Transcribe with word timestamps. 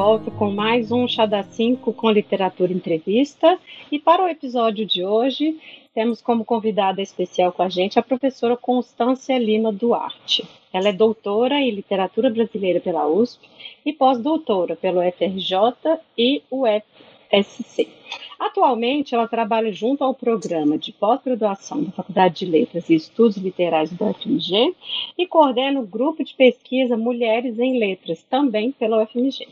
volta 0.00 0.30
com 0.30 0.52
mais 0.52 0.92
um 0.92 1.08
Chá 1.08 1.26
da 1.26 1.42
5 1.42 1.92
com 1.92 2.08
Literatura 2.08 2.72
Entrevista. 2.72 3.58
E 3.90 3.98
para 3.98 4.22
o 4.22 4.28
episódio 4.28 4.86
de 4.86 5.04
hoje, 5.04 5.58
temos 5.92 6.22
como 6.22 6.44
convidada 6.44 7.02
especial 7.02 7.50
com 7.50 7.64
a 7.64 7.68
gente 7.68 7.98
a 7.98 8.02
professora 8.02 8.56
Constância 8.56 9.36
Lima 9.36 9.72
Duarte. 9.72 10.48
Ela 10.72 10.90
é 10.90 10.92
doutora 10.92 11.60
em 11.60 11.72
Literatura 11.72 12.30
Brasileira 12.30 12.78
pela 12.78 13.08
USP 13.08 13.44
e 13.84 13.92
pós-doutora 13.92 14.76
pelo 14.76 15.00
FRJ 15.00 15.98
e 16.16 16.44
UFSC. 16.48 17.88
Atualmente, 18.38 19.16
ela 19.16 19.26
trabalha 19.26 19.72
junto 19.72 20.04
ao 20.04 20.14
programa 20.14 20.78
de 20.78 20.92
pós-graduação 20.92 21.82
da 21.82 21.90
Faculdade 21.90 22.46
de 22.46 22.46
Letras 22.46 22.88
e 22.88 22.94
Estudos 22.94 23.36
Literários 23.36 23.90
da 23.94 24.06
UFMG 24.06 24.76
e 25.18 25.26
coordena 25.26 25.80
o 25.80 25.86
grupo 25.86 26.22
de 26.22 26.34
pesquisa 26.34 26.96
Mulheres 26.96 27.58
em 27.58 27.80
Letras, 27.80 28.22
também 28.30 28.70
pela 28.70 29.02
UFMG. 29.02 29.44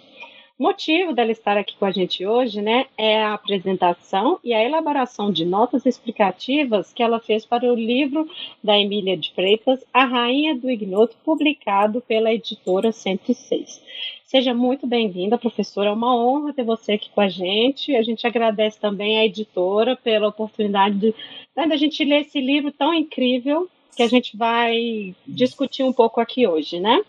Motivo 0.59 1.12
dela 1.12 1.30
estar 1.30 1.59
aqui 1.59 1.77
com 1.77 1.84
a 1.84 1.91
gente 1.91 2.24
hoje, 2.27 2.62
né, 2.62 2.87
é 2.96 3.23
a 3.23 3.34
apresentação 3.34 4.41
e 4.42 4.55
a 4.55 4.65
elaboração 4.65 5.30
de 5.30 5.45
notas 5.45 5.85
explicativas 5.85 6.95
que 6.95 7.02
ela 7.02 7.21
fez 7.21 7.45
para 7.45 7.71
o 7.71 7.74
livro 7.74 8.26
da 8.65 8.79
Emília 8.79 9.18
de 9.18 9.34
Freitas, 9.34 9.84
A 9.93 10.07
Rainha 10.07 10.54
do 10.54 10.71
Ignoto, 10.71 11.15
publicado 11.23 12.01
pela 12.01 12.32
editora 12.32 12.90
106. 12.90 13.82
Seja 14.24 14.54
muito 14.54 14.87
bem-vinda, 14.87 15.37
professora. 15.37 15.90
É 15.90 15.93
uma 15.93 16.16
honra 16.16 16.54
ter 16.54 16.65
você 16.65 16.93
aqui 16.93 17.10
com 17.10 17.21
a 17.21 17.29
gente. 17.29 17.95
A 17.95 18.02
gente 18.02 18.27
agradece 18.27 18.80
também 18.80 19.18
à 19.18 19.27
editora 19.27 19.95
pela 19.95 20.29
oportunidade 20.29 20.99
de, 20.99 21.15
né, 21.54 21.68
a 21.71 21.77
gente 21.77 22.02
ler 22.02 22.23
esse 22.23 22.40
livro 22.40 22.73
tão 22.73 22.95
incrível 22.95 23.68
que 23.95 24.02
a 24.02 24.09
gente 24.09 24.34
vai 24.34 25.15
discutir 25.27 25.82
um 25.82 25.93
pouco 25.93 26.18
aqui 26.18 26.46
hoje, 26.46 26.80
né? 26.80 27.02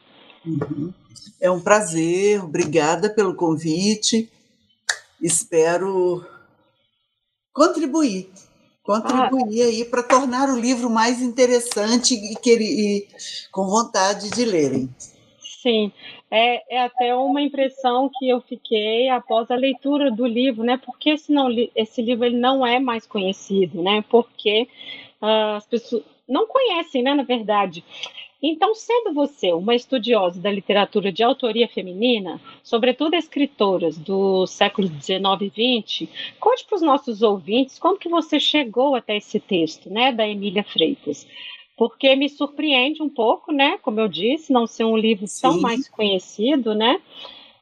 É 1.40 1.52
um 1.52 1.60
prazer, 1.60 2.44
obrigada 2.44 3.10
pelo 3.10 3.36
convite. 3.36 4.30
Espero 5.22 6.26
contribuir, 7.54 8.30
contribuir 8.84 9.64
ah. 9.64 9.66
aí 9.66 9.86
para 9.86 10.04
tornar 10.04 10.50
o 10.50 10.60
livro 10.60 10.90
mais 10.90 11.22
interessante 11.22 12.14
e, 12.14 12.38
e 12.46 13.08
com 13.52 13.66
vontade 13.66 14.30
de 14.30 14.46
lerem. 14.46 14.90
Sim, 15.62 15.92
é, 16.30 16.76
é, 16.76 16.84
até 16.84 17.16
uma 17.16 17.42
impressão 17.42 18.10
que 18.14 18.30
eu 18.30 18.42
fiquei 18.42 19.10
após 19.10 19.50
a 19.50 19.56
leitura 19.56 20.12
do 20.12 20.26
livro, 20.26 20.64
né? 20.64 20.78
Porque 20.78 21.12
esse, 21.12 21.32
não, 21.32 21.50
esse 21.76 22.02
livro 22.02 22.26
ele 22.26 22.38
não 22.38 22.66
é 22.66 22.80
mais 22.80 23.08
conhecido, 23.08 23.82
né? 23.82 24.04
Porque 24.10 24.68
uh, 25.22 25.56
as 25.56 25.66
pessoas 25.66 26.04
não 26.28 26.48
conhecem, 26.48 27.02
né? 27.02 27.14
Na 27.14 27.24
verdade. 27.24 27.84
Então, 28.42 28.76
sendo 28.76 29.14
você 29.14 29.52
uma 29.52 29.74
estudiosa 29.74 30.40
da 30.40 30.52
literatura 30.52 31.12
de 31.12 31.24
autoria 31.24 31.68
feminina, 31.68 32.40
sobretudo 32.64 33.16
escritoras 33.16 33.98
dos 33.98 34.52
séculos 34.52 34.90
19 34.92 35.46
e 35.46 35.50
20, 35.50 36.10
conte 36.40 36.66
para 36.66 36.76
os 36.76 36.82
nossos 36.82 37.22
ouvintes 37.22 37.80
como 37.80 37.98
que 37.98 38.10
você 38.10 38.40
chegou 38.40 38.96
até 38.96 39.18
esse 39.18 39.40
texto, 39.40 39.90
né, 39.90 40.12
da 40.12 40.28
Emília 40.28 40.64
Freitas 40.64 41.28
porque 41.78 42.16
me 42.16 42.28
surpreende 42.28 43.04
um 43.04 43.08
pouco, 43.08 43.54
né? 43.54 43.78
Como 43.84 44.00
eu 44.00 44.08
disse, 44.08 44.52
não 44.52 44.66
ser 44.66 44.84
um 44.84 44.98
livro 44.98 45.28
Sim. 45.28 45.44
tão 45.44 45.62
mais 45.62 45.88
conhecido, 45.88 46.74
né? 46.74 47.00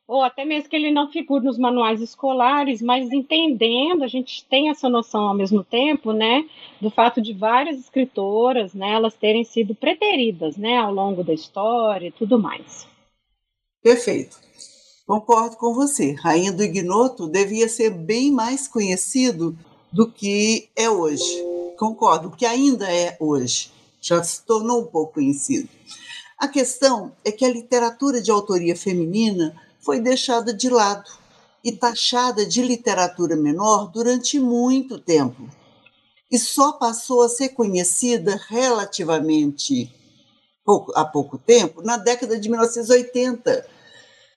Ou 0.08 0.22
até 0.22 0.46
mesmo 0.46 0.70
que 0.70 0.76
ele 0.76 0.92
não 0.92 1.12
figure 1.12 1.44
nos 1.44 1.58
manuais 1.58 2.00
escolares, 2.00 2.82
mas 2.82 3.12
entendendo, 3.12 4.04
a 4.04 4.08
gente 4.08 4.46
tem 4.46 4.70
essa 4.70 4.88
noção 4.88 5.28
ao 5.28 5.34
mesmo 5.34 5.64
tempo, 5.64 6.12
né, 6.14 6.48
do 6.80 6.92
fato 6.92 7.22
de 7.22 7.34
várias 7.34 7.80
escritoras, 7.80 8.74
né, 8.74 8.92
elas 8.92 9.16
terem 9.16 9.44
sido 9.44 9.74
preteridas, 9.74 10.58
né, 10.58 10.78
ao 10.78 10.94
longo 10.94 11.24
da 11.24 11.34
história 11.34 12.08
e 12.08 12.12
tudo 12.12 12.38
mais. 12.38 12.88
Perfeito. 13.82 14.38
Concordo 15.08 15.58
com 15.58 15.74
você. 15.74 16.14
Rainha 16.14 16.52
do 16.52 16.64
Ignoto 16.64 17.28
devia 17.28 17.68
ser 17.68 17.92
bem 17.92 18.32
mais 18.32 18.68
conhecido 18.68 19.58
do 19.92 20.12
que 20.12 20.70
é 20.76 20.90
hoje. 20.90 21.44
Concordo, 21.78 22.32
que 22.32 22.46
ainda 22.46 22.92
é 22.92 23.16
hoje 23.20 23.76
já 24.06 24.24
se 24.24 24.46
tornou 24.46 24.82
um 24.82 24.86
pouco 24.86 25.16
conhecido. 25.16 25.68
A 26.38 26.48
questão 26.48 27.12
é 27.24 27.32
que 27.32 27.44
a 27.44 27.50
literatura 27.50 28.22
de 28.22 28.30
autoria 28.30 28.76
feminina 28.76 29.60
foi 29.86 30.00
deixada 30.00 30.52
de 30.52 30.68
lado 30.68 31.10
e 31.64 31.72
taxada 31.72 32.46
de 32.46 32.64
literatura 32.64 33.36
menor 33.36 33.92
durante 33.92 34.40
muito 34.40 34.98
tempo. 34.98 35.48
E 36.32 36.40
só 36.40 36.74
passou 36.74 37.22
a 37.22 37.30
ser 37.30 37.50
conhecida 37.50 38.42
relativamente 38.50 39.94
pouco, 40.66 40.92
há 40.96 41.06
pouco 41.06 41.38
tempo, 41.38 41.84
na 41.84 41.98
década 41.98 42.40
de 42.40 42.50
1980, 42.50 43.66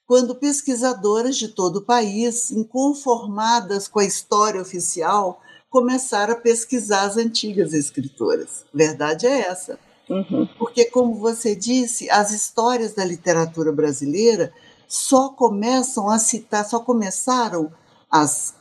quando 0.07 0.35
pesquisadoras 0.35 1.37
de 1.37 1.49
todo 1.49 1.77
o 1.77 1.85
país, 1.85 2.51
inconformadas 2.51 3.89
com 3.89 4.01
a 4.01 4.05
história 4.05 4.61
oficial, 4.61 5.41
começar 5.71 6.31
a 6.31 6.37
pesquisar 6.37 7.03
as 7.03 7.17
antigas 7.17 7.73
escritoras. 7.73 8.65
Verdade 8.73 9.27
é 9.27 9.41
essa. 9.41 9.79
Uhum. 10.09 10.49
Porque, 10.59 10.87
como 10.87 11.15
você 11.15 11.55
disse, 11.55 12.09
as 12.11 12.31
histórias 12.33 12.95
da 12.95 13.05
literatura 13.05 13.73
brasileira 13.73 14.53
só 14.89 15.29
começam 15.29 16.09
a 16.09 16.19
citar, 16.19 16.65
só 16.65 16.81
começaram 16.81 17.71
as 18.11 18.57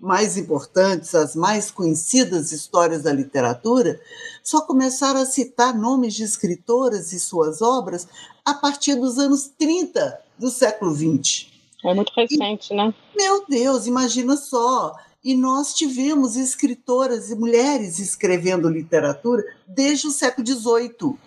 mais 0.00 0.36
importantes, 0.36 1.14
as 1.14 1.34
mais 1.34 1.70
conhecidas 1.70 2.52
histórias 2.52 3.02
da 3.02 3.12
literatura, 3.12 4.00
só 4.42 4.60
começaram 4.60 5.20
a 5.20 5.26
citar 5.26 5.76
nomes 5.76 6.14
de 6.14 6.22
escritoras 6.22 7.12
e 7.12 7.18
suas 7.18 7.60
obras 7.60 8.06
a 8.44 8.54
partir 8.54 8.94
dos 8.94 9.18
anos 9.18 9.50
30 9.58 10.20
do 10.38 10.48
século 10.48 10.94
XX. 10.94 11.48
É 11.84 11.92
muito 11.92 12.12
recente, 12.14 12.72
e, 12.72 12.76
né? 12.76 12.94
Meu 13.14 13.44
Deus, 13.46 13.86
imagina 13.86 14.36
só. 14.36 14.94
E 15.22 15.34
nós 15.34 15.74
tivemos 15.74 16.36
escritoras 16.36 17.30
e 17.30 17.34
mulheres 17.34 17.98
escrevendo 17.98 18.68
literatura 18.68 19.44
desde 19.66 20.06
o 20.06 20.12
século 20.12 20.46
XVIII, 20.46 21.18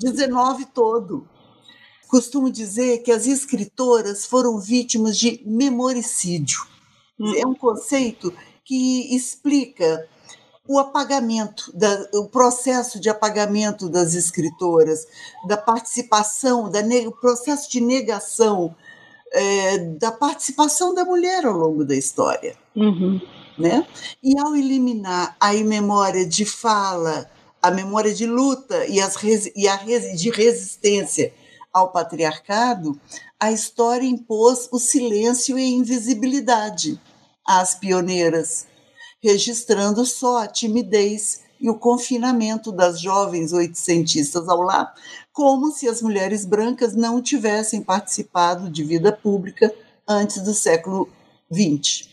XIX 0.00 0.68
todo. 0.74 1.26
Costumo 2.08 2.50
dizer 2.50 3.02
que 3.02 3.12
as 3.12 3.26
escritoras 3.26 4.24
foram 4.24 4.58
vítimas 4.58 5.18
de 5.18 5.42
memoricídio. 5.44 6.66
É 7.36 7.46
um 7.46 7.54
conceito 7.54 8.32
que 8.64 9.14
explica 9.14 10.08
o 10.66 10.78
apagamento, 10.78 11.70
da, 11.74 12.08
o 12.14 12.26
processo 12.26 13.00
de 13.00 13.08
apagamento 13.08 13.88
das 13.88 14.14
escritoras, 14.14 15.06
da 15.46 15.56
participação, 15.56 16.70
da, 16.70 16.80
o 17.06 17.12
processo 17.12 17.70
de 17.70 17.80
negação 17.80 18.74
é, 19.32 19.78
da 19.78 20.12
participação 20.12 20.94
da 20.94 21.04
mulher 21.04 21.44
ao 21.44 21.54
longo 21.54 21.84
da 21.84 21.94
história. 21.96 22.56
Uhum. 22.76 23.20
Né? 23.58 23.86
E 24.22 24.38
ao 24.38 24.54
eliminar 24.54 25.36
a 25.40 25.52
memória 25.52 26.26
de 26.26 26.44
fala, 26.44 27.28
a 27.60 27.70
memória 27.70 28.14
de 28.14 28.26
luta 28.26 28.86
e, 28.86 29.00
as, 29.00 29.16
e 29.56 29.66
a 29.66 29.76
de 29.76 30.30
resistência 30.30 31.32
ao 31.72 31.92
patriarcado, 31.92 32.98
a 33.38 33.52
história 33.52 34.06
impôs 34.06 34.68
o 34.72 34.78
silêncio 34.78 35.58
e 35.58 35.62
a 35.62 35.68
invisibilidade 35.68 37.00
às 37.46 37.74
pioneiras, 37.74 38.66
registrando 39.22 40.04
só 40.04 40.38
a 40.38 40.46
timidez 40.46 41.42
e 41.60 41.68
o 41.68 41.78
confinamento 41.78 42.70
das 42.70 43.00
jovens 43.00 43.52
oitocentistas 43.52 44.48
ao 44.48 44.62
lar, 44.62 44.94
como 45.32 45.72
se 45.72 45.88
as 45.88 46.00
mulheres 46.00 46.44
brancas 46.44 46.94
não 46.94 47.20
tivessem 47.20 47.82
participado 47.82 48.70
de 48.70 48.84
vida 48.84 49.12
pública 49.12 49.74
antes 50.06 50.40
do 50.42 50.54
século 50.54 51.08
XX. 51.52 52.08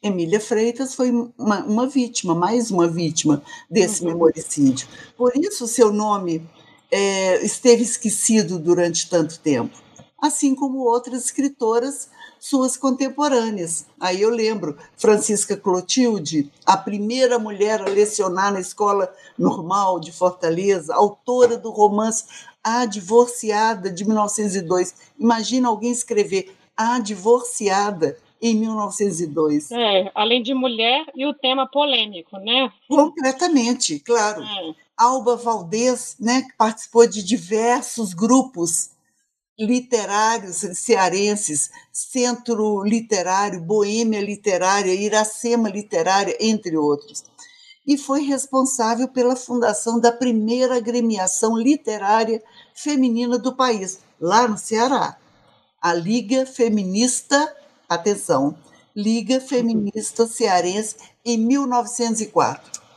Emília 0.00 0.38
Freitas 0.38 0.94
foi 0.94 1.10
uma, 1.10 1.64
uma 1.64 1.86
vítima, 1.86 2.34
mais 2.34 2.70
uma 2.70 2.86
vítima 2.86 3.42
desse 3.68 4.02
uhum. 4.02 4.12
memoricídio. 4.12 4.86
Por 5.16 5.36
isso, 5.36 5.66
seu 5.66 5.92
nome 5.92 6.48
é, 6.90 7.44
esteve 7.44 7.82
esquecido 7.82 8.58
durante 8.58 9.08
tanto 9.08 9.38
tempo, 9.38 9.76
assim 10.20 10.54
como 10.54 10.78
outras 10.78 11.24
escritoras 11.24 12.08
suas 12.38 12.76
contemporâneas. 12.76 13.86
Aí 13.98 14.22
eu 14.22 14.30
lembro 14.30 14.76
Francisca 14.96 15.56
Clotilde, 15.56 16.50
a 16.64 16.76
primeira 16.76 17.38
mulher 17.38 17.80
a 17.80 17.86
lecionar 17.86 18.52
na 18.52 18.60
escola 18.60 19.12
normal 19.36 19.98
de 19.98 20.12
Fortaleza, 20.12 20.94
autora 20.94 21.56
do 21.56 21.70
romance 21.70 22.24
A 22.62 22.86
Divorciada 22.86 23.90
de 23.90 24.04
1902. 24.04 24.94
Imagina 25.18 25.68
alguém 25.68 25.90
escrever 25.90 26.54
A 26.76 26.98
Divorciada 27.00 28.16
em 28.40 28.54
1902. 28.54 29.72
É, 29.72 30.12
além 30.14 30.42
de 30.42 30.54
mulher 30.54 31.04
e 31.14 31.26
o 31.26 31.34
tema 31.34 31.66
polêmico, 31.66 32.38
né? 32.38 32.72
Completamente, 32.88 33.98
claro. 33.98 34.42
É. 34.42 34.87
Alba 34.98 35.36
Valdez, 35.36 36.16
né, 36.18 36.42
que 36.42 36.56
participou 36.56 37.06
de 37.06 37.22
diversos 37.22 38.12
grupos 38.12 38.90
literários 39.58 40.56
cearenses, 40.74 41.70
Centro 41.92 42.82
Literário, 42.82 43.60
Boêmia 43.60 44.20
Literária, 44.20 44.92
Iracema 44.92 45.68
Literária, 45.68 46.36
entre 46.40 46.76
outros. 46.76 47.24
E 47.86 47.96
foi 47.96 48.22
responsável 48.22 49.08
pela 49.08 49.34
fundação 49.34 49.98
da 49.98 50.12
primeira 50.12 50.76
agremiação 50.76 51.56
literária 51.56 52.42
feminina 52.74 53.38
do 53.38 53.54
país, 53.54 53.98
lá 54.20 54.46
no 54.46 54.58
Ceará. 54.58 55.16
a 55.80 55.94
Liga 55.94 56.44
Feminista, 56.44 57.56
atenção, 57.88 58.58
Liga 58.94 59.40
Feminista 59.40 60.26
Cearense 60.26 60.96
em 61.24 61.38
1904. 61.38 62.87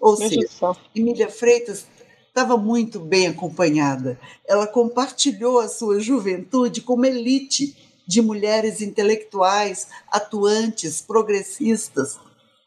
Ou 0.00 0.16
seja, 0.16 0.46
Emília 0.94 1.28
Freitas 1.28 1.86
estava 2.28 2.56
muito 2.56 3.00
bem 3.00 3.28
acompanhada. 3.28 4.18
Ela 4.46 4.66
compartilhou 4.66 5.58
a 5.58 5.68
sua 5.68 6.00
juventude 6.00 6.82
com 6.82 6.94
uma 6.94 7.08
elite 7.08 7.74
de 8.06 8.22
mulheres 8.22 8.80
intelectuais, 8.80 9.88
atuantes, 10.08 11.00
progressistas, 11.02 12.18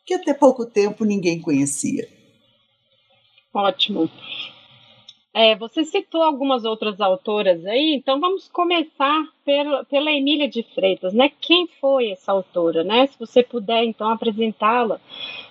que 0.05 0.13
até 0.15 0.33
pouco 0.33 0.65
tempo 0.65 1.05
ninguém 1.05 1.39
conhecia. 1.39 2.09
Ótimo. 3.53 4.09
É, 5.41 5.55
você 5.55 5.85
citou 5.85 6.21
algumas 6.21 6.65
outras 6.65 6.99
autoras 6.99 7.65
aí, 7.65 7.95
então 7.95 8.19
vamos 8.19 8.49
começar 8.49 9.23
pela, 9.45 9.85
pela 9.85 10.11
Emília 10.11 10.49
de 10.49 10.63
Freitas, 10.75 11.13
né? 11.13 11.31
Quem 11.39 11.65
foi 11.79 12.11
essa 12.11 12.33
autora, 12.33 12.83
né? 12.83 13.07
Se 13.07 13.17
você 13.17 13.41
puder, 13.41 13.85
então, 13.85 14.09
apresentá-la 14.09 14.99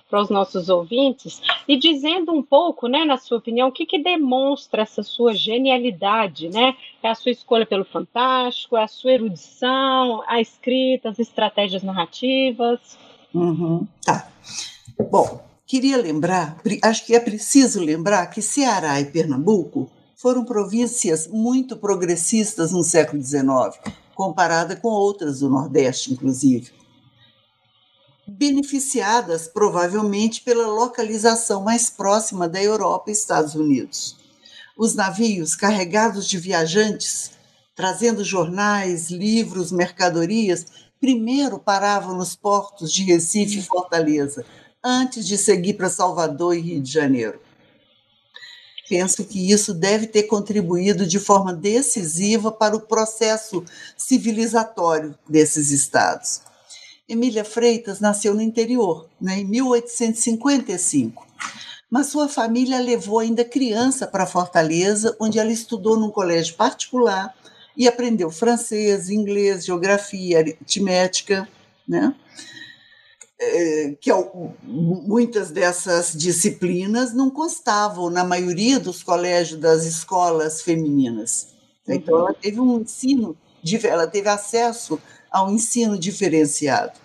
para 0.07 0.21
os 0.21 0.29
nossos 0.29 0.69
ouvintes 0.69 1.41
e 1.67 1.75
dizendo 1.75 2.31
um 2.31 2.43
pouco, 2.43 2.87
né, 2.87 3.03
na 3.03 3.17
sua 3.17 3.39
opinião, 3.39 3.69
o 3.69 3.71
que, 3.71 3.83
que 3.83 3.97
demonstra 3.97 4.83
essa 4.83 5.01
sua 5.01 5.33
genialidade, 5.33 6.49
né? 6.49 6.75
É 7.01 7.09
a 7.09 7.15
sua 7.15 7.31
escolha 7.31 7.65
pelo 7.65 7.83
fantástico, 7.83 8.77
é 8.77 8.83
a 8.83 8.87
sua 8.87 9.13
erudição, 9.13 10.23
a 10.27 10.39
escrita, 10.39 11.09
as 11.09 11.17
estratégias 11.17 11.81
narrativas? 11.81 12.95
Uhum, 13.33 13.87
tá. 14.05 14.29
Bom, 15.09 15.48
Queria 15.69 15.97
lembrar, 15.97 16.59
acho 16.81 17.05
que 17.05 17.13
é 17.13 17.19
preciso 17.19 17.79
lembrar 17.79 18.25
que 18.25 18.41
Ceará 18.41 18.99
e 18.99 19.05
Pernambuco 19.05 19.87
foram 20.15 20.43
províncias 20.43 21.27
muito 21.27 21.77
progressistas 21.77 22.71
no 22.71 22.83
século 22.83 23.21
XIX, 23.21 23.77
comparada 24.15 24.75
com 24.75 24.87
outras 24.87 25.41
do 25.41 25.47
Nordeste, 25.47 26.11
inclusive. 26.11 26.71
Beneficiadas 28.27 29.47
provavelmente 29.47 30.41
pela 30.41 30.65
localização 30.65 31.63
mais 31.63 31.87
próxima 31.87 32.49
da 32.49 32.59
Europa 32.59 33.11
e 33.11 33.13
Estados 33.13 33.53
Unidos. 33.53 34.17
Os 34.75 34.95
navios 34.95 35.55
carregados 35.55 36.27
de 36.27 36.39
viajantes, 36.39 37.33
trazendo 37.75 38.23
jornais, 38.23 39.11
livros, 39.11 39.71
mercadorias, 39.71 40.65
primeiro 40.99 41.59
paravam 41.59 42.17
nos 42.17 42.35
portos 42.35 42.91
de 42.91 43.03
Recife 43.03 43.59
e 43.59 43.63
Fortaleza, 43.63 44.43
antes 44.83 45.25
de 45.27 45.37
seguir 45.37 45.73
para 45.73 45.89
Salvador 45.89 46.55
e 46.55 46.61
Rio 46.61 46.81
de 46.81 46.91
Janeiro. 46.91 47.39
Penso 48.89 49.23
que 49.23 49.51
isso 49.51 49.73
deve 49.73 50.07
ter 50.07 50.23
contribuído 50.23 51.05
de 51.05 51.19
forma 51.19 51.53
decisiva 51.53 52.51
para 52.51 52.75
o 52.75 52.81
processo 52.81 53.63
civilizatório 53.95 55.15
desses 55.29 55.69
estados. 55.69 56.41
Emília 57.07 57.45
Freitas 57.45 57.99
nasceu 57.99 58.33
no 58.33 58.41
interior, 58.41 59.07
né, 59.21 59.39
em 59.39 59.45
1855, 59.45 61.27
mas 61.89 62.07
sua 62.07 62.27
família 62.27 62.79
levou 62.79 63.19
ainda 63.19 63.45
criança 63.45 64.07
para 64.07 64.25
Fortaleza, 64.25 65.15
onde 65.19 65.37
ela 65.37 65.51
estudou 65.51 65.97
num 65.97 66.11
colégio 66.11 66.55
particular 66.55 67.33
e 67.75 67.87
aprendeu 67.87 68.31
francês, 68.31 69.09
inglês, 69.09 69.65
geografia, 69.65 70.39
aritmética, 70.39 71.47
né? 71.87 72.13
É, 73.41 73.95
que 74.01 74.11
muitas 74.63 75.49
dessas 75.49 76.11
disciplinas 76.11 77.13
não 77.13 77.29
constavam 77.29 78.09
na 78.09 78.21
maioria 78.21 78.77
dos 78.77 79.01
colégios 79.01 79.61
das 79.61 79.85
escolas 79.85 80.61
femininas. 80.61 81.47
Então, 81.87 82.19
ela 82.19 82.33
teve 82.33 82.59
um 82.59 82.81
ensino, 82.81 83.37
ela 83.85 84.05
teve 84.07 84.27
acesso 84.27 84.99
a 85.31 85.41
um 85.45 85.53
ensino 85.53 85.97
diferenciado. 85.97 86.99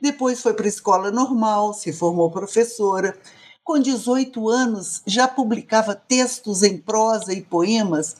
Depois 0.00 0.40
foi 0.40 0.54
para 0.54 0.66
a 0.66 0.68
escola 0.68 1.10
normal, 1.10 1.74
se 1.74 1.92
formou 1.92 2.30
professora. 2.30 3.18
Com 3.64 3.80
18 3.80 4.48
anos, 4.48 5.02
já 5.04 5.26
publicava 5.26 5.96
textos 5.96 6.62
em 6.62 6.78
prosa 6.78 7.32
e 7.32 7.42
poemas 7.42 8.16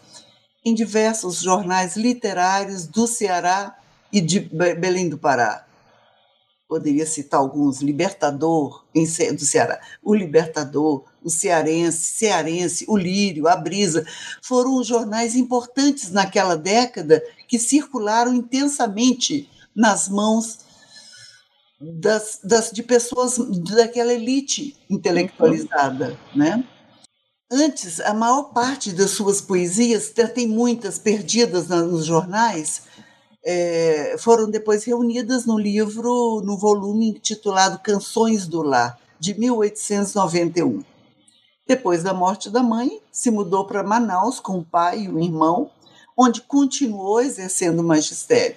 em 0.64 0.74
diversos 0.74 1.40
jornais 1.40 1.96
literários 1.96 2.84
do 2.88 3.06
Ceará 3.06 3.78
e 4.12 4.20
de 4.20 4.40
Belém 4.40 5.08
do 5.08 5.16
Pará 5.16 5.69
poderia 6.70 7.04
citar 7.04 7.40
alguns, 7.40 7.82
Libertador, 7.82 8.84
do 8.94 9.44
Ceará, 9.44 9.80
o 10.00 10.14
Libertador, 10.14 11.04
o 11.20 11.28
Cearense, 11.28 12.14
Cearense, 12.14 12.84
o 12.86 12.96
Lírio, 12.96 13.48
a 13.48 13.56
Brisa, 13.56 14.06
foram 14.40 14.82
jornais 14.84 15.34
importantes 15.34 16.12
naquela 16.12 16.56
década 16.56 17.20
que 17.48 17.58
circularam 17.58 18.32
intensamente 18.32 19.50
nas 19.74 20.08
mãos 20.08 20.60
das, 21.80 22.38
das, 22.44 22.70
de 22.70 22.84
pessoas 22.84 23.36
daquela 23.74 24.12
elite 24.12 24.76
intelectualizada, 24.88 26.16
né? 26.36 26.64
Antes, 27.50 27.98
a 27.98 28.14
maior 28.14 28.52
parte 28.52 28.92
das 28.92 29.10
suas 29.10 29.40
poesias, 29.40 30.10
tem 30.28 30.46
muitas 30.46 31.00
perdidas 31.00 31.66
nos 31.66 32.06
jornais, 32.06 32.82
é, 33.44 34.16
foram 34.18 34.50
depois 34.50 34.84
reunidas 34.84 35.46
no 35.46 35.58
livro, 35.58 36.42
no 36.44 36.56
volume 36.56 37.08
intitulado 37.08 37.78
Canções 37.78 38.46
do 38.46 38.62
Lar, 38.62 38.98
de 39.18 39.38
1891. 39.38 40.84
Depois 41.66 42.02
da 42.02 42.12
morte 42.12 42.50
da 42.50 42.62
mãe, 42.62 43.00
se 43.12 43.30
mudou 43.30 43.64
para 43.64 43.82
Manaus 43.82 44.40
com 44.40 44.58
o 44.58 44.64
pai 44.64 45.02
e 45.02 45.08
o 45.08 45.20
irmão, 45.20 45.70
onde 46.16 46.40
continuou 46.42 47.20
exercendo 47.20 47.80
o 47.80 47.84
magistério. 47.84 48.56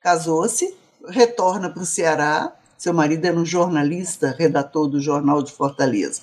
Casou-se, 0.00 0.74
retorna 1.08 1.68
para 1.68 1.82
o 1.82 1.86
Ceará, 1.86 2.54
seu 2.78 2.94
marido 2.94 3.24
era 3.24 3.38
um 3.38 3.44
jornalista, 3.44 4.34
redator 4.38 4.88
do 4.88 5.00
Jornal 5.00 5.42
de 5.42 5.52
Fortaleza. 5.52 6.22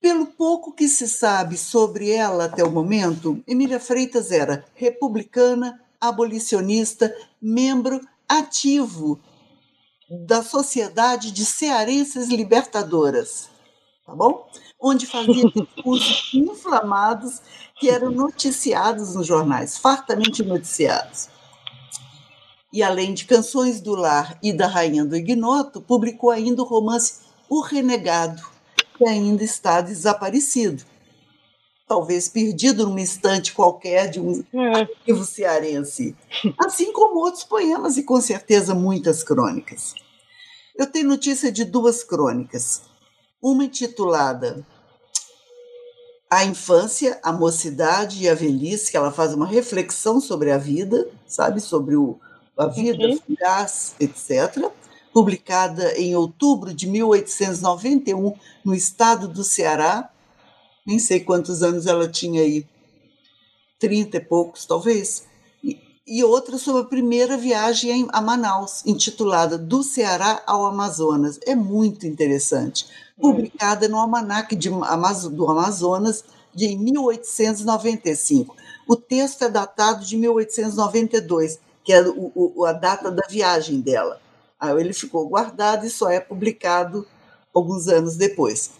Pelo 0.00 0.26
pouco 0.26 0.72
que 0.72 0.88
se 0.88 1.06
sabe 1.06 1.56
sobre 1.56 2.10
ela 2.10 2.46
até 2.46 2.64
o 2.64 2.70
momento, 2.70 3.42
Emília 3.46 3.78
Freitas 3.78 4.30
era 4.32 4.64
republicana, 4.74 5.80
abolicionista, 6.02 7.14
membro 7.40 8.00
ativo 8.28 9.20
da 10.26 10.42
Sociedade 10.42 11.30
de 11.30 11.46
Cearenses 11.46 12.28
Libertadoras, 12.28 13.48
tá 14.04 14.14
bom? 14.14 14.48
Onde 14.80 15.06
fazia 15.06 15.44
discursos 15.54 16.34
inflamados 16.34 17.40
que 17.78 17.88
eram 17.88 18.10
noticiados 18.10 19.14
nos 19.14 19.26
jornais, 19.26 19.78
fartamente 19.78 20.42
noticiados. 20.42 21.28
E 22.72 22.82
além 22.82 23.14
de 23.14 23.24
Canções 23.26 23.80
do 23.80 23.94
Lar 23.94 24.38
e 24.42 24.52
da 24.52 24.66
Rainha 24.66 25.04
do 25.04 25.14
Ignoto, 25.14 25.80
publicou 25.80 26.30
ainda 26.30 26.62
o 26.62 26.66
romance 26.66 27.20
O 27.48 27.60
Renegado, 27.60 28.42
que 28.96 29.06
ainda 29.06 29.44
está 29.44 29.80
desaparecido 29.80 30.84
talvez 31.92 32.26
perdido 32.26 32.88
num 32.88 32.98
instante 32.98 33.52
qualquer 33.52 34.08
de 34.08 34.18
um 34.18 34.42
é. 34.54 34.80
arquivo 34.80 35.26
cearense, 35.26 36.16
assim 36.58 36.90
como 36.90 37.20
outros 37.20 37.44
poemas 37.44 37.98
e 37.98 38.02
com 38.02 38.18
certeza 38.18 38.74
muitas 38.74 39.22
crônicas. 39.22 39.94
Eu 40.74 40.86
tenho 40.86 41.06
notícia 41.06 41.52
de 41.52 41.66
duas 41.66 42.02
crônicas. 42.02 42.80
Uma 43.42 43.66
intitulada 43.66 44.66
A 46.30 46.46
Infância, 46.46 47.20
a 47.22 47.30
Mocidade 47.30 48.24
e 48.24 48.28
a 48.30 48.34
Velhice, 48.34 48.90
que 48.90 48.96
ela 48.96 49.12
faz 49.12 49.34
uma 49.34 49.46
reflexão 49.46 50.18
sobre 50.18 50.50
a 50.50 50.56
vida, 50.56 51.10
sabe, 51.26 51.60
sobre 51.60 51.94
o, 51.94 52.18
a 52.56 52.68
vida 52.68 53.06
uhum. 53.06 53.18
fugaz, 53.18 53.94
etc., 54.00 54.70
publicada 55.12 55.92
em 55.98 56.16
outubro 56.16 56.72
de 56.72 56.88
1891 56.88 58.34
no 58.64 58.74
estado 58.74 59.28
do 59.28 59.44
Ceará, 59.44 60.08
nem 60.86 60.98
sei 60.98 61.20
quantos 61.20 61.62
anos 61.62 61.86
ela 61.86 62.08
tinha 62.08 62.42
aí, 62.42 62.66
trinta 63.78 64.16
e 64.16 64.20
poucos, 64.20 64.66
talvez. 64.66 65.24
E, 65.62 65.78
e 66.06 66.24
outra 66.24 66.58
sobre 66.58 66.82
a 66.82 66.86
primeira 66.86 67.36
viagem 67.36 68.08
a 68.12 68.20
Manaus, 68.20 68.84
intitulada 68.86 69.56
Do 69.56 69.82
Ceará 69.82 70.42
ao 70.46 70.66
Amazonas. 70.66 71.38
É 71.46 71.54
muito 71.54 72.06
interessante. 72.06 72.86
Publicada 73.20 73.88
no 73.88 73.98
Almanac 73.98 74.54
de, 74.56 74.68
do 74.70 75.50
Amazonas 75.50 76.24
de 76.54 76.76
1895. 76.76 78.56
O 78.86 78.96
texto 78.96 79.42
é 79.44 79.48
datado 79.48 80.04
de 80.04 80.16
1892, 80.16 81.58
que 81.84 81.92
é 81.92 82.02
o, 82.02 82.32
o, 82.34 82.64
a 82.64 82.72
data 82.72 83.10
da 83.10 83.26
viagem 83.28 83.80
dela. 83.80 84.20
Aí 84.58 84.78
ele 84.78 84.92
ficou 84.92 85.28
guardado 85.28 85.86
e 85.86 85.90
só 85.90 86.10
é 86.10 86.20
publicado 86.20 87.06
alguns 87.54 87.88
anos 87.88 88.16
depois. 88.16 88.70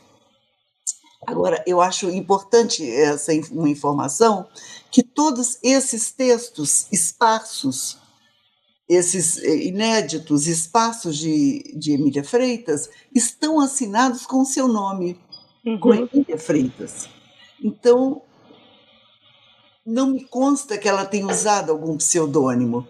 Agora, 1.26 1.62
eu 1.66 1.80
acho 1.80 2.10
importante 2.10 2.88
essa 2.90 3.32
uma 3.52 3.68
informação 3.68 4.46
que 4.90 5.02
todos 5.02 5.58
esses 5.62 6.10
textos 6.10 6.86
esparsos, 6.90 7.96
esses 8.88 9.38
eh, 9.38 9.56
inéditos 9.64 10.48
espaços 10.48 11.16
de, 11.16 11.74
de 11.76 11.92
Emília 11.92 12.24
Freitas, 12.24 12.90
estão 13.14 13.60
assinados 13.60 14.26
com 14.26 14.42
o 14.42 14.46
seu 14.46 14.66
nome, 14.66 15.18
uhum. 15.64 15.78
com 15.78 15.94
Emília 15.94 16.36
Freitas. 16.36 17.08
Então, 17.62 18.22
não 19.86 20.08
me 20.08 20.24
consta 20.24 20.76
que 20.76 20.88
ela 20.88 21.04
tenha 21.04 21.26
usado 21.26 21.70
algum 21.70 21.96
pseudônimo. 21.96 22.86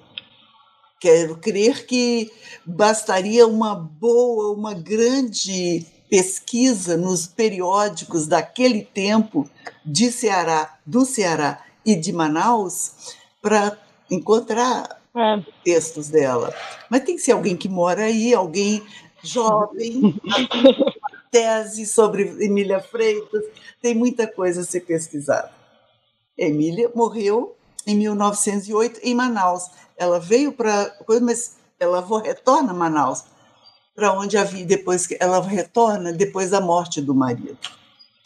Quero 0.99 1.37
crer 1.37 1.85
que 1.85 2.31
bastaria 2.65 3.47
uma 3.47 3.75
boa, 3.75 4.57
uma 4.57 4.73
grande 4.73 5.85
pesquisa 6.12 6.95
nos 6.95 7.26
periódicos 7.26 8.26
daquele 8.26 8.83
tempo 8.85 9.49
de 9.83 10.12
Ceará, 10.12 10.76
do 10.85 11.07
Ceará 11.07 11.64
e 11.87 11.97
de 11.97 12.12
Manaus 12.12 13.16
para 13.40 13.78
encontrar 14.11 15.00
é. 15.16 15.42
textos 15.64 16.11
dela. 16.11 16.54
Mas 16.90 17.04
tem 17.04 17.16
que 17.16 17.23
ser 17.23 17.33
alguém 17.33 17.57
que 17.57 17.66
mora 17.66 18.04
aí, 18.04 18.35
alguém 18.35 18.83
jovem, 19.23 20.14
tese 21.33 21.87
sobre 21.87 22.25
Emília 22.45 22.81
Freitas, 22.81 23.45
tem 23.81 23.95
muita 23.95 24.26
coisa 24.26 24.61
a 24.61 24.64
ser 24.64 24.81
pesquisada. 24.81 25.50
Emília 26.37 26.90
morreu 26.95 27.57
em 27.87 27.97
1908 27.97 29.00
em 29.02 29.14
Manaus. 29.14 29.71
Ela 29.97 30.21
veio 30.21 30.52
para, 30.52 30.95
mas 31.23 31.57
ela 31.81 32.07
retorna 32.23 32.73
a 32.73 32.75
Manaus, 32.75 33.25
para 33.95 34.13
onde 34.13 34.37
havia 34.37 34.65
depois 34.65 35.07
que 35.07 35.17
ela 35.21 35.41
retorna 35.41 36.13
depois 36.13 36.51
da 36.51 36.61
morte 36.61 37.01
do 37.01 37.15
marido. 37.15 37.59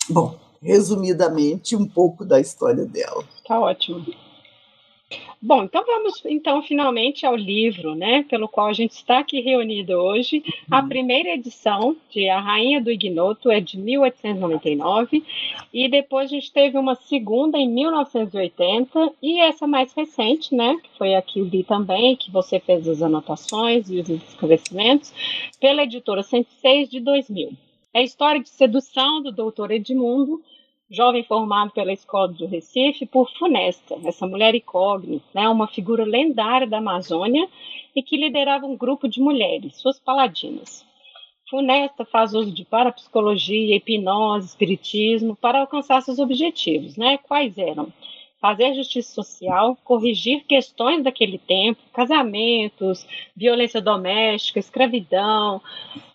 Bom, 0.09 0.39
resumidamente 0.63 1.75
um 1.75 1.87
pouco 1.87 2.25
da 2.25 2.41
história 2.41 2.85
dela. 2.85 3.25
Tá 3.47 3.59
ótimo. 3.59 4.05
Bom, 5.41 5.63
então 5.63 5.85
vamos 5.87 6.25
então 6.25 6.61
finalmente 6.63 7.25
ao 7.25 7.37
livro, 7.37 7.95
né, 7.95 8.25
pelo 8.25 8.49
qual 8.49 8.67
a 8.67 8.73
gente 8.73 8.93
está 8.93 9.21
aqui 9.21 9.41
reunido 9.41 9.93
hoje. 9.93 10.43
A 10.69 10.81
uhum. 10.81 10.89
primeira 10.89 11.29
edição 11.29 11.97
de 12.11 12.29
A 12.29 12.41
Rainha 12.41 12.81
do 12.81 12.91
Ignoto 12.91 13.49
é 13.49 13.61
de 13.61 13.79
1899 13.79 15.23
e 15.73 15.89
depois 15.89 16.27
a 16.27 16.35
gente 16.35 16.53
teve 16.53 16.77
uma 16.77 16.97
segunda 16.97 17.57
em 17.57 17.69
1980 17.69 19.13
e 19.23 19.41
essa 19.41 19.67
mais 19.67 19.93
recente, 19.93 20.53
né, 20.53 20.77
que 20.83 20.91
foi 20.99 21.15
a 21.15 21.23
que 21.23 21.41
li 21.41 21.63
também, 21.63 22.17
que 22.17 22.31
você 22.31 22.59
fez 22.59 22.89
as 22.89 23.01
anotações 23.01 23.89
e 23.89 24.01
os 24.01 24.09
esclarecimentos, 24.09 25.15
pela 25.61 25.85
editora 25.85 26.25
106 26.25 26.89
de 26.89 26.99
2000. 26.99 27.53
É 27.95 28.01
a 28.01 28.03
história 28.03 28.43
de 28.43 28.49
sedução 28.49 29.23
do 29.23 29.31
doutor 29.31 29.71
Edmundo 29.71 30.43
jovem 30.91 31.25
formado 31.25 31.73
pela 31.73 31.93
Escola 31.93 32.29
do 32.29 32.47
Recife 32.47 33.07
por 33.07 33.31
Funesta, 33.33 33.97
essa 34.05 34.27
mulher 34.27 34.55
incógnita, 34.55 35.25
né, 35.35 35.49
uma 35.49 35.67
figura 35.67 36.05
lendária 36.05 36.67
da 36.67 36.79
Amazônia 36.79 37.49
e 37.95 38.03
que 38.03 38.17
liderava 38.17 38.67
um 38.67 38.77
grupo 38.77 39.09
de 39.09 39.21
mulheres, 39.21 39.77
suas 39.77 39.99
paladinas. 39.99 40.85
Funesta 41.49 42.05
faz 42.05 42.35
uso 42.35 42.53
de 42.53 42.65
parapsicologia, 42.65 43.77
hipnose, 43.77 44.49
espiritismo 44.49 45.37
para 45.37 45.61
alcançar 45.61 46.03
seus 46.03 46.19
objetivos, 46.19 46.97
né? 46.97 47.19
Quais 47.19 47.57
eram? 47.57 47.93
Fazer 48.41 48.75
justiça 48.75 49.13
social, 49.15 49.77
corrigir 49.83 50.45
questões 50.45 51.03
daquele 51.03 51.39
tempo, 51.39 51.81
casamentos, 51.93 53.07
violência 53.35 53.81
doméstica, 53.81 54.59
escravidão, 54.59 55.61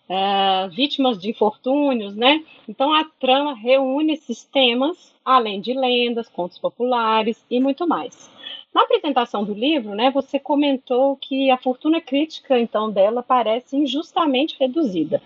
uh, 0.08 0.70
vítimas 0.70 1.18
de 1.18 1.30
infortúnios, 1.30 2.14
né? 2.14 2.44
Então 2.68 2.92
a 2.92 3.04
trama 3.18 3.54
reúne 3.54 4.12
esses 4.14 4.44
temas, 4.44 5.12
além 5.24 5.60
de 5.60 5.72
lendas, 5.72 6.28
contos 6.28 6.58
populares 6.58 7.44
e 7.50 7.58
muito 7.58 7.86
mais. 7.86 8.30
Na 8.74 8.82
apresentação 8.82 9.44
do 9.44 9.52
livro, 9.52 9.94
né, 9.94 10.10
você 10.10 10.38
comentou 10.38 11.16
que 11.16 11.50
a 11.50 11.58
fortuna 11.58 12.00
crítica, 12.00 12.58
então, 12.58 12.90
dela 12.90 13.22
parece 13.22 13.76
injustamente 13.76 14.56
reduzida, 14.58 15.22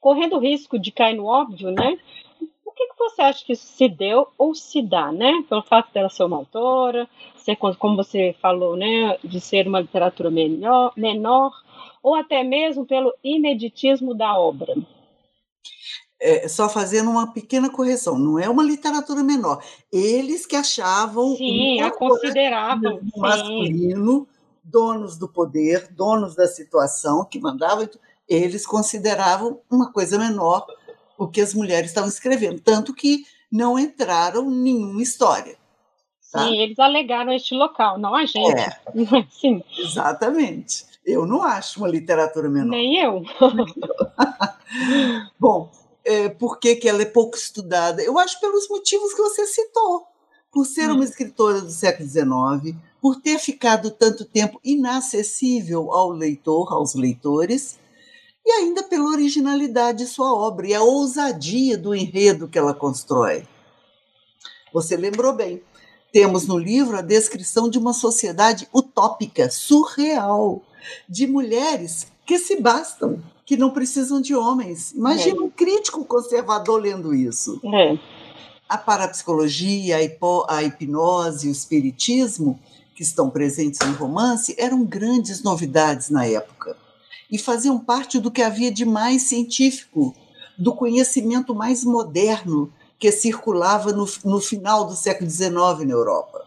correndo 0.00 0.36
o 0.36 0.38
risco 0.38 0.78
de 0.78 0.92
cair 0.92 1.16
no 1.16 1.26
óbvio, 1.26 1.72
né? 1.72 1.98
Que, 2.76 2.88
que 2.88 2.98
você 2.98 3.22
acha 3.22 3.44
que 3.44 3.54
isso 3.54 3.66
se 3.66 3.88
deu 3.88 4.28
ou 4.36 4.54
se 4.54 4.82
dá, 4.82 5.10
né? 5.10 5.42
Pelo 5.48 5.62
fato 5.62 5.92
dela 5.92 6.10
ser 6.10 6.24
uma 6.24 6.36
autora, 6.36 7.08
ser, 7.34 7.56
como 7.56 7.96
você 7.96 8.34
falou, 8.40 8.76
né, 8.76 9.16
de 9.24 9.40
ser 9.40 9.66
uma 9.66 9.80
literatura 9.80 10.30
menor, 10.30 10.92
menor 10.96 11.52
ou 12.02 12.14
até 12.14 12.44
mesmo 12.44 12.84
pelo 12.84 13.14
ineditismo 13.24 14.14
da 14.14 14.38
obra? 14.38 14.74
É, 16.20 16.48
só 16.48 16.68
fazendo 16.68 17.10
uma 17.10 17.32
pequena 17.32 17.70
correção, 17.70 18.18
não 18.18 18.38
é 18.38 18.48
uma 18.48 18.62
literatura 18.62 19.22
menor. 19.22 19.62
Eles 19.92 20.46
que 20.46 20.56
achavam 20.56 21.36
sim, 21.36 21.80
a 21.80 21.90
consideravam 21.90 23.00
masculino, 23.16 24.26
donos 24.62 25.18
do 25.18 25.28
poder, 25.28 25.88
donos 25.92 26.34
da 26.34 26.46
situação, 26.46 27.24
que 27.24 27.38
mandavam, 27.38 27.88
eles 28.28 28.66
consideravam 28.66 29.60
uma 29.70 29.92
coisa 29.92 30.18
menor 30.18 30.66
o 31.18 31.28
que 31.28 31.40
as 31.40 31.54
mulheres 31.54 31.90
estavam 31.90 32.08
escrevendo, 32.08 32.60
tanto 32.60 32.94
que 32.94 33.24
não 33.50 33.78
entraram 33.78 34.50
nenhuma 34.50 35.02
história. 35.02 35.56
Tá? 36.32 36.44
Sim, 36.44 36.58
eles 36.58 36.78
alegaram 36.78 37.32
este 37.32 37.54
local, 37.54 37.98
não 37.98 38.14
a 38.14 38.26
gente. 38.26 38.58
É, 38.58 38.78
Sim. 39.30 39.62
Exatamente. 39.78 40.84
Eu 41.04 41.24
não 41.24 41.42
acho 41.42 41.78
uma 41.78 41.88
literatura 41.88 42.48
menor. 42.50 42.70
Nem 42.70 42.98
eu. 42.98 43.22
Bom, 45.38 45.70
é, 46.04 46.28
por 46.28 46.58
que, 46.58 46.76
que 46.76 46.88
ela 46.88 47.02
é 47.02 47.06
pouco 47.06 47.36
estudada? 47.36 48.02
Eu 48.02 48.18
acho 48.18 48.40
pelos 48.40 48.68
motivos 48.68 49.14
que 49.14 49.22
você 49.22 49.46
citou. 49.46 50.04
Por 50.52 50.64
ser 50.64 50.90
uma 50.90 51.00
hum. 51.00 51.04
escritora 51.04 51.60
do 51.60 51.70
século 51.70 52.08
XIX, 52.08 52.76
por 53.00 53.16
ter 53.16 53.38
ficado 53.38 53.90
tanto 53.90 54.24
tempo 54.24 54.60
inacessível 54.64 55.92
ao 55.92 56.10
leitor, 56.10 56.72
aos 56.72 56.94
leitores, 56.94 57.78
e 58.46 58.52
ainda 58.52 58.84
pela 58.84 59.10
originalidade 59.10 59.98
de 59.98 60.06
sua 60.06 60.32
obra 60.32 60.68
e 60.68 60.74
a 60.74 60.80
ousadia 60.80 61.76
do 61.76 61.92
enredo 61.92 62.46
que 62.46 62.56
ela 62.56 62.72
constrói. 62.72 63.44
Você 64.72 64.96
lembrou 64.96 65.32
bem, 65.32 65.60
temos 66.12 66.46
no 66.46 66.56
livro 66.56 66.96
a 66.96 67.02
descrição 67.02 67.68
de 67.68 67.76
uma 67.76 67.92
sociedade 67.92 68.68
utópica, 68.72 69.50
surreal, 69.50 70.62
de 71.08 71.26
mulheres 71.26 72.06
que 72.24 72.38
se 72.38 72.60
bastam, 72.60 73.20
que 73.44 73.56
não 73.56 73.70
precisam 73.70 74.20
de 74.20 74.36
homens. 74.36 74.92
Imagina 74.92 75.38
é. 75.38 75.42
um 75.42 75.50
crítico 75.50 76.04
conservador 76.04 76.80
lendo 76.80 77.12
isso. 77.12 77.60
É. 77.64 77.98
A 78.68 78.78
parapsicologia, 78.78 79.96
a 80.48 80.62
hipnose, 80.62 81.48
o 81.48 81.52
espiritismo, 81.52 82.60
que 82.94 83.02
estão 83.02 83.28
presentes 83.28 83.80
no 83.80 83.94
romance, 83.94 84.54
eram 84.56 84.84
grandes 84.84 85.42
novidades 85.42 86.10
na 86.10 86.26
época 86.26 86.76
e 87.30 87.38
faziam 87.38 87.78
parte 87.78 88.18
do 88.18 88.30
que 88.30 88.42
havia 88.42 88.70
de 88.70 88.84
mais 88.84 89.22
científico, 89.22 90.14
do 90.58 90.74
conhecimento 90.74 91.54
mais 91.54 91.84
moderno 91.84 92.72
que 92.98 93.12
circulava 93.12 93.92
no, 93.92 94.06
no 94.24 94.40
final 94.40 94.86
do 94.86 94.94
século 94.94 95.28
XIX 95.28 95.86
na 95.86 95.92
Europa. 95.92 96.46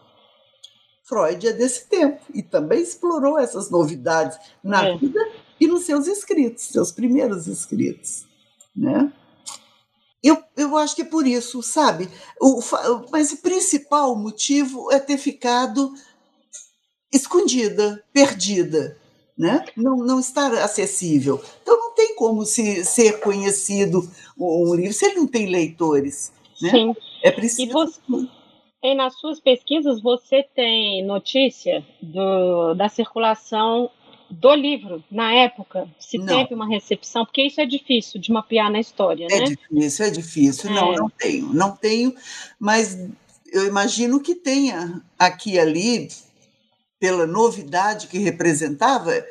Freud 1.04 1.46
é 1.46 1.52
desse 1.52 1.86
tempo 1.86 2.22
e 2.32 2.42
também 2.42 2.80
explorou 2.80 3.38
essas 3.38 3.68
novidades 3.68 4.38
na 4.62 4.86
é. 4.86 4.96
vida 4.96 5.20
e 5.60 5.66
nos 5.66 5.82
seus 5.82 6.06
escritos, 6.06 6.64
seus 6.64 6.92
primeiros 6.92 7.46
escritos, 7.46 8.26
né? 8.74 9.12
Eu, 10.22 10.42
eu 10.56 10.76
acho 10.76 10.94
que 10.94 11.02
é 11.02 11.04
por 11.04 11.26
isso, 11.26 11.62
sabe? 11.62 12.08
O, 12.40 12.60
mas 13.10 13.32
o 13.32 13.38
principal 13.38 14.14
motivo 14.14 14.92
é 14.92 15.00
ter 15.00 15.16
ficado 15.16 15.92
escondida, 17.12 18.04
perdida, 18.12 18.99
né? 19.40 19.64
não, 19.74 19.96
não 19.96 20.20
estar 20.20 20.52
acessível. 20.52 21.42
Então 21.62 21.74
não 21.74 21.94
tem 21.94 22.14
como 22.14 22.44
se 22.44 22.84
ser 22.84 23.20
conhecido 23.20 24.06
um 24.38 24.74
livro 24.74 24.92
se 24.92 25.06
ele 25.06 25.14
não 25.16 25.26
tem 25.26 25.46
leitores. 25.46 26.30
Né? 26.60 26.70
Sim. 26.70 26.96
É 27.22 27.30
preciso. 27.30 27.62
E 27.62 27.72
você, 27.72 28.00
e 28.82 28.94
nas 28.94 29.18
suas 29.18 29.40
pesquisas 29.40 30.02
você 30.02 30.42
tem 30.54 31.02
notícia 31.06 31.82
do, 32.02 32.74
da 32.74 32.90
circulação 32.90 33.90
do 34.30 34.54
livro 34.54 35.02
na 35.10 35.32
época? 35.32 35.88
Se 35.98 36.18
não. 36.18 36.26
teve 36.26 36.54
uma 36.54 36.68
recepção? 36.68 37.24
Porque 37.24 37.42
isso 37.42 37.62
é 37.62 37.66
difícil 37.66 38.20
de 38.20 38.30
mapear 38.30 38.70
na 38.70 38.78
história, 38.78 39.26
é 39.30 39.38
né? 39.38 39.44
Difícil, 39.46 40.04
é 40.04 40.10
difícil, 40.10 40.70
Não, 40.70 40.92
é. 40.92 40.96
não 40.96 41.08
tenho. 41.08 41.52
Não 41.54 41.74
tenho, 41.74 42.14
mas 42.58 43.08
eu 43.50 43.66
imagino 43.66 44.20
que 44.20 44.34
tenha 44.34 45.00
aqui 45.18 45.52
e 45.52 45.58
ali, 45.58 46.08
pela 47.00 47.26
novidade 47.26 48.06
que 48.06 48.18
representava, 48.18 49.24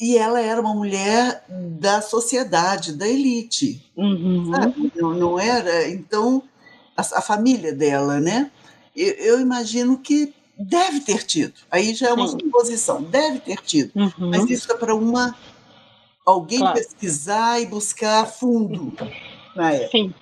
e 0.00 0.16
ela 0.16 0.40
era 0.40 0.60
uma 0.60 0.74
mulher 0.74 1.44
da 1.48 2.00
sociedade, 2.00 2.92
da 2.92 3.06
elite. 3.06 3.84
Uhum. 3.96 4.50
Sabe? 4.52 4.92
Não, 4.96 5.12
não 5.12 5.38
era. 5.38 5.88
Então, 5.88 6.42
a, 6.96 7.02
a 7.02 7.20
família 7.20 7.72
dela, 7.72 8.18
né? 8.18 8.50
eu, 8.98 9.14
eu 9.14 9.40
imagino 9.40 9.98
que 9.98 10.34
deve 10.58 11.00
ter 11.00 11.22
tido. 11.22 11.54
Aí 11.70 11.94
já 11.94 12.08
é 12.08 12.12
uma 12.12 12.26
Sim. 12.26 12.38
suposição, 12.40 13.02
deve 13.02 13.38
ter 13.38 13.58
tido. 13.58 13.92
Uhum. 13.94 14.30
Mas 14.30 14.50
isso 14.50 14.70
é 14.72 14.76
para 14.76 14.94
uma 14.94 15.36
alguém 16.26 16.58
claro. 16.58 16.74
pesquisar 16.74 17.60
e 17.60 17.66
buscar 17.66 18.24
a 18.24 18.26
fundo 18.26 18.92
na 19.54 19.72
época. 19.72 19.90
Sim. 19.90 20.14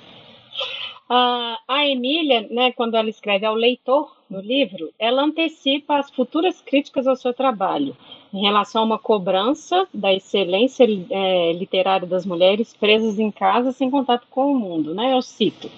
Uh, 1.09 1.57
a 1.69 1.87
Emília, 1.87 2.47
né, 2.51 2.73
quando 2.73 2.97
ela 2.97 3.09
escreve 3.09 3.47
ao 3.47 3.55
leitor 3.55 4.16
no 4.29 4.41
livro, 4.41 4.93
ela 4.99 5.23
antecipa 5.23 5.99
as 5.99 6.11
futuras 6.11 6.61
críticas 6.61 7.07
ao 7.07 7.17
seu 7.17 7.33
trabalho 7.33 7.97
em 8.33 8.43
relação 8.43 8.83
a 8.83 8.85
uma 8.85 8.99
cobrança 8.99 9.87
da 9.95 10.13
excelência 10.13 10.87
é, 11.11 11.53
literária 11.53 12.07
das 12.07 12.27
mulheres 12.27 12.75
presas 12.75 13.19
em 13.19 13.31
casa 13.31 13.73
sem 13.73 13.91
contato 13.91 14.27
com 14.31 14.53
o 14.53 14.59
mundo, 14.59 14.95
né? 14.95 15.13
Eu 15.13 15.23
cito. 15.23 15.71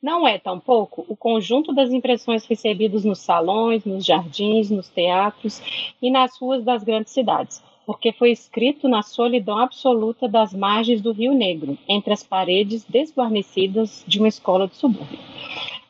Não 0.00 0.26
é, 0.28 0.38
tampouco, 0.38 1.04
o 1.08 1.16
conjunto 1.16 1.74
das 1.74 1.90
impressões 1.90 2.46
recebidas 2.46 3.04
nos 3.04 3.18
salões, 3.18 3.84
nos 3.84 4.04
jardins, 4.04 4.70
nos 4.70 4.88
teatros 4.88 5.60
e 6.00 6.08
nas 6.08 6.38
ruas 6.38 6.62
das 6.62 6.84
grandes 6.84 7.12
cidades, 7.12 7.60
porque 7.84 8.12
foi 8.12 8.30
escrito 8.30 8.88
na 8.88 9.02
solidão 9.02 9.58
absoluta 9.58 10.28
das 10.28 10.54
margens 10.54 11.02
do 11.02 11.10
Rio 11.10 11.34
Negro, 11.34 11.76
entre 11.88 12.12
as 12.12 12.22
paredes 12.22 12.84
desguarnecidas 12.84 14.04
de 14.06 14.20
uma 14.20 14.28
escola 14.28 14.68
de 14.68 14.76
subúrbio. 14.76 15.18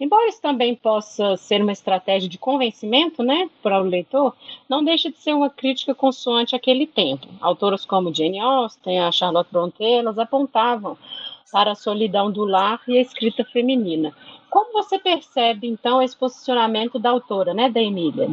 Embora 0.01 0.29
isso 0.29 0.41
também 0.41 0.77
possa 0.77 1.37
ser 1.37 1.61
uma 1.61 1.73
estratégia 1.73 2.29
de 2.29 2.39
convencimento 2.39 3.23
né, 3.23 3.51
para 3.63 3.81
o 3.81 3.85
leitor, 3.85 4.35
não 4.69 4.85
deixa 4.85 5.11
de 5.11 5.19
ser 5.19 5.35
uma 5.35 5.51
crítica 5.51 5.95
consoante 5.95 6.55
aquele 6.55 6.87
tempo. 6.87 7.27
Autoras 7.41 7.85
como 7.85 8.15
Jane 8.15 8.39
Austen, 8.39 9.01
a 9.01 9.11
Charlotte 9.11 9.51
Brontë, 9.51 9.85
elas 9.85 10.19
apontavam 10.19 10.97
para 11.51 11.73
a 11.73 11.75
solidão 11.75 12.31
do 12.31 12.45
lar 12.45 12.81
e 12.87 12.97
a 12.97 13.03
escrita 13.03 13.45
feminina. 13.45 14.15
Como 14.51 14.73
você 14.73 14.99
percebe, 14.99 15.67
então, 15.67 16.01
esse 16.01 16.17
posicionamento 16.17 16.99
da 16.99 17.11
autora, 17.11 17.53
né, 17.53 17.69
da 17.69 17.81
Emília? 17.81 18.29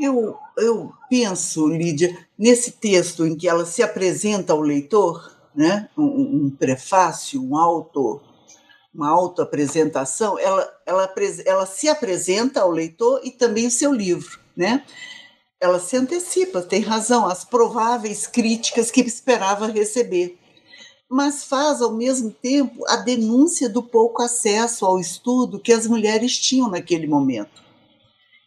Eu, 0.00 0.36
eu 0.56 0.92
penso, 1.08 1.66
Lídia, 1.66 2.16
nesse 2.38 2.72
texto 2.72 3.26
em 3.26 3.36
que 3.36 3.48
ela 3.48 3.64
se 3.64 3.82
apresenta 3.82 4.52
ao 4.52 4.60
leitor, 4.60 5.32
né, 5.54 5.88
um, 5.96 6.46
um 6.46 6.50
prefácio, 6.50 7.42
um 7.42 7.56
auto, 7.56 8.20
uma 8.96 9.10
autoapresentação, 9.10 10.38
ela, 10.38 10.80
ela, 10.86 11.14
ela 11.44 11.66
se 11.66 11.88
apresenta 11.88 12.62
ao 12.62 12.70
leitor 12.70 13.20
e 13.22 13.30
também 13.30 13.66
o 13.66 13.70
seu 13.70 13.92
livro, 13.92 14.40
né? 14.56 14.84
Ela 15.60 15.78
se 15.78 15.96
antecipa, 15.96 16.62
tem 16.62 16.80
razão, 16.80 17.26
as 17.26 17.44
prováveis 17.44 18.26
críticas 18.26 18.90
que 18.90 19.00
esperava 19.00 19.66
receber 19.66 20.38
mas 21.08 21.44
faz, 21.44 21.80
ao 21.80 21.92
mesmo 21.92 22.30
tempo, 22.30 22.84
a 22.88 22.96
denúncia 22.96 23.68
do 23.68 23.82
pouco 23.82 24.22
acesso 24.22 24.84
ao 24.84 24.98
estudo 24.98 25.60
que 25.60 25.72
as 25.72 25.86
mulheres 25.86 26.36
tinham 26.36 26.68
naquele 26.68 27.06
momento. 27.06 27.64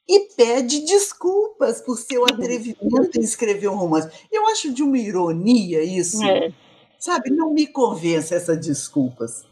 E 0.07 0.31
pede 0.35 0.81
desculpas 0.81 1.81
por 1.81 1.97
seu 1.97 2.25
atrevimento 2.25 3.17
em 3.17 3.21
escrever 3.21 3.69
um 3.69 3.75
romance. 3.75 4.09
Eu 4.31 4.47
acho 4.47 4.73
de 4.73 4.83
uma 4.83 4.97
ironia 4.97 5.83
isso. 5.83 6.23
É. 6.23 6.51
Sabe, 6.97 7.29
não 7.29 7.53
me 7.53 7.65
convence 7.67 8.33
essas 8.33 8.59
desculpas. 8.59 9.45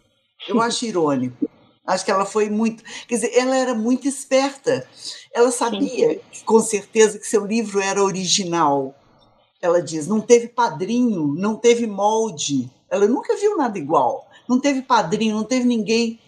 Eu 0.48 0.62
acho 0.62 0.86
irônico. 0.86 1.50
Acho 1.86 2.04
que 2.04 2.12
ela 2.12 2.26
foi 2.26 2.50
muito. 2.50 2.84
Quer 3.08 3.16
dizer, 3.16 3.32
ela 3.38 3.56
era 3.56 3.74
muito 3.74 4.08
esperta. 4.08 4.88
Ela 5.34 5.52
sabia, 5.52 6.20
com 6.46 6.60
certeza, 6.60 7.18
que 7.18 7.28
seu 7.28 7.46
livro 7.46 7.80
era 7.80 8.04
original. 8.04 8.94
Ela 9.62 9.82
diz: 9.82 10.06
não 10.06 10.20
teve 10.20 10.48
padrinho, 10.48 11.34
não 11.38 11.56
teve 11.56 11.88
molde, 11.88 12.70
ela 12.90 13.08
nunca 13.08 13.36
viu 13.38 13.58
nada 13.58 13.78
igual. 13.78 14.28
Não 14.48 14.60
teve 14.60 14.82
padrinho, 14.82 15.36
não 15.36 15.44
teve 15.44 15.66
ninguém 15.66 16.20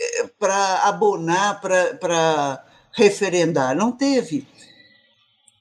eh, 0.00 0.30
para 0.38 0.84
abonar, 0.84 1.60
para 1.60 2.64
referendar. 2.92 3.76
Não 3.76 3.92
teve. 3.92 4.46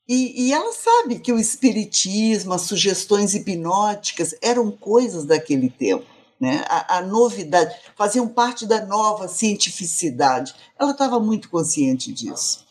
E, 0.08 0.48
e, 0.48 0.54
ela 0.54 0.74
sabe 0.74 1.20
que 1.20 1.32
o 1.32 1.38
espiritismo, 1.38 2.54
as 2.54 2.64
sugestões 2.64 3.36
hipnóticas 3.36 4.34
eram 4.42 4.72
coisas 4.72 5.24
daquele 5.24 5.70
tempo. 5.70 6.06
Né? 6.40 6.64
A, 6.68 6.98
a 6.98 7.02
novidade, 7.02 7.76
faziam 7.96 8.28
parte 8.28 8.66
da 8.66 8.86
nova 8.86 9.28
cientificidade. 9.28 10.56
Ela 10.80 10.92
estava 10.92 11.20
muito 11.20 11.50
consciente 11.50 12.14
disso. 12.14 12.66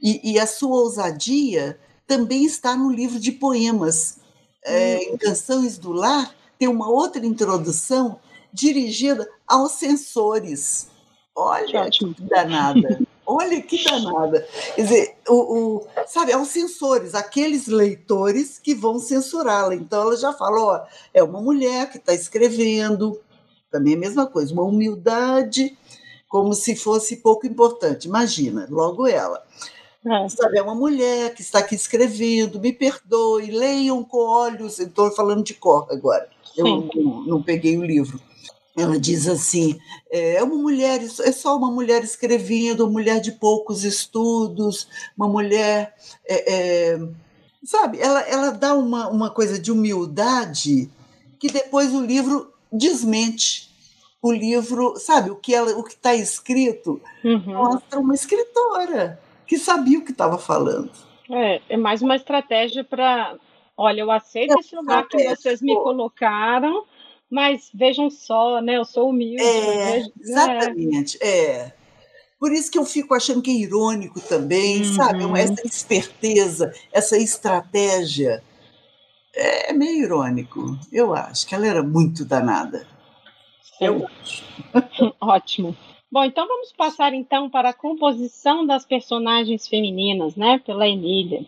E, 0.00 0.32
e, 0.32 0.38
a 0.38 0.46
sua 0.46 0.76
ousadia 0.76 1.78
também 2.06 2.44
está 2.44 2.76
no 2.76 2.90
livro 2.90 3.18
de 3.18 3.32
poemas, 3.32 4.18
é, 4.64 4.98
em 5.04 5.16
Canções 5.16 5.78
do 5.78 5.92
Lar, 5.92 6.34
tem 6.58 6.68
uma 6.68 6.88
outra 6.88 7.24
introdução 7.24 8.18
dirigida 8.52 9.28
aos 9.46 9.72
sensores. 9.72 10.88
Olha 11.34 11.90
que 11.90 12.14
danada. 12.20 13.00
Olha 13.26 13.60
que 13.60 13.82
danada. 13.84 14.46
Quer 14.74 14.82
dizer, 14.82 15.16
o, 15.28 15.34
o, 15.34 15.86
sabe, 16.06 16.32
aos 16.32 16.48
sensores, 16.48 17.14
aqueles 17.14 17.66
leitores 17.66 18.58
que 18.58 18.74
vão 18.74 18.98
censurá-la. 18.98 19.74
Então 19.74 20.02
ela 20.02 20.16
já 20.16 20.32
falou, 20.32 20.68
ó, 20.68 20.84
é 21.12 21.22
uma 21.22 21.40
mulher 21.40 21.90
que 21.90 21.98
está 21.98 22.14
escrevendo, 22.14 23.20
também 23.70 23.94
é 23.94 23.96
a 23.96 24.00
mesma 24.00 24.26
coisa, 24.26 24.52
uma 24.52 24.62
humildade, 24.62 25.76
como 26.28 26.54
se 26.54 26.76
fosse 26.76 27.16
pouco 27.16 27.46
importante. 27.46 28.06
Imagina, 28.06 28.66
logo 28.70 29.06
ela. 29.06 29.42
É. 30.06 30.28
Sabe, 30.28 30.58
é 30.58 30.62
uma 30.62 30.74
mulher 30.74 31.34
que 31.34 31.42
está 31.42 31.58
aqui 31.58 31.74
escrevendo, 31.74 32.60
me 32.60 32.72
perdoe, 32.72 33.50
leiam 33.50 34.04
com 34.04 34.18
olhos. 34.18 34.78
Estou 34.78 35.10
falando 35.10 35.42
de 35.42 35.54
cor 35.54 35.88
agora 35.90 36.28
eu 36.56 36.64
não, 36.64 37.24
não, 37.24 37.42
peguei 37.42 37.76
o 37.76 37.84
livro. 37.84 38.20
Ela 38.76 38.98
diz 39.00 39.26
assim: 39.26 39.78
é, 40.10 40.36
é 40.36 40.42
uma 40.42 40.56
mulher, 40.56 41.00
é 41.02 41.32
só 41.32 41.56
uma 41.56 41.70
mulher 41.70 42.04
escrevendo, 42.04 42.84
uma 42.84 42.92
mulher 42.92 43.20
de 43.20 43.32
poucos 43.32 43.84
estudos, 43.84 44.86
uma 45.16 45.26
mulher. 45.26 45.94
É, 46.28 46.52
é, 46.54 46.98
sabe, 47.64 47.98
ela, 48.00 48.20
ela 48.22 48.50
dá 48.50 48.74
uma, 48.74 49.08
uma 49.08 49.30
coisa 49.30 49.58
de 49.58 49.72
humildade 49.72 50.90
que 51.38 51.48
depois 51.48 51.94
o 51.94 52.04
livro 52.04 52.52
desmente. 52.70 53.66
O 54.22 54.32
livro, 54.32 54.96
sabe, 54.96 55.30
o 55.30 55.36
que 55.36 55.54
ela, 55.54 55.70
o 55.78 55.84
que 55.84 55.92
está 55.92 56.12
escrito 56.12 57.00
uhum. 57.22 57.54
mostra 57.54 58.00
uma 58.00 58.14
escritora 58.14 59.20
que 59.46 59.56
sabia 59.56 59.98
o 59.98 60.04
que 60.04 60.10
estava 60.10 60.36
falando. 60.36 60.90
É, 61.30 61.60
é 61.68 61.76
mais 61.76 62.02
uma 62.02 62.16
estratégia 62.16 62.82
para 62.82 63.36
olha, 63.76 64.00
eu 64.00 64.10
aceito 64.10 64.58
esse 64.58 64.74
lugar 64.74 65.06
que 65.06 65.22
vocês 65.28 65.60
me 65.60 65.74
colocaram, 65.74 66.84
mas 67.30 67.70
vejam 67.74 68.10
só, 68.10 68.60
né? 68.60 68.76
Eu 68.76 68.84
sou 68.84 69.10
humilde. 69.10 69.42
É, 69.42 69.92
vejo, 69.92 70.06
né? 70.06 70.12
exatamente, 70.20 71.18
é. 71.20 71.28
é. 71.28 71.74
Por 72.38 72.52
isso 72.52 72.70
que 72.70 72.78
eu 72.78 72.84
fico 72.84 73.14
achando 73.14 73.40
que 73.40 73.50
é 73.50 73.54
irônico 73.54 74.20
também, 74.20 74.78
uhum. 74.78 74.94
sabe? 74.94 75.24
Essa 75.40 75.66
esperteza, 75.66 76.72
essa 76.92 77.16
estratégia. 77.16 78.42
É 79.34 79.72
meio 79.72 80.04
irônico, 80.04 80.78
eu 80.90 81.14
acho, 81.14 81.46
que 81.46 81.54
ela 81.54 81.66
era 81.66 81.82
muito 81.82 82.24
danada. 82.24 82.86
Eu 83.80 84.06
acho. 84.06 84.44
Ótimo. 85.20 85.76
Bom, 86.10 86.24
então 86.24 86.46
vamos 86.46 86.72
passar 86.72 87.12
então 87.12 87.50
para 87.50 87.70
a 87.70 87.74
composição 87.74 88.64
das 88.64 88.86
personagens 88.86 89.66
femininas, 89.66 90.36
né, 90.36 90.58
pela 90.64 90.88
Emília. 90.88 91.44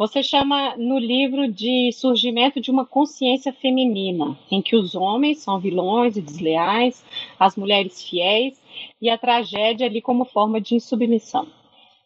Você 0.00 0.22
chama 0.22 0.78
no 0.78 0.98
livro 0.98 1.46
de 1.46 1.92
surgimento 1.92 2.58
de 2.58 2.70
uma 2.70 2.86
consciência 2.86 3.52
feminina, 3.52 4.34
em 4.50 4.62
que 4.62 4.74
os 4.74 4.94
homens 4.94 5.40
são 5.40 5.60
vilões 5.60 6.16
e 6.16 6.22
desleais, 6.22 7.04
as 7.38 7.54
mulheres 7.54 8.02
fiéis 8.02 8.58
e 8.98 9.10
a 9.10 9.18
tragédia 9.18 9.86
ali 9.86 10.00
como 10.00 10.24
forma 10.24 10.58
de 10.58 10.74
insubmissão. 10.74 11.46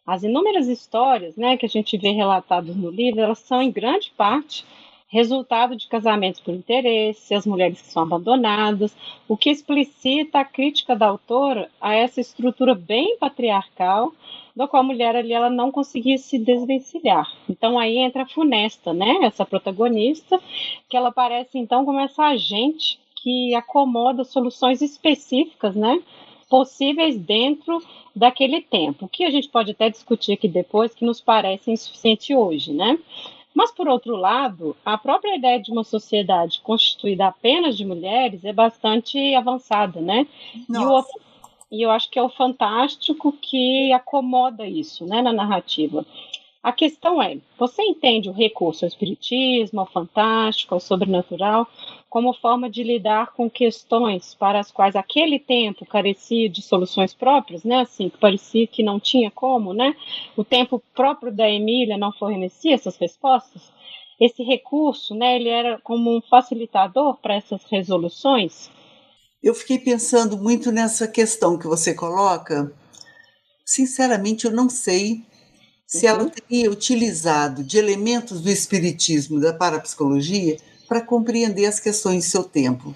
As 0.05 0.23
inúmeras 0.23 0.67
histórias 0.67 1.37
né, 1.37 1.55
que 1.55 1.65
a 1.65 1.69
gente 1.69 1.97
vê 1.97 2.09
relatadas 2.09 2.75
no 2.75 2.89
livro, 2.89 3.21
elas 3.21 3.39
são 3.39 3.61
em 3.61 3.71
grande 3.71 4.11
parte 4.17 4.65
resultado 5.07 5.75
de 5.75 5.87
casamentos 5.87 6.39
por 6.39 6.53
interesse, 6.53 7.33
as 7.33 7.45
mulheres 7.45 7.81
que 7.81 7.87
são 7.87 8.03
abandonadas, 8.03 8.95
o 9.27 9.37
que 9.37 9.49
explicita 9.49 10.39
a 10.39 10.45
crítica 10.45 10.95
da 10.95 11.07
autora 11.07 11.69
a 11.79 11.93
essa 11.93 12.19
estrutura 12.19 12.73
bem 12.73 13.17
patriarcal 13.17 14.11
da 14.55 14.67
qual 14.67 14.81
a 14.81 14.85
mulher 14.85 15.15
ali 15.15 15.33
ela 15.33 15.49
não 15.49 15.71
conseguia 15.71 16.17
se 16.17 16.39
desvencilhar. 16.39 17.29
Então 17.49 17.77
aí 17.77 17.97
entra 17.97 18.23
a 18.23 18.27
Funesta, 18.27 18.93
né, 18.93 19.19
essa 19.23 19.45
protagonista, 19.45 20.39
que 20.89 20.95
ela 20.95 21.11
parece 21.11 21.57
então 21.57 21.85
como 21.85 21.99
essa 21.99 22.23
agente 22.23 22.99
que 23.21 23.53
acomoda 23.55 24.23
soluções 24.23 24.81
específicas, 24.81 25.75
né, 25.75 26.01
possíveis 26.49 27.17
dentro 27.17 27.81
daquele 28.15 28.61
tempo, 28.61 29.09
que 29.09 29.25
a 29.25 29.31
gente 29.31 29.49
pode 29.49 29.71
até 29.71 29.89
discutir 29.89 30.33
aqui 30.33 30.47
depois, 30.47 30.93
que 30.93 31.03
nos 31.03 31.19
parece 31.19 31.71
insuficiente 31.71 32.33
hoje, 32.33 32.71
né? 32.71 32.97
Mas, 33.55 33.71
por 33.71 33.87
outro 33.87 34.17
lado, 34.17 34.75
a 34.85 34.97
própria 34.97 35.37
ideia 35.37 35.61
de 35.61 35.71
uma 35.71 35.85
sociedade 35.85 36.59
constituída 36.61 37.27
apenas 37.27 37.77
de 37.77 37.85
mulheres 37.85 38.43
é 38.43 38.51
bastante 38.51 39.33
avançada, 39.33 40.01
né? 40.01 40.27
Nossa. 40.67 41.09
E 41.71 41.77
o, 41.77 41.79
e 41.79 41.81
eu 41.81 41.89
acho 41.89 42.09
que 42.09 42.19
é 42.19 42.21
o 42.21 42.29
fantástico 42.29 43.31
que 43.31 43.93
acomoda 43.93 44.67
isso 44.67 45.05
né, 45.05 45.21
na 45.21 45.31
narrativa. 45.31 46.05
A 46.65 46.71
questão 46.71 47.21
é: 47.21 47.37
você 47.59 47.83
entende 47.83 48.27
o 48.27 48.33
recurso 48.33 48.85
ao 48.85 48.89
espiritismo, 48.89 49.81
ao 49.81 49.85
fantástico, 49.85 50.73
ao 50.73 50.79
sobrenatural, 50.79 51.67
como 52.09 52.33
forma 52.33 52.67
de 52.67 52.81
lidar 52.81 53.33
com 53.33 53.47
questões 53.47 54.33
para 54.33 54.61
as 54.61 54.71
quais 54.71 54.95
aquele 54.95 55.37
tempo 55.37 55.85
carecia 55.85 56.49
de 56.49 56.63
soluções 56.63 57.13
próprias, 57.13 57.63
né? 57.63 57.81
Assim, 57.81 58.09
que 58.09 58.17
parecia 58.17 58.65
que 58.65 58.81
não 58.81 58.99
tinha 58.99 59.29
como, 59.29 59.75
né? 59.75 59.95
O 60.35 60.43
tempo 60.43 60.81
próprio 60.95 61.31
da 61.31 61.47
Emília 61.47 61.99
não 61.99 62.11
fornecia 62.11 62.73
essas 62.73 62.97
respostas. 62.97 63.61
Esse 64.19 64.41
recurso, 64.41 65.13
né? 65.13 65.35
Ele 65.35 65.49
era 65.49 65.79
como 65.83 66.17
um 66.17 66.19
facilitador 66.19 67.17
para 67.17 67.35
essas 67.35 67.63
resoluções. 67.65 68.71
Eu 69.43 69.53
fiquei 69.53 69.77
pensando 69.77 70.35
muito 70.35 70.71
nessa 70.71 71.07
questão 71.07 71.59
que 71.59 71.67
você 71.67 71.93
coloca. 71.93 72.73
Sinceramente, 73.63 74.45
eu 74.45 74.51
não 74.51 74.67
sei 74.67 75.23
se 75.85 76.07
ela 76.07 76.23
uhum. 76.23 76.29
teria 76.29 76.71
utilizado 76.71 77.63
de 77.63 77.77
elementos 77.77 78.41
do 78.41 78.49
espiritismo, 78.49 79.39
da 79.39 79.53
parapsicologia, 79.53 80.57
para 80.87 81.01
compreender 81.01 81.65
as 81.65 81.79
questões 81.79 82.23
de 82.23 82.29
seu 82.29 82.43
tempo. 82.43 82.95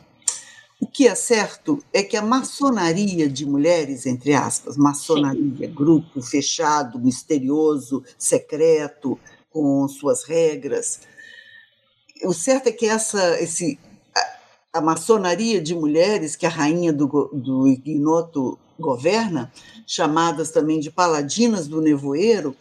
O 0.79 0.87
que 0.87 1.07
é 1.07 1.13
certo 1.13 1.83
é 1.93 2.01
que 2.01 2.15
a 2.15 2.21
maçonaria 2.21 3.27
de 3.27 3.45
mulheres, 3.45 4.05
entre 4.05 4.33
aspas, 4.33 4.77
maçonaria, 4.77 5.67
Sim. 5.67 5.73
grupo 5.73 6.21
fechado, 6.21 6.97
misterioso, 6.99 8.03
secreto, 8.17 9.19
com 9.51 9.87
suas 9.87 10.23
regras. 10.23 11.01
O 12.23 12.33
certo 12.33 12.67
é 12.67 12.71
que 12.71 12.85
essa, 12.85 13.41
esse, 13.41 13.77
a, 14.15 14.79
a 14.79 14.81
maçonaria 14.81 15.61
de 15.61 15.75
mulheres 15.75 16.35
que 16.35 16.45
a 16.45 16.49
rainha 16.49 16.93
do, 16.93 17.07
do 17.33 17.67
ignoto 17.67 18.57
governa, 18.79 19.51
chamadas 19.85 20.51
também 20.51 20.79
de 20.79 20.89
paladinas 20.89 21.67
do 21.67 21.81
nevoeiro, 21.81 22.55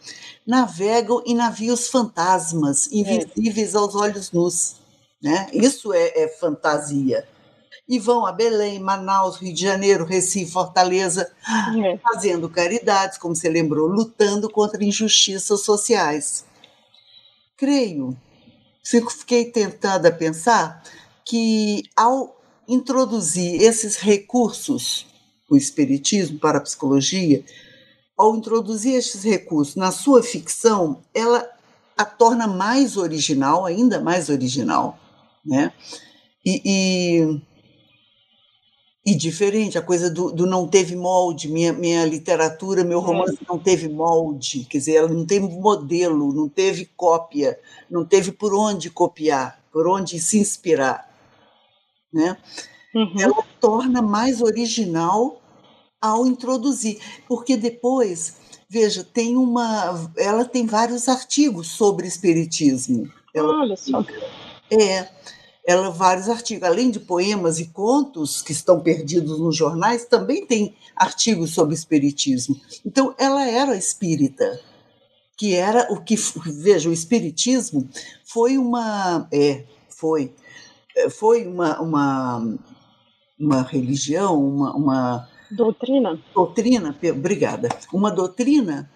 navegam 0.45 1.21
em 1.25 1.35
navios 1.35 1.87
fantasmas, 1.87 2.87
é. 2.91 2.95
invisíveis 2.95 3.73
é. 3.73 3.77
aos 3.77 3.95
olhos 3.95 4.31
nus. 4.31 4.75
Né? 5.21 5.49
Isso 5.53 5.93
é, 5.93 6.23
é 6.23 6.27
fantasia 6.27 7.27
e 7.89 7.97
vão 7.97 8.23
a 8.23 8.31
Belém, 8.31 8.79
Manaus, 8.79 9.37
Rio 9.37 9.51
de 9.51 9.61
Janeiro, 9.63 10.05
Recife, 10.05 10.51
Fortaleza, 10.51 11.31
é. 11.83 11.97
fazendo 11.97 12.47
caridades, 12.47 13.17
como 13.17 13.35
você 13.35 13.49
lembrou, 13.49 13.87
lutando 13.87 14.47
contra 14.47 14.83
injustiças 14.83 15.61
sociais. 15.61 16.45
Creio, 17.57 18.15
fiquei 18.83 19.45
tentada 19.45 20.09
a 20.09 20.11
pensar 20.11 20.83
que 21.25 21.81
ao 21.95 22.39
introduzir 22.67 23.59
esses 23.59 23.97
recursos, 23.97 25.07
o 25.49 25.57
espiritismo 25.57 26.39
para 26.39 26.57
a 26.57 26.61
psicologia, 26.61 27.43
ao 28.17 28.35
introduzir 28.35 28.95
esses 28.95 29.23
recursos 29.23 29.75
na 29.75 29.91
sua 29.91 30.21
ficção, 30.21 31.01
ela 31.13 31.49
a 31.97 32.05
torna 32.05 32.47
mais 32.47 32.95
original, 32.95 33.65
ainda 33.65 33.99
mais 33.99 34.29
original, 34.29 34.97
né? 35.45 35.73
E, 36.45 36.61
e 36.63 37.41
e 39.05 39.15
diferente, 39.15 39.75
a 39.75 39.81
coisa 39.81 40.07
do, 40.07 40.31
do, 40.31 40.45
não 40.45 40.67
teve 40.67 40.95
molde, 40.95 41.47
minha, 41.47 41.73
minha 41.73 42.05
literatura, 42.05 42.83
meu 42.83 42.99
romance 42.99 43.39
é. 43.41 43.45
não 43.47 43.57
teve 43.57 43.87
molde, 43.89 44.67
quer 44.69 44.77
dizer, 44.77 44.95
ela 44.97 45.07
não 45.07 45.25
teve 45.25 45.47
modelo, 45.47 46.31
não 46.31 46.47
teve 46.47 46.85
cópia, 46.85 47.57
não 47.89 48.05
teve 48.05 48.31
por 48.31 48.53
onde 48.53 48.89
copiar, 48.89 49.59
por 49.71 49.87
onde 49.87 50.19
se 50.19 50.37
inspirar. 50.37 51.09
Né? 52.13 52.37
Uhum. 52.93 53.13
Ela 53.19 53.43
torna 53.59 54.01
mais 54.01 54.41
original 54.41 55.38
ao 56.01 56.25
introduzir, 56.25 56.99
porque 57.27 57.57
depois, 57.57 58.35
veja, 58.69 59.03
tem 59.03 59.35
uma, 59.35 60.11
ela 60.17 60.45
tem 60.45 60.65
vários 60.65 61.07
artigos 61.07 61.67
sobre 61.67 62.07
espiritismo. 62.07 63.11
Ela, 63.33 63.61
Olha 63.61 63.75
só. 63.75 64.03
É, 64.71 65.09
ela 65.65 65.89
vários 65.89 66.29
artigos, 66.29 66.67
além 66.67 66.89
de 66.89 66.99
poemas 66.99 67.59
e 67.59 67.67
contos 67.67 68.41
que 68.41 68.51
estão 68.51 68.79
perdidos 68.79 69.39
nos 69.39 69.55
jornais, 69.55 70.05
também 70.05 70.45
tem 70.45 70.75
artigos 70.95 71.53
sobre 71.53 71.75
espiritismo. 71.75 72.59
Então, 72.85 73.13
ela 73.17 73.47
era 73.47 73.75
espírita, 73.75 74.59
que 75.37 75.55
era 75.55 75.87
o 75.91 76.01
que 76.01 76.15
veja 76.45 76.89
o 76.89 76.93
espiritismo 76.93 77.87
foi 78.25 78.57
uma 78.57 79.27
é 79.31 79.63
foi 79.87 80.33
é, 80.95 81.09
foi 81.09 81.47
uma 81.47 81.81
uma, 81.81 82.57
uma 83.39 83.61
religião, 83.63 84.37
uma, 84.45 84.75
uma 84.75 85.29
doutrina 85.51 86.19
doutrina, 86.33 86.95
obrigada, 87.11 87.69
uma 87.93 88.11
doutrina 88.11 88.89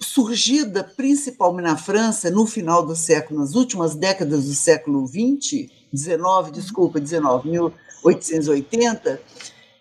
surgida 0.00 0.84
principalmente 0.84 1.64
na 1.64 1.76
França 1.76 2.30
no 2.30 2.46
final 2.46 2.84
do 2.84 2.96
século, 2.96 3.40
nas 3.40 3.54
últimas 3.54 3.94
décadas 3.94 4.46
do 4.46 4.54
século 4.54 5.06
XX, 5.06 5.68
19, 5.92 6.50
desculpa, 6.50 7.00
19, 7.00 7.50
1880, 7.50 9.20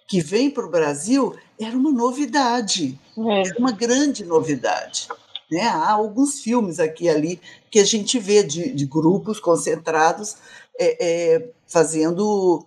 que 0.08 0.22
vem 0.22 0.50
para 0.50 0.66
o 0.66 0.70
Brasil, 0.70 1.36
era 1.60 1.76
uma 1.76 1.92
novidade, 1.92 3.00
é. 3.18 3.48
era 3.48 3.58
uma 3.58 3.72
grande 3.72 4.24
novidade. 4.24 5.08
Né? 5.52 5.62
Há 5.62 5.92
alguns 5.92 6.40
filmes 6.40 6.80
aqui 6.80 7.06
e 7.06 7.10
ali 7.10 7.42
que 7.70 7.80
a 7.80 7.86
gente 7.86 8.20
vê 8.20 8.44
de, 8.44 8.72
de 8.72 8.86
grupos 8.86 9.40
concentrados 9.40 10.38
é, 10.80 11.36
é, 11.36 11.50
fazendo 11.68 12.66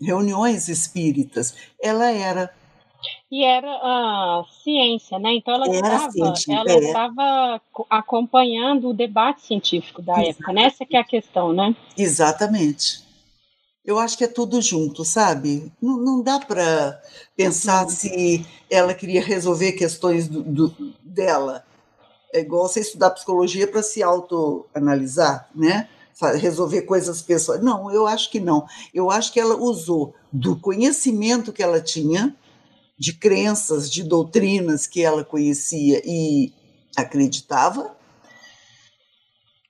reuniões 0.00 0.68
espíritas. 0.68 1.54
Ela 1.80 2.10
era 2.10 2.50
e 3.30 3.44
era 3.44 3.68
a 3.68 4.44
ciência, 4.62 5.18
né? 5.18 5.34
Então 5.34 5.54
ela 5.54 5.68
estava, 5.68 6.34
ela 6.48 6.70
é. 6.70 6.78
estava 6.78 7.60
acompanhando 7.90 8.88
o 8.88 8.94
debate 8.94 9.42
científico 9.42 10.00
da 10.00 10.12
Exatamente. 10.12 10.30
época, 10.30 10.52
né? 10.52 10.62
Essa 10.64 10.86
que 10.86 10.96
é 10.96 11.00
a 11.00 11.04
questão, 11.04 11.52
né? 11.52 11.76
Exatamente. 11.96 13.04
Eu 13.84 13.98
acho 13.98 14.16
que 14.16 14.24
é 14.24 14.28
tudo 14.28 14.62
junto, 14.62 15.04
sabe? 15.04 15.70
Não, 15.80 15.98
não 15.98 16.22
dá 16.22 16.40
para 16.40 17.00
pensar 17.36 17.86
se 17.90 18.46
ela 18.70 18.94
queria 18.94 19.22
resolver 19.22 19.72
questões 19.72 20.26
do, 20.26 20.42
do, 20.42 20.94
dela. 21.02 21.64
É 22.32 22.40
igual 22.40 22.66
você 22.66 22.80
estudar 22.80 23.10
psicologia 23.10 23.66
para 23.66 23.82
se 23.82 24.02
autoanalisar, 24.02 25.48
né? 25.54 25.88
Resolver 26.36 26.82
coisas 26.82 27.20
pessoais. 27.20 27.62
Não, 27.62 27.90
eu 27.90 28.06
acho 28.06 28.30
que 28.30 28.38
não. 28.38 28.66
Eu 28.92 29.10
acho 29.10 29.32
que 29.32 29.40
ela 29.40 29.56
usou 29.56 30.14
do 30.32 30.56
conhecimento 30.56 31.52
que 31.52 31.62
ela 31.62 31.80
tinha 31.80 32.34
de 32.98 33.12
crenças, 33.12 33.90
de 33.90 34.02
doutrinas 34.02 34.86
que 34.86 35.02
ela 35.02 35.24
conhecia 35.24 36.00
e 36.04 36.52
acreditava 36.96 37.96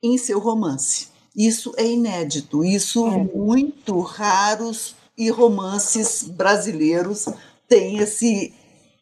em 0.03 0.19
seu 0.19 0.39
romance. 0.39 1.09
Isso 1.35 1.73
é 1.77 1.87
inédito, 1.87 2.65
isso 2.65 3.07
é. 3.09 3.25
muito 3.35 3.99
raros 4.01 4.95
e 5.17 5.31
romances 5.31 6.23
brasileiros 6.23 7.27
têm 7.69 7.99
esse 7.99 8.55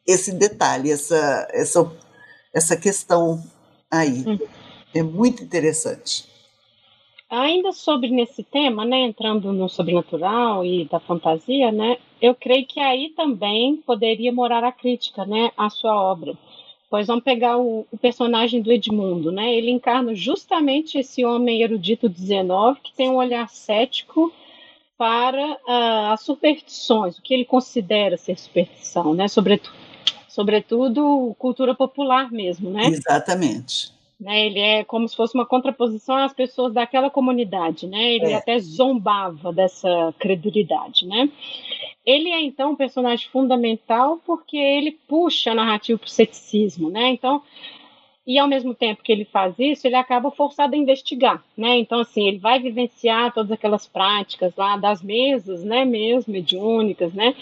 esse 0.07 0.33
detalhe, 0.33 0.91
essa 0.91 1.49
essa 1.51 1.93
essa 2.55 2.77
questão 2.77 3.43
aí. 3.91 4.25
Hum. 4.27 4.39
É 4.95 5.03
muito 5.03 5.43
interessante. 5.43 6.32
Ainda 7.35 7.73
sobre 7.73 8.11
nesse 8.11 8.43
tema, 8.43 8.85
né, 8.85 9.01
entrando 9.01 9.55
no 9.55 9.67
sobrenatural 9.67 10.67
e 10.67 10.85
da 10.85 11.01
fantasia, 11.01 11.73
né, 11.73 11.97
eu 12.21 12.35
creio 12.35 12.67
que 12.67 12.79
aí 12.79 13.09
também 13.17 13.77
poderia 13.87 14.31
morar 14.31 14.63
a 14.63 14.71
crítica, 14.71 15.25
né, 15.25 15.51
à 15.57 15.71
sua 15.71 15.99
obra. 15.99 16.35
Pois 16.91 17.07
vamos 17.07 17.25
pegar 17.25 17.57
o, 17.57 17.87
o 17.91 17.97
personagem 17.97 18.61
do 18.61 18.71
Edmundo, 18.71 19.33
né, 19.33 19.51
ele 19.55 19.71
encarna 19.71 20.15
justamente 20.15 20.99
esse 20.99 21.25
homem 21.25 21.63
erudito 21.63 22.07
19 22.07 22.81
que 22.81 22.93
tem 22.93 23.09
um 23.09 23.17
olhar 23.17 23.49
cético 23.49 24.31
para 24.99 25.53
uh, 25.53 26.13
as 26.13 26.21
superstições, 26.21 27.17
o 27.17 27.23
que 27.23 27.33
ele 27.33 27.47
considera 27.47 28.19
ser 28.19 28.39
superstição, 28.39 29.15
né, 29.15 29.27
sobretudo, 29.27 29.75
sobretudo 30.29 31.35
cultura 31.39 31.75
popular 31.75 32.31
mesmo, 32.31 32.69
né? 32.69 32.89
Exatamente. 32.89 34.02
Né? 34.23 34.47
Ele 34.47 34.61
é 34.61 34.85
como 34.85 35.09
se 35.09 35.17
fosse 35.17 35.35
uma 35.35 35.45
contraposição 35.45 36.17
às 36.17 36.33
pessoas 36.33 36.73
daquela 36.73 37.11
comunidade, 37.11 37.89
né? 37.89 38.15
Ele 38.15 38.31
é. 38.31 38.37
até 38.37 38.57
zombava 38.61 39.53
dessa 39.53 40.15
credulidade, 40.17 41.05
né? 41.07 41.29
Ele 42.07 42.31
é 42.31 42.41
então 42.41 42.71
um 42.71 42.77
personagem 42.77 43.29
fundamental 43.29 44.21
porque 44.25 44.57
ele 44.57 44.93
puxa 45.09 45.51
a 45.51 45.55
narrativa 45.57 45.99
para 45.99 46.07
o 46.07 46.11
ceticismo, 46.11 46.89
né? 46.89 47.09
Então, 47.09 47.43
e 48.25 48.39
ao 48.39 48.47
mesmo 48.47 48.73
tempo 48.73 49.03
que 49.03 49.11
ele 49.11 49.25
faz 49.25 49.59
isso, 49.59 49.89
ele 49.89 49.97
acaba 49.97 50.31
forçado 50.31 50.77
a 50.77 50.79
investigar, 50.79 51.43
né? 51.57 51.77
Então, 51.79 51.99
assim, 51.99 52.29
ele 52.29 52.39
vai 52.39 52.61
vivenciar 52.61 53.35
todas 53.35 53.51
aquelas 53.51 53.89
práticas 53.89 54.55
lá 54.55 54.77
das 54.77 55.03
mesas, 55.03 55.65
né? 55.65 55.85
Mesmo 55.85 56.33
mediúnicas, 56.33 57.13
né? 57.13 57.35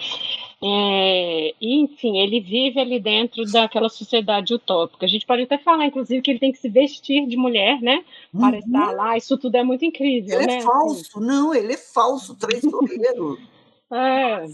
É, 0.63 1.55
e, 1.59 1.81
enfim, 1.81 2.19
ele 2.19 2.39
vive 2.39 2.79
ali 2.79 3.01
dentro 3.01 3.45
daquela 3.51 3.89
sociedade 3.89 4.53
utópica. 4.53 5.07
A 5.07 5.09
gente 5.09 5.25
pode 5.25 5.43
até 5.43 5.57
falar, 5.57 5.87
inclusive, 5.87 6.21
que 6.21 6.31
ele 6.31 6.39
tem 6.39 6.53
que 6.53 6.59
se 6.59 6.69
vestir 6.69 7.27
de 7.27 7.37
mulher, 7.37 7.81
né? 7.81 8.05
Para 8.31 8.57
uhum. 8.57 8.59
estar 8.59 8.93
lá. 8.93 9.17
Isso 9.17 9.39
tudo 9.39 9.55
é 9.57 9.65
muito 9.65 9.85
incrível. 9.85 10.39
Ele 10.39 10.45
é 10.45 10.47
né? 10.47 10.59
é 10.59 10.63
falso, 10.63 11.19
assim. 11.19 11.27
não, 11.27 11.55
ele 11.55 11.73
é 11.73 11.79
falso, 11.79 12.37
traiçoeiro. 12.37 13.39
É. 13.93 14.47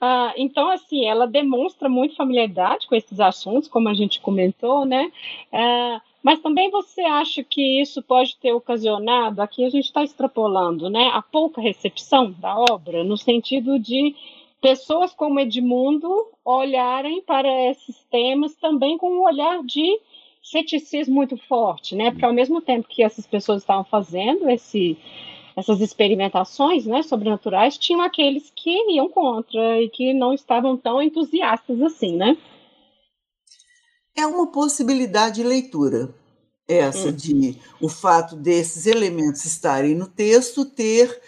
Ah, 0.00 0.34
então, 0.36 0.68
assim, 0.68 1.06
ela 1.06 1.28
demonstra 1.28 1.88
muito 1.88 2.16
familiaridade 2.16 2.88
com 2.88 2.96
esses 2.96 3.20
assuntos, 3.20 3.68
como 3.68 3.88
a 3.88 3.94
gente 3.94 4.20
comentou, 4.20 4.84
né? 4.84 5.12
É, 5.52 6.00
mas 6.20 6.40
também 6.40 6.70
você 6.70 7.02
acha 7.02 7.44
que 7.44 7.80
isso 7.80 8.02
pode 8.02 8.36
ter 8.38 8.52
ocasionado, 8.52 9.40
aqui 9.40 9.64
a 9.64 9.70
gente 9.70 9.84
está 9.84 10.02
extrapolando, 10.02 10.90
né? 10.90 11.10
A 11.14 11.22
pouca 11.22 11.60
recepção 11.60 12.32
da 12.32 12.58
obra, 12.58 13.04
no 13.04 13.16
sentido 13.16 13.78
de 13.78 14.14
pessoas 14.60 15.12
como 15.12 15.40
Edmundo 15.40 16.28
olharem 16.44 17.22
para 17.22 17.48
esses 17.70 17.96
temas 18.10 18.54
também 18.56 18.98
com 18.98 19.10
um 19.10 19.22
olhar 19.22 19.62
de 19.64 19.98
ceticismo 20.42 21.14
muito 21.14 21.36
forte, 21.48 21.94
né? 21.94 22.10
Porque 22.10 22.24
ao 22.24 22.32
mesmo 22.32 22.60
tempo 22.60 22.88
que 22.88 23.02
essas 23.02 23.26
pessoas 23.26 23.62
estavam 23.62 23.84
fazendo 23.84 24.48
esse, 24.48 24.98
essas 25.56 25.80
experimentações, 25.80 26.86
né, 26.86 27.02
sobrenaturais, 27.02 27.78
tinham 27.78 28.00
aqueles 28.00 28.50
que 28.54 28.94
iam 28.94 29.08
contra 29.08 29.80
e 29.80 29.88
que 29.88 30.12
não 30.12 30.32
estavam 30.32 30.76
tão 30.76 31.00
entusiastas 31.00 31.80
assim, 31.82 32.16
né? 32.16 32.36
É 34.16 34.26
uma 34.26 34.50
possibilidade 34.50 35.36
de 35.36 35.44
leitura 35.44 36.14
essa 36.66 37.08
hum. 37.08 37.12
de 37.12 37.58
o 37.80 37.88
fato 37.88 38.36
desses 38.36 38.86
elementos 38.86 39.44
estarem 39.44 39.94
no 39.94 40.06
texto 40.06 40.64
ter 40.64 41.20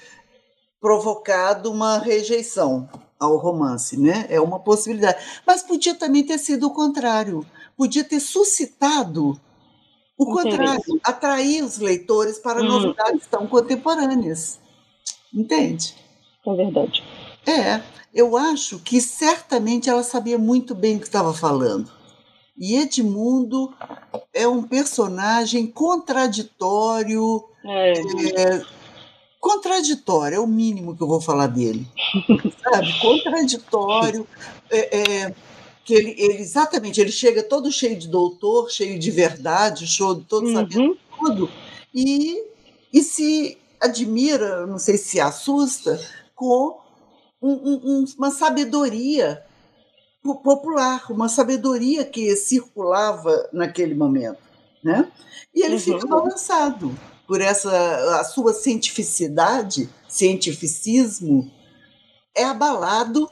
provocado 0.81 1.71
uma 1.71 1.99
rejeição 1.99 2.89
ao 3.23 3.37
romance, 3.37 3.99
né? 3.99 4.27
É 4.29 4.41
uma 4.41 4.59
possibilidade. 4.59 5.23
Mas 5.47 5.63
podia 5.63 5.95
também 5.95 6.25
ter 6.25 6.39
sido 6.39 6.67
o 6.67 6.75
contrário. 6.75 7.47
Podia 7.77 8.03
ter 8.03 8.21
suscitado 8.21 9.41
o 10.19 10.27
contrário, 10.27 11.01
atrair 11.03 11.65
os 11.65 11.79
leitores 11.79 12.39
para 12.39 12.61
hum. 12.61 12.67
novidades 12.67 13.27
tão 13.27 13.47
contemporâneas. 13.47 14.61
Entende? 15.33 15.95
É 16.47 16.55
verdade. 16.55 17.03
É, 17.47 17.81
eu 18.13 18.37
acho 18.37 18.79
que 18.81 19.01
certamente 19.01 19.89
ela 19.89 20.03
sabia 20.03 20.39
muito 20.39 20.75
bem 20.75 20.97
o 20.97 21.01
que 21.01 21.07
estava 21.07 21.33
falando. 21.33 21.91
E 22.59 22.77
Edmundo 22.77 23.73
é 24.35 24.47
um 24.47 24.63
personagem 24.63 25.67
contraditório. 25.67 27.43
É. 27.65 27.93
É, 27.93 28.63
contraditório, 29.43 30.37
é 30.37 30.41
o 30.41 30.47
mínimo 30.47 30.97
que 30.97 31.03
eu 31.03 31.09
vou 31.09 31.21
falar 31.21 31.49
dele. 31.49 31.85
Sabe? 32.63 32.87
Contraditório. 33.03 34.27
É, 34.71 34.99
é, 34.99 35.35
que 35.85 35.93
ele, 35.93 36.15
ele, 36.17 36.35
exatamente, 36.35 37.01
ele 37.01 37.11
chega 37.11 37.43
todo 37.43 37.73
cheio 37.73 37.99
de 37.99 38.07
doutor, 38.07 38.71
cheio 38.71 38.97
de 39.01 39.11
verdade, 39.11 39.85
show, 39.85 40.15
todo 40.15 40.47
uhum. 40.47 40.55
sabendo 40.55 40.99
tudo, 41.19 41.51
e, 41.93 42.41
e 42.93 43.03
se 43.03 43.59
admira, 43.81 44.65
não 44.65 44.79
sei 44.79 44.97
se 44.97 45.19
assusta, 45.19 46.01
com 46.37 46.79
um, 47.43 47.51
um, 47.51 48.05
uma 48.17 48.31
sabedoria 48.31 49.43
popular, 50.23 51.05
uma 51.11 51.29
sabedoria 51.29 52.05
que 52.05 52.37
circulava 52.37 53.49
naquele 53.53 53.97
momento, 53.97 54.39
né? 54.85 55.11
E 55.53 55.65
ele 55.65 55.75
uhum. 55.75 55.81
fica 55.81 56.07
balançado 56.07 56.97
por 57.33 57.41
essa 57.41 58.21
a 58.21 58.25
sua 58.25 58.53
cientificidade, 58.53 59.89
cientificismo 60.07 61.51
é 62.37 62.45
abalado 62.45 63.27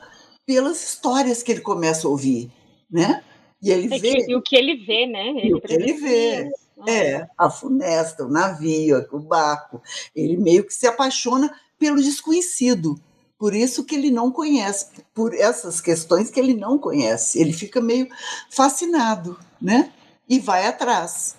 pelas 0.46 0.82
histórias 0.82 1.42
que 1.42 1.52
ele 1.52 1.60
começa 1.60 2.06
a 2.06 2.10
ouvir, 2.10 2.50
né? 2.90 3.22
E 3.62 3.70
ele 3.70 3.94
é 3.94 3.98
vê 3.98 4.24
que, 4.24 4.32
e 4.32 4.34
o 4.34 4.40
que 4.40 4.56
ele 4.56 4.86
vê, 4.86 5.06
né? 5.06 5.28
Ele 5.36 5.52
o 5.52 5.60
que 5.60 5.74
ele 5.74 5.92
vê. 5.92 6.50
É, 6.88 7.26
a 7.36 7.50
funesta, 7.50 8.24
o 8.24 8.30
navio, 8.30 9.06
o 9.12 9.18
barco. 9.18 9.82
Ele 10.16 10.38
meio 10.38 10.64
que 10.64 10.72
se 10.72 10.86
apaixona 10.86 11.54
pelo 11.78 12.02
desconhecido. 12.02 12.98
Por 13.38 13.54
isso 13.54 13.84
que 13.84 13.94
ele 13.96 14.10
não 14.10 14.32
conhece, 14.32 14.86
por 15.12 15.34
essas 15.34 15.78
questões 15.78 16.30
que 16.30 16.40
ele 16.40 16.54
não 16.54 16.78
conhece. 16.78 17.38
Ele 17.38 17.52
fica 17.52 17.82
meio 17.82 18.08
fascinado, 18.48 19.38
né? 19.60 19.92
E 20.26 20.40
vai 20.40 20.66
atrás. 20.66 21.36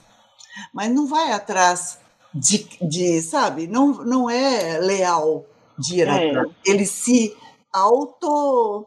Mas 0.71 0.91
não 0.91 1.07
vai 1.07 1.31
atrás 1.31 2.00
de, 2.33 2.67
de 2.81 3.21
sabe? 3.21 3.67
Não, 3.67 4.03
não 4.03 4.29
é 4.29 4.79
leal 4.79 5.45
de 5.77 5.99
ir 5.99 6.07
é. 6.07 6.29
atrás. 6.29 6.49
Ele 6.65 6.85
se 6.85 7.35
auto 7.71 8.85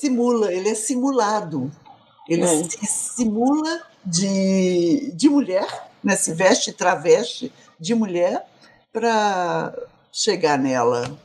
simula, 0.00 0.52
ele 0.52 0.68
é 0.68 0.74
simulado. 0.74 1.70
Ele 2.28 2.42
é. 2.42 2.46
se 2.46 2.86
simula 2.86 3.82
de, 4.04 5.12
de 5.12 5.28
mulher, 5.28 5.90
né? 6.02 6.16
se 6.16 6.32
veste 6.32 6.72
traveste 6.72 7.52
de 7.78 7.94
mulher 7.94 8.46
para 8.92 9.74
chegar 10.12 10.58
nela 10.58 11.18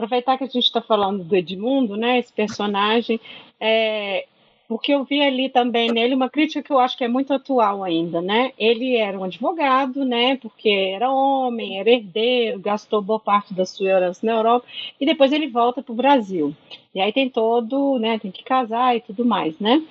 aproveitar 0.00 0.38
que 0.38 0.44
a 0.44 0.46
gente 0.46 0.64
está 0.64 0.80
falando 0.80 1.22
do 1.22 1.36
Edmundo, 1.36 1.94
né, 1.94 2.18
esse 2.18 2.32
personagem, 2.32 3.20
é, 3.60 4.26
porque 4.70 4.92
eu 4.94 5.02
vi 5.02 5.20
ali 5.20 5.48
também 5.48 5.90
nele 5.90 6.14
uma 6.14 6.30
crítica 6.30 6.62
que 6.62 6.70
eu 6.72 6.78
acho 6.78 6.96
que 6.96 7.02
é 7.02 7.08
muito 7.08 7.34
atual 7.34 7.82
ainda, 7.82 8.22
né? 8.22 8.52
Ele 8.56 8.94
era 8.94 9.18
um 9.18 9.24
advogado, 9.24 10.04
né? 10.04 10.36
Porque 10.36 10.68
era 10.68 11.10
homem, 11.10 11.80
era 11.80 11.90
herdeiro, 11.90 12.60
gastou 12.60 13.02
boa 13.02 13.18
parte 13.18 13.52
da 13.52 13.66
sua 13.66 13.88
herança 13.88 14.24
na 14.24 14.30
Europa 14.30 14.64
e 15.00 15.04
depois 15.04 15.32
ele 15.32 15.48
volta 15.48 15.82
para 15.82 15.92
o 15.92 15.96
Brasil. 15.96 16.54
E 16.94 17.00
aí 17.00 17.12
tem 17.12 17.28
todo, 17.28 17.98
né? 17.98 18.20
Tem 18.20 18.30
que 18.30 18.44
casar 18.44 18.96
e 18.96 19.00
tudo 19.00 19.24
mais, 19.24 19.58
né? 19.58 19.82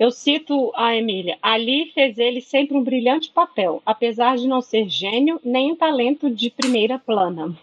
Eu 0.00 0.10
cito 0.10 0.72
a 0.74 0.96
Emília. 0.96 1.36
Ali 1.42 1.90
fez 1.92 2.18
ele 2.18 2.40
sempre 2.40 2.74
um 2.74 2.82
brilhante 2.82 3.30
papel, 3.30 3.82
apesar 3.84 4.38
de 4.38 4.48
não 4.48 4.62
ser 4.62 4.88
gênio 4.88 5.38
nem 5.44 5.72
um 5.72 5.76
talento 5.76 6.30
de 6.30 6.48
primeira 6.48 6.98
plana. 6.98 7.54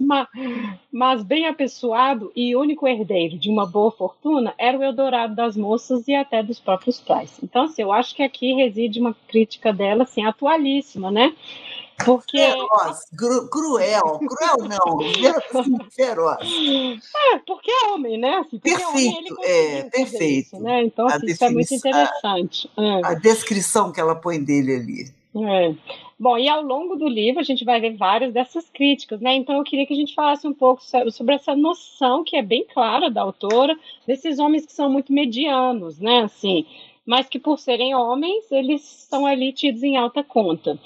mas, 0.00 0.26
mas, 0.90 1.22
bem 1.22 1.46
apessoado 1.46 2.32
e 2.34 2.56
único 2.56 2.88
herdeiro 2.88 3.38
de 3.38 3.48
uma 3.48 3.64
boa 3.64 3.92
fortuna 3.92 4.52
era 4.58 4.76
o 4.76 4.82
Eldorado 4.82 5.36
das 5.36 5.56
moças 5.56 6.08
e 6.08 6.16
até 6.16 6.42
dos 6.42 6.58
próprios 6.58 6.98
pais. 6.98 7.38
Então, 7.44 7.66
assim, 7.66 7.82
eu 7.82 7.92
acho 7.92 8.12
que 8.12 8.24
aqui 8.24 8.54
reside 8.54 8.98
uma 8.98 9.14
crítica 9.28 9.72
dela, 9.72 10.02
assim, 10.02 10.24
atualíssima, 10.24 11.12
né? 11.12 11.32
Porque... 12.04 12.38
Feroz, 12.38 13.04
cruel, 13.50 14.18
cruel 14.18 14.68
não, 14.68 15.00
assim, 15.60 15.78
feroz. 15.90 16.38
É, 17.32 17.38
porque 17.46 17.70
é 17.70 17.88
homem, 17.88 18.18
né? 18.18 18.36
Assim, 18.36 18.58
perfeito, 18.58 19.34
homem, 19.34 19.44
é, 19.44 19.82
perfeito. 19.84 20.46
Isso, 20.46 20.60
né? 20.60 20.84
Então, 20.84 21.06
assim, 21.06 21.26
isso 21.26 21.44
é 21.44 21.50
muito 21.50 21.74
interessante. 21.74 22.70
A, 22.76 22.82
é. 22.82 23.00
a, 23.04 23.14
descrição 23.14 23.92
que 23.92 24.00
ela 24.00 24.14
põe 24.14 24.42
dele 24.42 24.74
ali. 24.74 25.18
É. 25.36 25.74
Bom, 26.18 26.36
e 26.36 26.48
ao 26.48 26.62
longo 26.62 26.96
do 26.96 27.08
livro 27.08 27.40
a 27.40 27.44
gente 27.44 27.64
vai 27.64 27.80
ver 27.80 27.96
várias 27.96 28.32
dessas 28.32 28.68
críticas, 28.70 29.20
né? 29.20 29.34
Então 29.36 29.56
eu 29.56 29.62
queria 29.62 29.86
que 29.86 29.92
a 29.92 29.96
gente 29.96 30.14
falasse 30.14 30.46
um 30.46 30.54
pouco 30.54 30.82
sobre 31.12 31.34
essa 31.34 31.54
noção 31.54 32.24
que 32.24 32.36
é 32.36 32.42
bem 32.42 32.64
clara 32.64 33.08
da 33.08 33.22
autora 33.22 33.78
desses 34.04 34.40
homens 34.40 34.66
que 34.66 34.72
são 34.72 34.90
muito 34.90 35.12
medianos, 35.12 36.00
né? 36.00 36.22
Assim, 36.22 36.66
mas 37.08 37.26
que 37.26 37.38
por 37.38 37.58
serem 37.58 37.94
homens, 37.94 38.52
eles 38.52 39.02
estão 39.04 39.24
ali 39.24 39.50
tidos 39.50 39.82
em 39.82 39.96
alta 39.96 40.22
conta. 40.22 40.78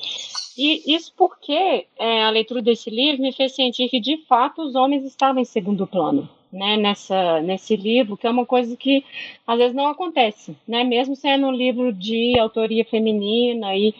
E 0.56 0.94
isso 0.94 1.12
porque 1.16 1.86
é, 1.98 2.22
a 2.22 2.30
leitura 2.30 2.62
desse 2.62 2.88
livro 2.90 3.20
me 3.20 3.32
fez 3.32 3.56
sentir 3.56 3.88
que, 3.88 3.98
de 3.98 4.18
fato, 4.28 4.62
os 4.62 4.76
homens 4.76 5.04
estavam 5.04 5.42
em 5.42 5.44
segundo 5.44 5.84
plano. 5.84 6.28
Né, 6.52 6.76
nessa, 6.76 7.40
nesse 7.40 7.74
livro, 7.76 8.14
que 8.14 8.26
é 8.26 8.30
uma 8.30 8.44
coisa 8.44 8.76
que 8.76 9.02
às 9.46 9.56
vezes 9.56 9.74
não 9.74 9.86
acontece, 9.86 10.54
né, 10.68 10.84
mesmo 10.84 11.16
sendo 11.16 11.46
um 11.46 11.50
livro 11.50 11.94
de 11.94 12.38
autoria 12.38 12.84
feminina 12.84 13.74
e 13.74 13.94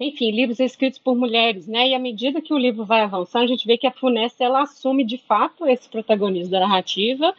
enfim, 0.00 0.30
livros 0.30 0.58
escritos 0.58 0.98
por 0.98 1.14
mulheres, 1.14 1.66
né? 1.66 1.88
E 1.88 1.94
à 1.94 1.98
medida 1.98 2.40
que 2.40 2.54
o 2.54 2.58
livro 2.58 2.86
vai 2.86 3.02
avançando, 3.02 3.44
a 3.44 3.48
gente 3.48 3.66
vê 3.66 3.76
que 3.76 3.86
a 3.86 3.92
Funesta 3.92 4.42
ela 4.42 4.62
assume 4.62 5.04
de 5.04 5.18
fato 5.18 5.66
esse 5.66 5.90
protagonismo 5.90 6.50
da 6.50 6.60
narrativa. 6.60 7.34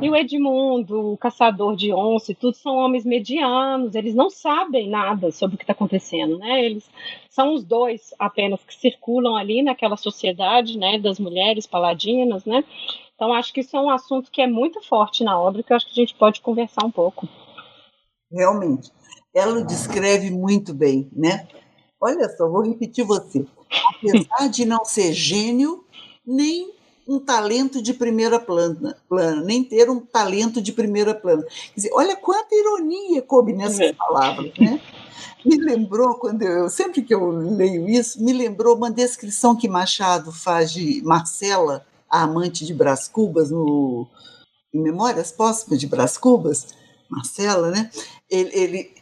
E 0.00 0.10
o 0.10 0.14
Edmundo, 0.14 1.12
o 1.12 1.16
caçador 1.16 1.74
de 1.74 1.90
onça, 1.90 2.34
tudo 2.34 2.54
são 2.54 2.76
homens 2.76 3.06
medianos, 3.06 3.94
eles 3.94 4.14
não 4.14 4.28
sabem 4.28 4.90
nada 4.90 5.32
sobre 5.32 5.54
o 5.54 5.58
que 5.58 5.64
está 5.64 5.72
acontecendo, 5.72 6.36
né? 6.36 6.62
Eles 6.62 6.90
são 7.30 7.54
os 7.54 7.64
dois 7.64 8.12
apenas 8.18 8.62
que 8.62 8.74
circulam 8.74 9.34
ali 9.34 9.62
naquela 9.62 9.96
sociedade, 9.96 10.76
né, 10.76 10.98
das 10.98 11.18
mulheres 11.18 11.66
paladinas, 11.66 12.44
né? 12.44 12.62
Então 13.14 13.32
acho 13.32 13.54
que 13.54 13.60
isso 13.60 13.74
é 13.74 13.80
um 13.80 13.88
assunto 13.88 14.30
que 14.30 14.42
é 14.42 14.46
muito 14.46 14.82
forte 14.82 15.24
na 15.24 15.40
obra 15.40 15.62
que 15.62 15.72
eu 15.72 15.76
acho 15.76 15.86
que 15.86 15.92
a 15.92 16.04
gente 16.04 16.14
pode 16.14 16.42
conversar 16.42 16.84
um 16.84 16.90
pouco. 16.90 17.26
Realmente, 18.30 18.90
ela 19.34 19.64
descreve 19.64 20.30
muito 20.30 20.74
bem, 20.74 21.08
né? 21.10 21.46
Olha 22.02 22.28
só, 22.36 22.48
vou 22.48 22.62
repetir 22.62 23.04
você. 23.04 23.46
Apesar 23.96 24.48
de 24.48 24.64
não 24.64 24.84
ser 24.84 25.12
gênio, 25.12 25.84
nem 26.26 26.74
um 27.06 27.20
talento 27.20 27.80
de 27.80 27.94
primeira 27.94 28.40
plana, 28.40 28.96
plana, 29.08 29.40
nem 29.42 29.62
ter 29.62 29.88
um 29.88 30.00
talento 30.00 30.60
de 30.60 30.72
primeira 30.72 31.14
plana. 31.14 31.42
Quer 31.42 31.74
dizer, 31.76 31.90
olha 31.92 32.16
quanta 32.16 32.54
ironia 32.56 33.22
coube 33.22 33.52
nessas 33.52 33.80
é. 33.80 33.92
palavras, 33.92 34.52
né? 34.58 34.80
Me 35.44 35.56
lembrou, 35.56 36.14
quando 36.14 36.42
eu, 36.42 36.68
sempre 36.68 37.02
que 37.02 37.14
eu 37.14 37.30
leio 37.30 37.88
isso, 37.88 38.22
me 38.22 38.32
lembrou 38.32 38.76
uma 38.76 38.90
descrição 38.90 39.56
que 39.56 39.68
Machado 39.68 40.32
faz 40.32 40.72
de 40.72 41.02
Marcela, 41.04 41.84
a 42.10 42.22
amante 42.22 42.64
de 42.64 42.74
Brás 42.74 43.08
Cubas, 43.08 43.50
no, 43.50 44.08
em 44.74 44.80
Memórias 44.80 45.30
Póstumas 45.30 45.80
de 45.80 45.86
Brás 45.86 46.18
Cubas, 46.18 46.68
Marcela, 47.08 47.70
né? 47.70 47.90
Ele, 48.30 48.50
ele 48.52 49.01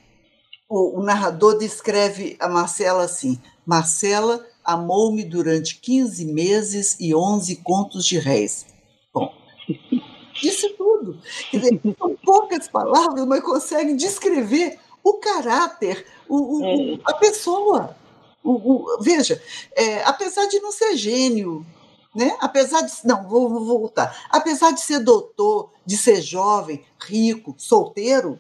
o, 0.70 1.00
o 1.00 1.02
narrador 1.02 1.58
descreve 1.58 2.36
a 2.38 2.48
Marcela 2.48 3.02
assim: 3.02 3.38
Marcela 3.66 4.46
amou-me 4.64 5.24
durante 5.24 5.80
15 5.80 6.24
meses 6.26 6.96
e 7.00 7.12
11 7.12 7.56
contos 7.56 8.06
de 8.06 8.18
réis. 8.18 8.66
Bom, 9.12 9.34
disse 10.40 10.68
tudo. 10.70 11.20
Dizer, 11.52 11.80
são 11.98 12.14
poucas 12.24 12.68
palavras, 12.68 13.26
mas 13.26 13.42
conseguem 13.42 13.96
descrever 13.96 14.78
o 15.02 15.14
caráter, 15.14 16.06
o, 16.28 16.58
o, 16.58 16.64
é. 16.64 17.00
a 17.04 17.14
pessoa. 17.14 17.96
O, 18.42 18.98
veja, 19.02 19.42
é, 19.74 20.02
apesar 20.04 20.46
de 20.46 20.60
não 20.60 20.72
ser 20.72 20.96
gênio, 20.96 21.66
né? 22.14 22.36
apesar 22.40 22.82
de. 22.82 22.92
Não, 23.04 23.28
vou, 23.28 23.48
vou 23.48 23.64
voltar. 23.64 24.26
Apesar 24.30 24.70
de 24.70 24.80
ser 24.80 25.00
doutor, 25.00 25.72
de 25.84 25.96
ser 25.96 26.22
jovem, 26.22 26.84
rico, 27.00 27.54
solteiro, 27.58 28.38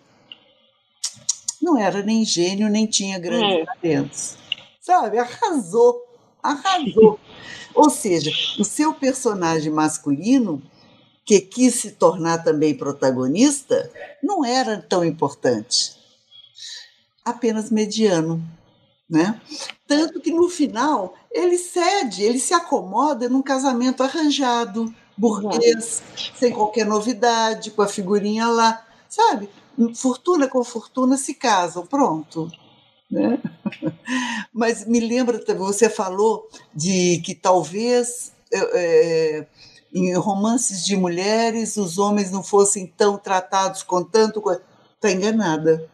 não 1.60 1.78
era 1.78 2.02
nem 2.02 2.24
gênio, 2.24 2.68
nem 2.68 2.86
tinha 2.86 3.18
grandes 3.18 3.60
é. 3.60 3.64
talentos. 3.66 4.36
Sabe? 4.80 5.18
Arrasou, 5.18 6.02
arrasou. 6.42 7.18
Ou 7.74 7.90
seja, 7.90 8.30
o 8.58 8.64
seu 8.64 8.94
personagem 8.94 9.70
masculino, 9.70 10.62
que 11.24 11.40
quis 11.40 11.74
se 11.74 11.92
tornar 11.92 12.38
também 12.38 12.74
protagonista, 12.74 13.90
não 14.22 14.44
era 14.44 14.78
tão 14.78 15.04
importante. 15.04 15.92
Apenas 17.24 17.70
mediano. 17.70 18.42
Né? 19.08 19.40
Tanto 19.86 20.20
que 20.20 20.30
no 20.30 20.48
final 20.48 21.14
ele 21.32 21.58
cede, 21.58 22.22
ele 22.22 22.38
se 22.38 22.54
acomoda 22.54 23.28
num 23.28 23.42
casamento 23.42 24.02
arranjado, 24.02 24.92
burguês, 25.16 26.02
sem 26.34 26.52
qualquer 26.52 26.86
novidade, 26.86 27.72
com 27.72 27.82
a 27.82 27.88
figurinha 27.88 28.46
lá, 28.46 28.86
sabe? 29.08 29.48
Fortuna 29.94 30.48
com 30.48 30.62
fortuna 30.62 31.16
se 31.16 31.34
casam, 31.34 31.86
pronto. 31.86 32.50
Né? 33.10 33.40
Mas 34.52 34.86
me 34.86 35.00
lembra, 35.00 35.42
você 35.54 35.88
falou 35.88 36.48
de 36.74 37.20
que 37.24 37.34
talvez 37.34 38.32
é, 38.52 39.46
em 39.92 40.14
romances 40.16 40.84
de 40.84 40.96
mulheres 40.96 41.76
os 41.76 41.98
homens 41.98 42.30
não 42.30 42.42
fossem 42.42 42.86
tão 42.86 43.18
tratados 43.18 43.82
com 43.82 44.04
tanto. 44.04 44.42
Está 44.94 45.10
enganada. 45.10 45.88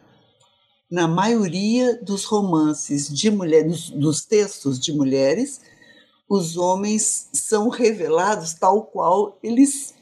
Na 0.89 1.07
maioria 1.07 1.99
dos 2.01 2.23
romances 2.23 3.09
de 3.09 3.29
mulheres, 3.29 3.89
dos 3.89 4.23
textos 4.25 4.79
de 4.79 4.93
mulheres, 4.93 5.59
os 6.29 6.55
homens 6.57 7.29
são 7.33 7.69
revelados 7.69 8.53
tal 8.53 8.83
qual 8.83 9.37
eles 9.43 9.93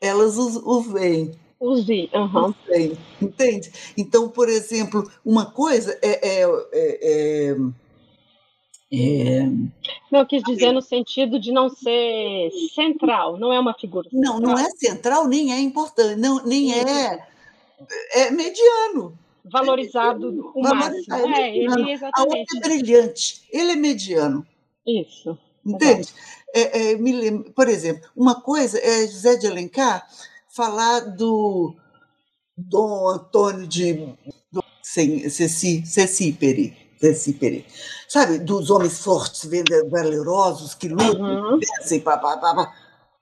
elas 0.00 0.38
os, 0.38 0.56
os 0.56 0.86
veem. 0.92 1.38
Use, 1.60 2.10
uhum. 2.14 2.54
entende? 3.20 3.70
Então, 3.96 4.30
por 4.30 4.48
exemplo, 4.48 5.10
uma 5.22 5.50
coisa 5.50 5.98
é, 6.00 6.40
é, 6.40 6.44
é, 6.72 7.56
é 8.92 9.46
não, 10.10 10.26
quis 10.26 10.42
dizer 10.42 10.72
no 10.72 10.80
sentido 10.80 11.38
de 11.38 11.52
não 11.52 11.68
ser 11.68 12.50
central, 12.74 13.36
não 13.36 13.52
é 13.52 13.60
uma 13.60 13.74
figura 13.74 14.08
central. 14.08 14.40
Não, 14.40 14.40
não 14.40 14.58
é 14.58 14.68
central, 14.70 15.28
nem 15.28 15.52
é 15.52 15.60
importante, 15.60 16.18
não, 16.18 16.44
nem 16.44 16.72
é, 16.72 17.26
é 18.14 18.30
mediano. 18.30 19.16
Valorizado 19.44 20.52
o 20.54 20.62
máximo. 20.62 21.14
É, 21.36 21.56
ele 21.56 21.92
exatamente. 21.92 22.12
A 22.16 22.22
outra 22.22 22.56
é 22.56 22.60
brilhante, 22.60 23.42
ele 23.52 23.72
é 23.72 23.76
mediano. 23.76 24.46
Isso. 24.86 25.38
Entende? 25.64 26.08
É, 26.54 26.92
é, 26.92 26.96
lembro, 26.96 27.52
por 27.52 27.68
exemplo, 27.68 28.08
uma 28.16 28.40
coisa 28.40 28.78
é 28.78 29.06
José 29.06 29.36
de 29.36 29.46
Alencar 29.46 30.06
falar 30.54 31.00
do 31.00 31.74
Dom 32.56 33.08
Antônio 33.08 33.66
de 33.66 34.14
Ceci, 34.82 35.84
Cecípere, 35.86 36.76
Cecípere, 37.00 37.64
sabe, 38.08 38.38
dos 38.38 38.70
homens 38.70 38.98
fortes, 39.02 39.48
valerosos, 39.88 40.74
que 40.74 40.88
lutam, 40.88 41.52
uhum. 41.52 41.58
vencem, 41.58 42.00
pá, 42.00 42.18
pá, 42.18 42.36
pá, 42.36 42.54
pá. 42.54 42.74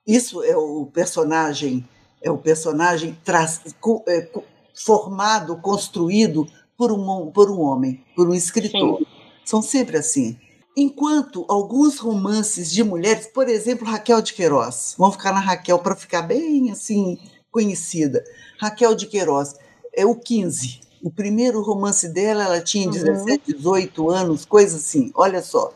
Isso 0.05 0.43
é 0.43 0.57
o 0.57 0.87
personagem, 0.87 1.87
é 2.21 2.31
o 2.31 2.37
personagem 2.37 3.17
traz, 3.23 3.61
é, 4.07 4.29
formado, 4.73 5.57
construído 5.57 6.47
por 6.77 6.91
um, 6.91 7.29
por 7.31 7.51
um 7.51 7.61
homem, 7.61 8.03
por 8.15 8.27
um 8.27 8.33
escritor. 8.33 8.97
Sim. 8.97 9.05
São 9.45 9.61
sempre 9.61 9.97
assim. 9.97 10.37
Enquanto 10.81 11.43
alguns 11.49 11.99
romances 11.99 12.71
de 12.71 12.85
mulheres, 12.85 13.27
por 13.27 13.49
exemplo, 13.49 13.85
Raquel 13.85 14.21
de 14.21 14.33
Queiroz, 14.33 14.95
vamos 14.97 15.17
ficar 15.17 15.33
na 15.33 15.41
Raquel 15.41 15.77
para 15.77 15.93
ficar 15.93 16.21
bem 16.21 16.71
assim 16.71 17.19
conhecida. 17.51 18.23
Raquel 18.57 18.95
de 18.95 19.05
Queiroz 19.05 19.55
é 19.93 20.05
o 20.05 20.15
15. 20.15 20.79
O 21.03 21.11
primeiro 21.11 21.61
romance 21.61 22.07
dela, 22.07 22.45
ela 22.45 22.61
tinha 22.61 22.89
17, 22.89 23.51
uhum. 23.51 23.57
18 23.57 24.09
anos, 24.09 24.45
coisa 24.45 24.77
assim. 24.77 25.11
Olha 25.15 25.41
só. 25.41 25.73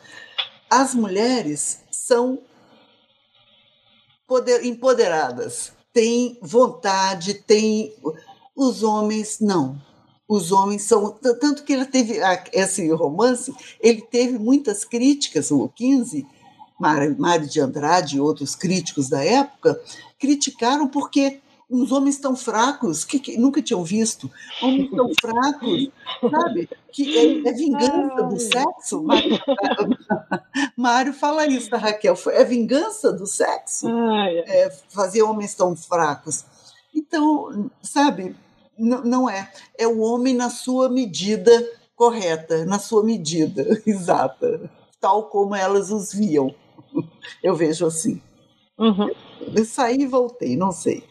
As 0.70 0.96
mulheres 0.96 1.80
são 1.92 2.40
poder, 4.26 4.64
empoderadas, 4.64 5.74
têm 5.92 6.40
vontade, 6.42 7.34
têm. 7.34 7.94
Os 8.56 8.84
homens 8.84 9.42
não 9.42 9.82
os 10.28 10.52
homens 10.52 10.84
são. 10.84 11.12
Tanto 11.40 11.64
que 11.64 11.74
ele 11.74 11.86
teve 11.86 12.20
esse 12.52 12.90
romance, 12.92 13.54
ele 13.80 14.02
teve 14.02 14.38
muitas 14.38 14.84
críticas, 14.84 15.52
o 15.52 15.70
15, 15.70 16.26
Mário 16.80 17.48
de 17.48 17.60
Andrade 17.60 18.18
e 18.18 18.20
outros 18.20 18.56
críticos 18.56 19.10
da 19.10 19.24
época, 19.24 19.80
criticaram 20.20 20.88
porque 20.88 21.40
uns 21.70 21.92
homens 21.92 22.18
tão 22.18 22.36
fracos 22.36 23.04
que, 23.04 23.20
que, 23.20 23.38
nunca 23.38 23.62
tinham 23.62 23.84
visto, 23.84 24.30
homens 24.62 24.92
tão 24.92 25.10
fracos, 25.20 25.90
sabe? 26.30 26.70
Que 26.92 27.18
é, 27.18 27.50
é 27.50 27.54
vingança 27.54 28.24
do 28.24 28.40
sexo. 28.40 29.04
Mário, 29.04 29.40
Mário 30.78 31.14
fala 31.14 31.48
isso 31.48 31.70
da 31.72 31.78
Raquel, 31.78 32.16
é 32.28 32.44
vingança 32.44 33.12
do 33.12 33.26
sexo 33.26 33.88
é, 33.90 34.70
fazer 34.90 35.24
homens 35.24 35.56
tão 35.56 35.76
fracos. 35.76 36.46
Então, 36.94 37.72
sabe, 37.82 38.36
não 38.78 39.30
é. 39.30 39.52
É 39.78 39.88
o 39.88 40.02
homem 40.02 40.34
na 40.34 40.50
sua 40.50 40.90
medida 40.90 41.52
correta, 41.96 42.66
na 42.66 42.80
sua 42.80 43.04
medida 43.04 43.64
exata, 43.86 44.70
tal 45.00 45.24
como 45.24 45.56
elas 45.56 45.92
os 45.92 46.14
viam. 46.14 46.54
Eu 47.42 47.56
vejo 47.56 47.86
assim. 47.86 48.22
Uhum. 48.78 49.10
Eu 49.56 49.66
saí 49.66 50.02
e 50.02 50.08
voltei, 50.08 50.58
não 50.58 50.72
sei. 50.72 51.04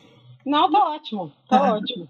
Não, 0.44 0.70
tá 0.70 0.90
ótimo, 0.90 1.32
tá 1.48 1.74
ótimo. 1.74 2.08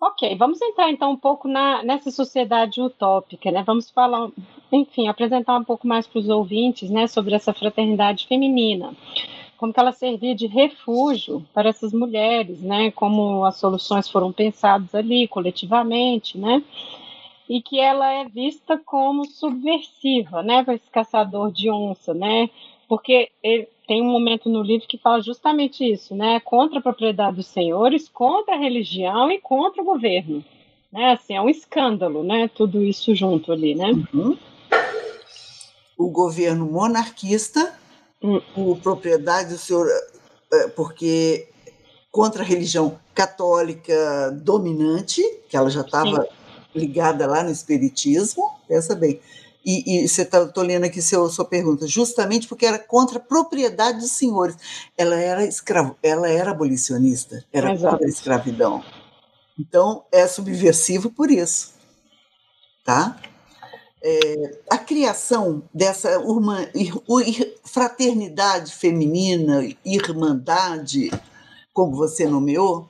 Ok, 0.00 0.36
vamos 0.36 0.60
entrar 0.60 0.90
então 0.90 1.12
um 1.12 1.16
pouco 1.16 1.46
na, 1.46 1.82
nessa 1.84 2.10
sociedade 2.10 2.80
utópica, 2.80 3.52
né? 3.52 3.62
Vamos 3.64 3.88
falar, 3.90 4.30
enfim, 4.72 5.06
apresentar 5.06 5.56
um 5.56 5.62
pouco 5.62 5.86
mais 5.86 6.08
para 6.08 6.18
os 6.18 6.28
ouvintes, 6.28 6.90
né, 6.90 7.06
sobre 7.06 7.34
essa 7.34 7.52
fraternidade 7.52 8.26
feminina 8.26 8.96
como 9.62 9.72
que 9.72 9.78
ela 9.78 9.92
servia 9.92 10.34
de 10.34 10.48
refúgio 10.48 11.46
para 11.54 11.68
essas 11.68 11.92
mulheres, 11.92 12.60
né? 12.60 12.90
Como 12.90 13.44
as 13.44 13.58
soluções 13.58 14.08
foram 14.08 14.32
pensadas 14.32 14.92
ali 14.92 15.28
coletivamente, 15.28 16.36
né? 16.36 16.64
E 17.48 17.62
que 17.62 17.78
ela 17.78 18.10
é 18.10 18.24
vista 18.24 18.76
como 18.76 19.24
subversiva, 19.24 20.42
né? 20.42 20.64
Para 20.64 20.74
esse 20.74 20.90
caçador 20.90 21.52
de 21.52 21.70
onça, 21.70 22.12
né? 22.12 22.50
Porque 22.88 23.30
ele, 23.40 23.68
tem 23.86 24.02
um 24.02 24.10
momento 24.10 24.48
no 24.48 24.64
livro 24.64 24.88
que 24.88 24.98
fala 24.98 25.22
justamente 25.22 25.88
isso, 25.88 26.12
né? 26.12 26.40
Contra 26.40 26.80
a 26.80 26.82
propriedade 26.82 27.36
dos 27.36 27.46
senhores, 27.46 28.08
contra 28.08 28.56
a 28.56 28.58
religião 28.58 29.30
e 29.30 29.38
contra 29.38 29.80
o 29.80 29.84
governo, 29.84 30.44
né? 30.92 31.12
Assim, 31.12 31.36
é 31.36 31.40
um 31.40 31.48
escândalo, 31.48 32.24
né? 32.24 32.50
Tudo 32.52 32.82
isso 32.82 33.14
junto 33.14 33.52
ali, 33.52 33.76
né? 33.76 33.92
Uhum. 34.12 34.36
O 35.96 36.10
governo 36.10 36.66
monarquista 36.66 37.80
por 38.54 38.78
propriedade 38.78 39.50
do 39.50 39.58
senhor, 39.58 39.88
é, 40.52 40.68
porque 40.68 41.48
contra 42.10 42.42
a 42.42 42.46
religião 42.46 42.98
católica 43.14 44.30
dominante, 44.42 45.22
que 45.48 45.56
ela 45.56 45.70
já 45.70 45.80
estava 45.80 46.28
ligada 46.74 47.26
lá 47.26 47.42
no 47.42 47.50
espiritismo, 47.50 48.48
pensa 48.68 48.94
bem. 48.94 49.20
E, 49.64 50.04
e 50.04 50.08
você 50.08 50.22
está 50.22 50.50
lendo 50.56 50.84
aqui 50.84 51.00
seu, 51.00 51.28
sua 51.28 51.44
pergunta, 51.44 51.86
justamente 51.86 52.48
porque 52.48 52.66
era 52.66 52.78
contra 52.78 53.18
a 53.18 53.20
propriedade 53.20 54.00
dos 54.00 54.10
senhores. 54.10 54.56
Ela 54.96 55.16
era 55.16 55.44
escravo, 55.44 55.96
ela 56.02 56.28
era 56.28 56.50
abolicionista, 56.50 57.44
era 57.52 57.72
Exato. 57.72 57.92
contra 57.92 58.06
a 58.06 58.10
escravidão. 58.10 58.84
Então 59.58 60.04
é 60.10 60.26
subversivo 60.26 61.10
por 61.10 61.30
isso, 61.30 61.74
tá? 62.84 63.16
É, 64.02 64.58
a 64.68 64.76
criação 64.76 65.62
dessa 65.72 66.20
fraternidade 67.64 68.74
feminina, 68.74 69.62
irmandade, 69.84 71.10
como 71.72 71.94
você 71.94 72.26
nomeou, 72.26 72.88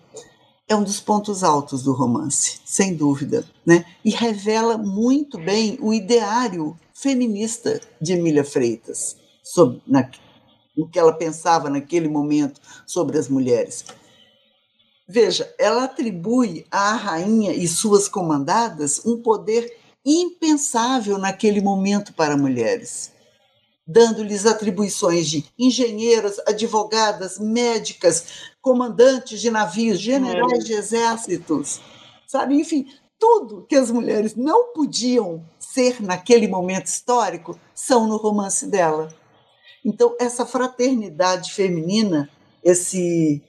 é 0.66 0.74
um 0.74 0.82
dos 0.82 1.00
pontos 1.00 1.44
altos 1.44 1.82
do 1.82 1.92
romance, 1.92 2.60
sem 2.64 2.94
dúvida, 2.94 3.44
né? 3.64 3.84
E 4.02 4.10
revela 4.10 4.78
muito 4.78 5.38
bem 5.38 5.76
o 5.82 5.92
ideário 5.92 6.76
feminista 6.94 7.80
de 8.00 8.14
Emília 8.14 8.44
Freitas, 8.44 9.16
sobre 9.42 9.82
na, 9.86 10.08
o 10.76 10.88
que 10.88 10.98
ela 10.98 11.12
pensava 11.12 11.68
naquele 11.68 12.08
momento 12.08 12.60
sobre 12.86 13.18
as 13.18 13.28
mulheres. 13.28 13.84
Veja, 15.06 15.52
ela 15.58 15.84
atribui 15.84 16.64
à 16.70 16.94
rainha 16.94 17.52
e 17.52 17.68
suas 17.68 18.08
comandadas 18.08 19.04
um 19.04 19.20
poder 19.20 19.81
impensável 20.04 21.18
naquele 21.18 21.60
momento 21.60 22.12
para 22.12 22.36
mulheres, 22.36 23.12
dando-lhes 23.86 24.46
atribuições 24.46 25.28
de 25.28 25.44
engenheiras, 25.58 26.38
advogadas, 26.46 27.38
médicas, 27.38 28.52
comandantes 28.60 29.40
de 29.40 29.50
navios, 29.50 30.00
generais 30.00 30.64
de 30.64 30.72
exércitos, 30.72 31.80
sabe? 32.26 32.56
Enfim, 32.56 32.86
tudo 33.18 33.64
que 33.68 33.76
as 33.76 33.90
mulheres 33.90 34.34
não 34.34 34.72
podiam 34.72 35.44
ser 35.58 36.02
naquele 36.02 36.48
momento 36.48 36.86
histórico 36.86 37.58
são 37.74 38.08
no 38.08 38.16
romance 38.16 38.66
dela. 38.66 39.14
Então, 39.84 40.16
essa 40.18 40.44
fraternidade 40.44 41.52
feminina, 41.52 42.28
esse, 42.62 43.42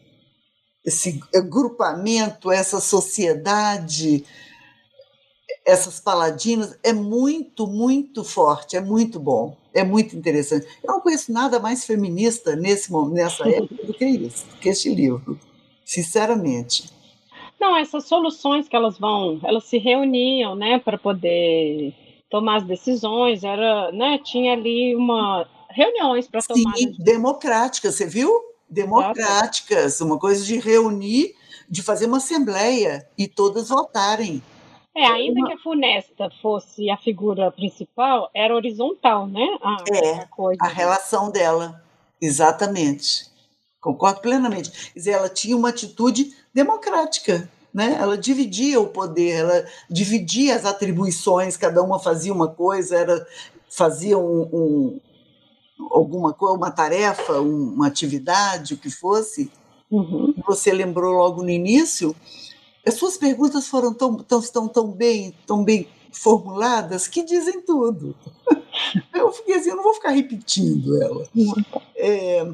esse 0.86 1.20
agrupamento, 1.36 2.52
essa 2.52 2.80
sociedade 2.80 4.26
essas 5.66 6.00
paladinas 6.00 6.78
é 6.84 6.92
muito, 6.92 7.66
muito 7.68 8.24
forte, 8.24 8.76
é 8.76 8.82
muito 8.82 9.20
bom, 9.20 9.56
é 9.74 9.84
muito 9.84 10.16
interessante. 10.16 10.68
Eu 10.84 10.94
não 10.94 11.02
conheço 11.02 11.32
nada 11.32 11.60
mais 11.60 11.86
feminista 11.86 12.56
nesse 12.56 12.92
nessa 13.10 13.48
época 13.48 13.86
do 13.86 13.94
que 13.94 14.06
isso, 14.06 14.46
do 14.48 14.58
que 14.58 14.70
este 14.70 14.94
livro, 14.94 15.40
sinceramente. 15.86 16.92
Não, 17.60 17.78
essas 17.78 18.06
soluções 18.06 18.68
que 18.68 18.76
elas 18.76 18.98
vão, 18.98 19.40
elas 19.44 19.64
se 19.66 19.78
reuniam, 19.78 20.54
né, 20.54 20.80
para 20.80 20.98
poder 20.98 21.94
tomar 22.30 22.58
as 22.58 22.64
decisões, 22.64 23.44
era, 23.44 23.92
né, 23.92 24.20
tinha 24.22 24.54
ali 24.54 24.96
uma 24.96 25.48
reuniões 25.70 26.28
para 26.28 26.42
tomar. 26.42 26.76
Sim, 26.76 26.94
democráticas, 27.00 27.96
você 27.96 28.06
viu? 28.06 28.32
Democráticas, 28.70 30.02
uma 30.02 30.18
coisa 30.18 30.44
de 30.44 30.58
reunir, 30.58 31.36
de 31.70 31.82
fazer 31.82 32.06
uma 32.06 32.18
assembleia 32.18 33.08
e 33.18 33.28
todas 33.28 33.70
votarem. 33.70 34.42
É, 34.96 35.06
ainda 35.06 35.40
uma... 35.40 35.48
que 35.48 35.54
a 35.54 35.58
Funesta 35.58 36.30
fosse 36.42 36.90
a 36.90 36.98
figura 36.98 37.52
principal, 37.52 38.30
era 38.34 38.56
horizontal, 38.56 39.28
né? 39.28 39.58
A, 39.62 39.78
é, 39.92 40.14
a, 40.20 40.28
coisa. 40.28 40.60
a 40.62 40.68
relação 40.68 41.32
dela, 41.32 41.84
exatamente. 42.22 43.26
Concordo 43.82 44.22
plenamente. 44.22 44.72
Quer 44.72 45.00
dizer, 45.00 45.12
ela 45.12 45.30
tinha 45.30 45.58
uma 45.58 45.70
atitude 45.70 46.36
democrática, 46.54 47.50
né? 47.74 47.98
Ela 48.00 48.18
dividia 48.18 48.80
o 48.80 48.88
poder, 48.88 49.40
ela 49.40 49.66
dividia 49.90 50.56
as 50.56 50.64
atribuições, 50.64 51.58
cada 51.58 51.82
uma 51.82 52.00
fazia 52.00 52.32
uma 52.32 52.48
coisa, 52.48 52.96
era 52.96 53.28
fazia 53.70 54.18
um, 54.18 54.42
um 54.54 55.02
alguma 55.92 56.34
coisa, 56.34 56.56
uma 56.56 56.72
tarefa, 56.72 57.42
uma 57.42 57.88
atividade, 57.88 58.76
o 58.76 58.78
que 58.78 58.92
fosse. 58.92 59.52
Uhum. 59.90 60.34
Você 60.48 60.72
lembrou 60.72 61.14
logo 61.14 61.42
no 61.42 61.50
início 61.50 62.16
as 62.86 62.96
suas 62.96 63.18
perguntas 63.18 63.68
foram 63.68 63.94
tão, 63.94 64.18
tão, 64.18 64.42
tão, 64.42 64.68
tão 64.68 64.92
bem, 64.92 65.34
tão 65.48 65.64
bem 65.64 65.88
formuladas 66.12 67.08
que 67.08 67.24
dizem 67.24 67.62
tudo. 67.62 68.16
Eu 69.14 69.32
fiquei 69.32 69.56
assim, 69.56 69.70
eu 69.70 69.76
não 69.76 69.84
vou 69.84 69.94
ficar 69.94 70.10
repetindo 70.10 71.02
ela. 71.02 71.28
É, 71.96 72.46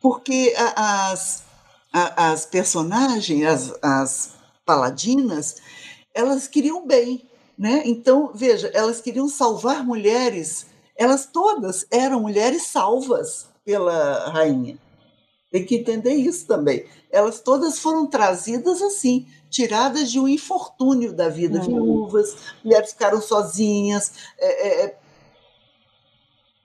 porque 0.00 0.54
as, 0.74 1.44
as 1.92 2.46
personagens, 2.46 3.46
as, 3.46 3.78
as 3.82 4.34
paladinas, 4.64 5.56
elas 6.14 6.48
queriam 6.48 6.86
bem, 6.86 7.22
né? 7.56 7.82
Então, 7.84 8.30
veja, 8.34 8.70
elas 8.74 9.00
queriam 9.00 9.28
salvar 9.28 9.84
mulheres, 9.84 10.66
elas 10.96 11.26
todas 11.26 11.86
eram 11.90 12.20
mulheres 12.20 12.62
salvas 12.62 13.46
pela 13.64 14.30
rainha. 14.30 14.78
Tem 15.50 15.64
que 15.64 15.76
entender 15.76 16.14
isso 16.14 16.46
também. 16.46 16.84
Elas 17.10 17.40
todas 17.40 17.78
foram 17.78 18.06
trazidas 18.06 18.82
assim, 18.82 19.26
tiradas 19.48 20.10
de 20.10 20.18
um 20.18 20.26
infortúnio 20.26 21.12
da 21.12 21.28
vida, 21.28 21.60
uhum. 21.60 21.66
viúvas, 21.66 22.36
mulheres 22.64 22.90
ficaram 22.90 23.20
sozinhas, 23.20 24.12
é, 24.38 24.68
é, 24.68 24.84
é, 24.84 24.98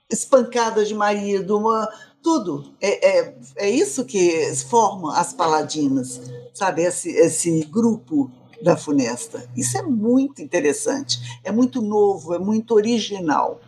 espancadas 0.09 0.87
de 0.87 0.95
marido, 0.95 1.57
uma, 1.57 1.87
tudo. 2.23 2.73
É, 2.81 3.19
é, 3.19 3.35
é 3.55 3.69
isso 3.69 4.03
que 4.03 4.53
forma 4.69 5.17
as 5.17 5.31
paladinas, 5.31 6.19
sabe? 6.53 6.81
Esse, 6.83 7.09
esse 7.09 7.63
grupo 7.65 8.31
da 8.61 8.77
Funesta. 8.77 9.49
Isso 9.55 9.77
é 9.77 9.81
muito 9.81 10.41
interessante, 10.41 11.19
é 11.43 11.51
muito 11.51 11.81
novo, 11.81 12.33
é 12.33 12.39
muito 12.39 12.73
original. 12.73 13.59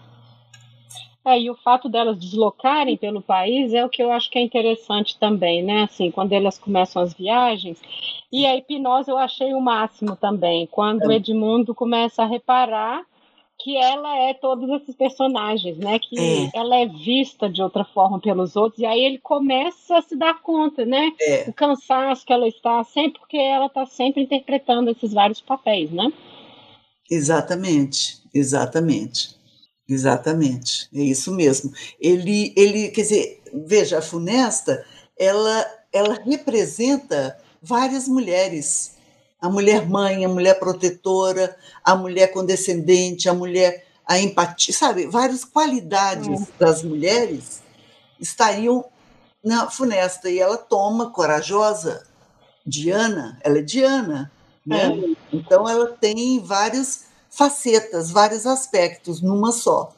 É, 1.25 1.39
e 1.39 1.49
o 1.49 1.55
fato 1.55 1.87
delas 1.87 2.19
deslocarem 2.19 2.97
pelo 2.97 3.21
país 3.21 3.73
é 3.73 3.85
o 3.85 3.89
que 3.89 4.03
eu 4.03 4.11
acho 4.11 4.29
que 4.29 4.37
é 4.37 4.41
interessante 4.41 5.17
também, 5.17 5.63
né? 5.63 5.83
Assim, 5.83 6.11
quando 6.11 6.33
elas 6.33 6.57
começam 6.57 7.01
as 7.01 7.13
viagens. 7.13 7.81
E 8.31 8.45
a 8.45 8.57
hipnose 8.57 9.09
eu 9.09 9.17
achei 9.17 9.53
o 9.53 9.61
máximo 9.61 10.17
também, 10.17 10.67
quando 10.67 11.05
o 11.05 11.11
é. 11.11 11.15
Edmundo 11.15 11.73
começa 11.73 12.23
a 12.23 12.27
reparar 12.27 13.05
que 13.59 13.77
ela 13.77 14.17
é 14.17 14.33
todos 14.33 14.69
esses 14.81 14.95
personagens, 14.95 15.77
né? 15.77 15.97
Que 15.97 16.19
é. 16.19 16.49
ela 16.53 16.75
é 16.75 16.87
vista 16.87 17.49
de 17.49 17.61
outra 17.61 17.85
forma 17.85 18.19
pelos 18.19 18.57
outros, 18.57 18.81
e 18.81 18.85
aí 18.85 18.99
ele 18.99 19.19
começa 19.19 19.97
a 19.97 20.01
se 20.01 20.17
dar 20.17 20.41
conta, 20.41 20.83
né? 20.85 21.13
É. 21.21 21.45
O 21.47 21.53
cansaço 21.53 22.25
que 22.25 22.33
ela 22.33 22.47
está, 22.47 22.83
sempre 22.83 23.19
porque 23.19 23.37
ela 23.37 23.67
está 23.67 23.85
sempre 23.85 24.23
interpretando 24.23 24.89
esses 24.89 25.13
vários 25.13 25.39
papéis, 25.39 25.89
né? 25.91 26.11
Exatamente, 27.09 28.17
exatamente. 28.33 29.41
Exatamente, 29.87 30.89
é 30.93 31.01
isso 31.01 31.33
mesmo. 31.33 31.71
Ele, 31.99 32.53
ele, 32.55 32.89
quer 32.89 33.01
dizer, 33.01 33.41
veja, 33.53 33.99
a 33.99 34.01
Funesta, 34.01 34.85
ela, 35.17 35.65
ela 35.91 36.19
representa 36.23 37.37
várias 37.61 38.07
mulheres. 38.07 38.93
A 39.41 39.49
mulher 39.49 39.87
mãe, 39.87 40.23
a 40.23 40.29
mulher 40.29 40.57
protetora, 40.57 41.55
a 41.83 41.95
mulher 41.95 42.27
condescendente, 42.27 43.27
a 43.27 43.33
mulher 43.33 43.85
a 44.05 44.19
empatia, 44.19 44.73
sabe? 44.73 45.07
Várias 45.07 45.43
qualidades 45.43 46.41
é. 46.41 46.47
das 46.59 46.83
mulheres 46.83 47.61
estariam 48.19 48.85
na 49.43 49.69
Funesta 49.69 50.29
e 50.29 50.39
ela 50.39 50.57
toma 50.57 51.09
corajosa 51.09 52.05
Diana, 52.65 53.37
ela 53.43 53.59
é 53.59 53.61
Diana, 53.61 54.31
né? 54.65 54.87
É. 54.87 55.35
Então 55.35 55.67
ela 55.67 55.87
tem 55.87 56.39
vários 56.39 57.05
facetas, 57.35 58.11
vários 58.11 58.45
aspectos 58.45 59.21
numa 59.21 59.51
só, 59.51 59.91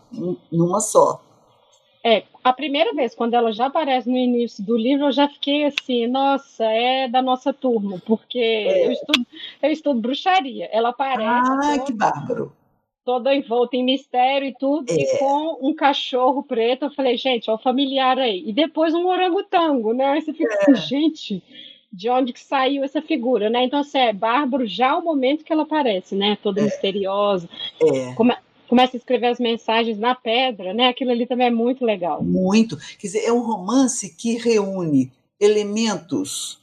numa 0.52 0.80
só. 0.80 1.22
É, 2.04 2.24
a 2.44 2.54
primeira 2.54 2.94
vez, 2.94 3.16
quando 3.16 3.34
ela 3.34 3.52
já 3.52 3.66
aparece 3.66 4.08
no 4.08 4.16
início 4.16 4.64
do 4.64 4.78
livro, 4.78 5.08
eu 5.08 5.12
já 5.12 5.28
fiquei 5.28 5.66
assim, 5.66 6.06
nossa, 6.06 6.64
é 6.64 7.08
da 7.08 7.20
nossa 7.22 7.52
turma, 7.52 8.00
porque 8.06 8.38
é. 8.38 8.86
eu, 8.86 8.92
estudo, 8.92 9.28
eu 9.64 9.72
estudo 9.72 10.02
bruxaria. 10.02 10.70
Ela 10.72 10.90
aparece. 10.90 11.50
Ah, 11.52 11.72
toda, 11.72 11.86
que 11.86 11.94
bárbaro! 11.94 12.54
Toda 13.04 13.36
envolta 13.36 13.76
em 13.76 13.84
mistério 13.84 14.48
e 14.48 14.54
tudo, 14.54 14.92
é. 14.92 14.96
e 14.96 15.18
com 15.18 15.68
um 15.68 15.74
cachorro 15.74 16.44
preto. 16.44 16.86
Eu 16.86 16.92
falei, 16.92 17.18
gente, 17.18 17.50
é 17.50 17.54
o 17.54 17.58
familiar 17.58 18.20
aí. 18.20 18.44
E 18.46 18.54
depois 18.54 18.94
um 18.94 19.08
orangotango, 19.08 19.92
né? 19.92 20.06
Aí 20.06 20.22
você 20.22 20.32
fica 20.32 20.54
é. 20.54 20.58
assim, 20.58 20.76
gente, 20.76 21.44
de 21.96 22.10
onde 22.10 22.34
que 22.34 22.43
saiu 22.43 22.84
essa 22.84 23.02
figura, 23.02 23.50
né? 23.50 23.64
Então, 23.64 23.80
assim, 23.80 23.98
é 23.98 24.12
bárbaro 24.12 24.68
já 24.68 24.98
o 24.98 25.04
momento 25.04 25.46
que 25.46 25.54
ela 25.54 25.64
aparece, 25.64 26.14
né? 26.14 26.38
Toda 26.43 26.60
é. 26.60 26.66
misteriosa. 26.66 27.48
É. 27.82 28.14
Come, 28.14 28.36
começa 28.68 28.98
a 28.98 29.00
escrever 29.00 29.28
as 29.28 29.39
mensagens 29.39 29.98
na 29.98 30.14
pedra, 30.14 30.74
né? 30.74 30.89
Aquilo 30.89 31.12
ali 31.12 31.26
também 31.26 31.48
é 31.48 31.52
muito 31.52 31.86
legal. 31.86 32.22
Muito. 32.22 32.78
Quer 33.00 33.08
dizer, 33.08 33.24
é 33.24 33.32
um 33.32 33.39
romance 33.39 34.14
que 34.14 34.38
reúne 34.38 35.10
elementos 35.39 36.60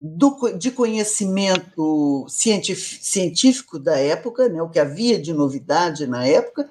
do, 0.00 0.50
de 0.58 0.72
conhecimento 0.72 2.26
científico 2.28 3.78
da 3.78 3.96
época, 3.96 4.48
né? 4.48 4.60
O 4.60 4.68
que 4.68 4.80
havia 4.80 5.20
de 5.20 5.32
novidade 5.32 6.04
na 6.08 6.26
época, 6.26 6.68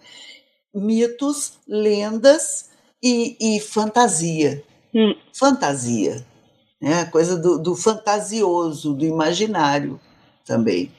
mitos, 0.76 1.54
lendas 1.66 2.70
e, 3.01 3.38
e 3.39 3.60
fantasia. 3.62 4.62
Hum. 4.93 5.16
Fantasia 5.32 6.32
né? 6.84 7.01
a 7.01 7.05
coisa 7.09 7.38
do, 7.38 7.57
do 7.57 7.75
fantasioso, 7.75 8.93
do 8.93 9.05
imaginário 9.05 9.99
também. 10.45 10.91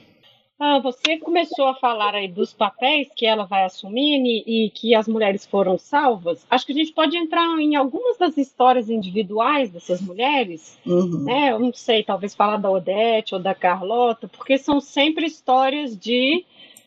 Ah, 0.58 0.78
você 0.78 1.18
começou 1.18 1.66
a 1.66 1.74
falar 1.74 2.14
aí 2.14 2.26
dos 2.26 2.54
papéis 2.54 3.08
que 3.14 3.26
ela 3.26 3.44
vai 3.44 3.64
assumindo 3.64 4.26
e, 4.26 4.66
e, 4.66 4.70
que 4.70 4.94
as 4.94 5.06
mulheres 5.06 5.44
foram 5.44 5.76
salvas. 5.76 6.46
Acho 6.48 6.64
que 6.64 6.72
a 6.72 6.76
gente 6.76 6.92
pode 6.92 7.16
entrar 7.16 7.58
em 7.58 7.76
algumas 7.76 8.16
das 8.16 8.38
histórias 8.38 8.88
individuais 8.88 9.70
dessas 9.70 10.00
mulheres, 10.00 10.78
uhum. 10.86 11.24
né? 11.24 11.52
Eu 11.52 11.58
não 11.58 11.72
sei, 11.72 12.02
talvez 12.02 12.34
falar 12.34 12.56
da 12.56 12.70
Odete 12.70 13.34
ou 13.34 13.40
da 13.40 13.54
Carlota, 13.54 14.26
porque 14.26 14.56
são 14.56 14.80
sempre 14.80 15.26
histórias 15.26 15.98
de 15.98 16.44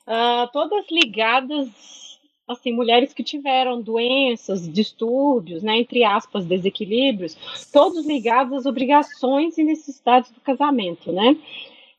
uh, 0.07 0.49
todas 0.51 0.85
ligadas 0.89 1.67
assim, 2.47 2.71
mulheres 2.71 3.13
que 3.13 3.23
tiveram 3.23 3.81
doenças, 3.81 4.71
distúrbios, 4.71 5.61
né, 5.61 5.77
entre 5.77 6.03
aspas, 6.03 6.45
desequilíbrios, 6.45 7.35
todos 7.73 8.05
ligados 8.05 8.53
às 8.53 8.65
obrigações 8.65 9.57
e 9.57 9.63
necessidades 9.63 10.31
do 10.31 10.39
casamento, 10.39 11.11
né? 11.11 11.35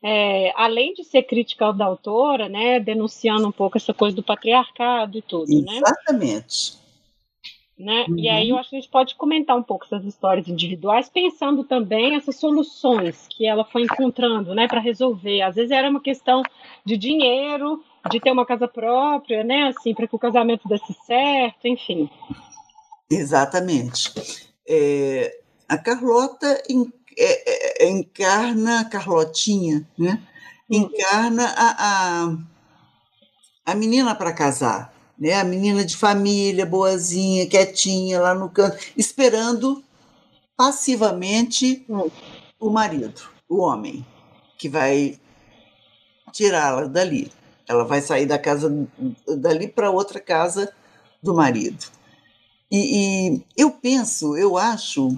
É, 0.01 0.53
além 0.55 0.95
de 0.95 1.03
ser 1.03 1.25
crítica 1.25 1.73
da 1.73 1.85
autora, 1.85 2.49
né, 2.49 2.79
denunciando 2.79 3.49
um 3.49 3.53
pouco 3.53 3.77
essa 3.77 3.93
coisa 3.93 4.15
do 4.15 4.23
patriarcado 4.23 5.19
e 5.19 5.23
tudo, 5.23 5.51
Exatamente. 5.51 5.67
né? 5.67 5.77
Exatamente. 5.77 6.88
Né? 7.79 8.07
Uhum. 8.09 8.19
E 8.19 8.29
aí 8.29 8.49
eu 8.49 8.59
acho 8.59 8.71
que 8.71 8.77
a 8.77 8.81
gente 8.81 8.91
pode 8.91 9.15
comentar 9.15 9.57
um 9.57 9.63
pouco 9.63 9.85
essas 9.85 10.05
histórias 10.05 10.49
individuais, 10.49 11.09
pensando 11.09 11.63
também 11.63 12.17
essas 12.17 12.35
soluções 12.35 13.29
que 13.29 13.47
ela 13.47 13.65
foi 13.65 13.83
encontrando, 13.83 14.53
né, 14.53 14.67
para 14.67 14.81
resolver. 14.81 15.43
Às 15.43 15.55
vezes 15.55 15.71
era 15.71 15.89
uma 15.89 16.01
questão 16.01 16.43
de 16.85 16.97
dinheiro, 16.97 17.81
de 18.11 18.19
ter 18.19 18.33
uma 18.33 18.45
casa 18.45 18.67
própria, 18.67 19.45
né, 19.45 19.69
assim, 19.69 19.95
para 19.95 20.09
que 20.09 20.17
o 20.17 20.19
casamento 20.19 20.67
desse 20.67 20.93
certo, 21.07 21.69
enfim. 21.69 22.11
Exatamente. 23.09 24.13
É, 24.69 25.39
a 25.69 25.79
Carlota 25.79 26.61
en, 26.69 26.93
é, 27.17 27.85
é, 27.85 27.89
encarna, 27.91 28.81
a 28.81 28.85
Carlotinha, 28.87 29.87
né, 29.97 30.21
uhum. 30.69 30.79
encarna 30.79 31.47
a, 31.57 31.77
a, 31.79 32.37
a 33.67 33.75
menina 33.77 34.17
para 34.17 34.33
casar 34.33 34.98
né? 35.19 35.35
A 35.35 35.45
menina 35.45 35.85
de 35.85 35.97
família, 35.97 36.65
boazinha, 36.65 37.47
quietinha 37.47 38.21
lá 38.21 38.35
no 38.35 38.49
canto, 38.49 38.79
esperando 38.97 39.83
passivamente 40.57 41.87
o 42.59 42.71
marido, 42.71 43.23
o 43.49 43.59
homem, 43.59 44.05
que 44.57 44.69
vai 44.69 45.19
tirá-la 46.33 46.87
dali. 46.87 47.33
Ela 47.67 47.85
vai 47.85 48.01
sair 48.01 48.27
da 48.27 48.39
casa 48.39 48.73
dali 49.27 49.69
para 49.69 49.91
outra 49.91 50.21
casa 50.21 50.73
do 51.23 51.35
marido. 51.35 51.87
E, 52.71 53.35
e 53.35 53.45
eu 53.57 53.71
penso, 53.71 54.37
eu 54.37 54.57
acho 54.57 55.17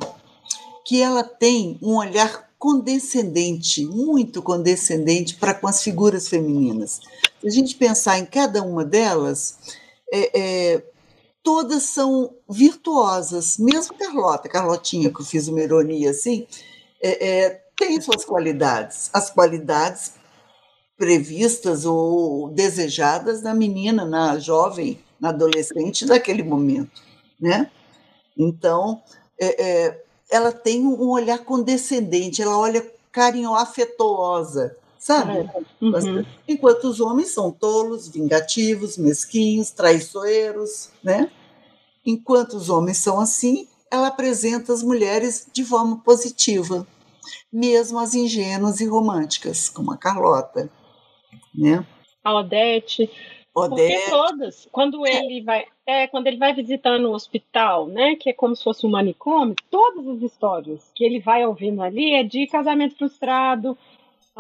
que 0.85 1.01
ela 1.01 1.23
tem 1.23 1.79
um 1.83 1.97
olhar 1.97 2.51
condescendente, 2.59 3.85
muito 3.87 4.43
condescendente 4.43 5.35
para 5.37 5.55
com 5.55 5.67
as 5.67 5.83
figuras 5.83 6.29
femininas. 6.29 7.01
se 7.41 7.47
a 7.47 7.51
gente 7.51 7.75
pensar 7.75 8.19
em 8.19 8.27
cada 8.27 8.63
uma 8.63 8.85
delas, 8.85 9.59
é, 10.13 10.41
é, 10.75 10.83
todas 11.43 11.85
são 11.85 12.35
virtuosas, 12.49 13.59
mesmo 13.59 13.97
Carlota, 13.97 14.49
Carlotinha, 14.49 15.13
que 15.13 15.21
eu 15.21 15.25
fiz 15.25 15.49
uma 15.49 15.61
ironia 15.61 16.11
assim, 16.11 16.47
é, 17.03 17.29
é, 17.29 17.63
tem 17.77 18.01
suas 18.01 18.25
qualidades. 18.25 19.11
As 19.13 19.31
qualidades 19.31 20.15
previstas 20.97 21.87
ou 21.87 22.51
desejadas 22.51 23.43
na 23.43 23.55
menina, 23.55 24.05
na 24.05 24.39
jovem, 24.39 25.01
na 25.19 25.31
adolescente 25.31 26.05
daquele 26.05 26.43
momento, 26.43 27.03
né? 27.41 27.71
Então, 28.37 29.03
é, 29.41 29.63
é, 29.63 30.05
ela 30.31 30.53
tem 30.53 30.87
um 30.87 31.09
olhar 31.09 31.39
condescendente, 31.39 32.43
ela 32.43 32.59
olha 32.59 32.87
carinho 33.11 33.55
afetuosa, 33.55 34.77
sabe? 35.01 35.39
É, 35.39 35.51
uhum. 35.81 36.25
Enquanto 36.47 36.85
os 36.85 37.01
homens 37.01 37.31
são 37.31 37.51
tolos, 37.51 38.07
vingativos, 38.07 38.97
mesquinhos, 38.97 39.71
traiçoeiros, 39.73 40.91
né? 41.03 41.29
Enquanto 42.07 42.55
os 42.55 42.71
homens 42.71 42.99
são 42.99 43.19
assim, 43.19 43.67
ela 43.91 44.07
apresenta 44.07 44.73
as 44.73 44.83
mulheres 44.83 45.49
de 45.53 45.65
forma 45.65 45.99
positiva, 46.05 46.87
mesmo 47.53 47.99
as 47.99 48.15
ingênuas 48.15 48.81
e 48.81 48.87
românticas, 48.87 49.69
como 49.69 49.91
a 49.91 49.97
Carlota 49.97 50.71
né? 51.55 51.85
A 52.23 52.35
Odete. 52.35 53.11
Odete. 53.55 53.93
Porque 53.93 54.11
todas, 54.11 54.69
quando 54.71 55.05
é. 55.07 55.17
ele 55.17 55.43
vai, 55.43 55.65
é, 55.87 56.07
quando 56.07 56.29
ele 56.29 56.37
vai 56.37 56.55
visitando 56.55 57.07
o 57.07 57.13
hospital, 57.13 57.89
né, 57.89 58.15
que 58.15 58.31
é 58.31 58.33
como 58.33 58.55
se 58.55 58.63
fosse 58.63 58.87
um 58.87 58.91
manicômio, 58.91 59.57
todas 59.71 60.07
as 60.07 60.23
histórias 60.23 60.91
que 60.95 61.05
ele 61.05 61.19
vai 61.19 61.45
ouvindo 61.45 61.83
ali 61.83 62.15
é 62.15 62.23
de 62.23 62.47
casamento 62.47 62.97
frustrado, 62.97 63.77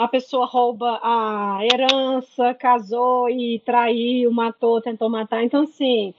a 0.00 0.08
pessoa 0.08 0.46
rouba 0.46 0.98
a 1.02 1.58
herança, 1.62 2.54
casou 2.54 3.28
e 3.28 3.62
traiu, 3.66 4.32
matou, 4.32 4.80
tentou 4.80 5.10
matar. 5.10 5.44
Então, 5.44 5.64
assim. 5.64 6.14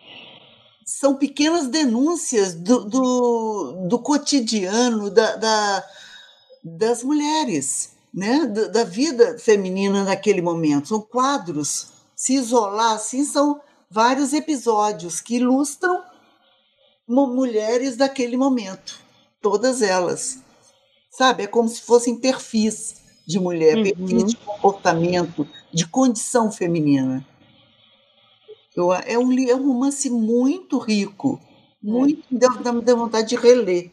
São 0.86 1.16
pequenas 1.16 1.68
denúncias 1.68 2.54
do, 2.54 2.86
do, 2.86 3.88
do 3.88 3.98
cotidiano 3.98 5.10
da, 5.10 5.36
da, 5.36 5.84
das 6.64 7.04
mulheres 7.04 7.96
né, 8.14 8.46
da 8.46 8.84
vida 8.84 9.40
feminina 9.40 10.04
naquele 10.04 10.44
momento. 10.44 10.90
São 10.90 11.02
quadros. 11.02 11.88
Se 12.16 12.36
isolar 12.36 12.94
assim, 12.94 13.26
são 13.26 13.60
vários 13.90 14.32
episódios 14.32 15.20
que 15.20 15.38
ilustram 15.38 16.04
mulheres 17.08 17.98
daquele 17.98 18.38
momento, 18.38 19.00
todas 19.42 19.82
elas. 19.82 20.38
Sabe? 21.10 21.44
É 21.44 21.48
como 21.48 21.68
se 21.68 21.82
fossem 21.82 22.16
perfis 22.16 23.01
de 23.26 23.40
mulher, 23.40 23.78
uhum. 23.78 23.84
perfis 23.84 24.26
de 24.26 24.36
comportamento, 24.38 25.48
de 25.74 25.88
condição 25.88 26.52
feminina. 26.52 27.26
Eu, 28.76 28.94
é, 28.94 29.18
um, 29.18 29.32
é 29.48 29.56
um 29.56 29.68
romance 29.68 30.10
muito 30.10 30.78
rico, 30.78 31.40
muito, 31.82 32.24
é. 32.34 32.38
dá, 32.38 32.72
dá 32.72 32.96
vontade 32.96 33.30
de 33.30 33.36
reler 33.36 33.92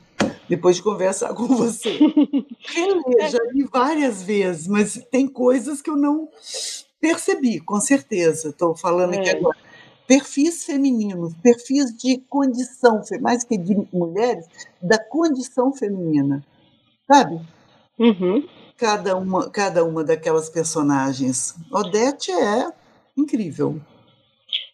depois 0.49 0.77
de 0.77 0.83
conversar 0.83 1.33
com 1.35 1.47
você. 1.47 1.99
Reler, 1.99 3.31
já 3.31 3.39
li 3.53 3.65
várias 3.71 4.23
vezes, 4.23 4.67
mas 4.67 5.01
tem 5.11 5.27
coisas 5.27 5.83
que 5.83 5.91
eu 5.91 5.97
não 5.97 6.29
percebi, 7.01 7.61
com 7.61 7.81
certeza. 7.81 8.49
Estou 8.49 8.75
falando 8.75 9.15
é. 9.15 9.19
aqui 9.19 9.31
agora. 9.31 9.57
Perfis 10.07 10.65
femininos, 10.65 11.35
perfis 11.43 11.95
de 11.95 12.17
condição, 12.31 13.03
mais 13.21 13.45
que 13.45 13.59
de 13.59 13.77
mulheres, 13.93 14.47
da 14.81 14.99
condição 14.99 15.71
feminina. 15.71 16.43
Sabe? 17.07 17.39
Uhum. 17.99 18.47
Cada, 18.79 19.17
uma, 19.17 19.51
cada 19.51 19.85
uma 19.85 20.05
daquelas 20.05 20.49
personagens. 20.49 21.55
Odete 21.71 22.31
é 22.31 22.73
incrível. 23.17 23.81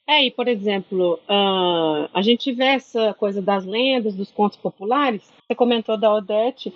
É, 0.06 0.26
e 0.26 0.30
por 0.30 0.46
exemplo, 0.46 1.18
uh, 1.28 2.08
a 2.12 2.20
gente 2.20 2.52
vê 2.52 2.66
essa 2.66 3.14
coisa 3.14 3.40
das 3.40 3.64
lendas, 3.64 4.14
dos 4.14 4.30
contos 4.30 4.58
populares, 4.58 5.22
você 5.46 5.54
comentou 5.54 5.96
da 5.96 6.12
Odete, 6.14 6.72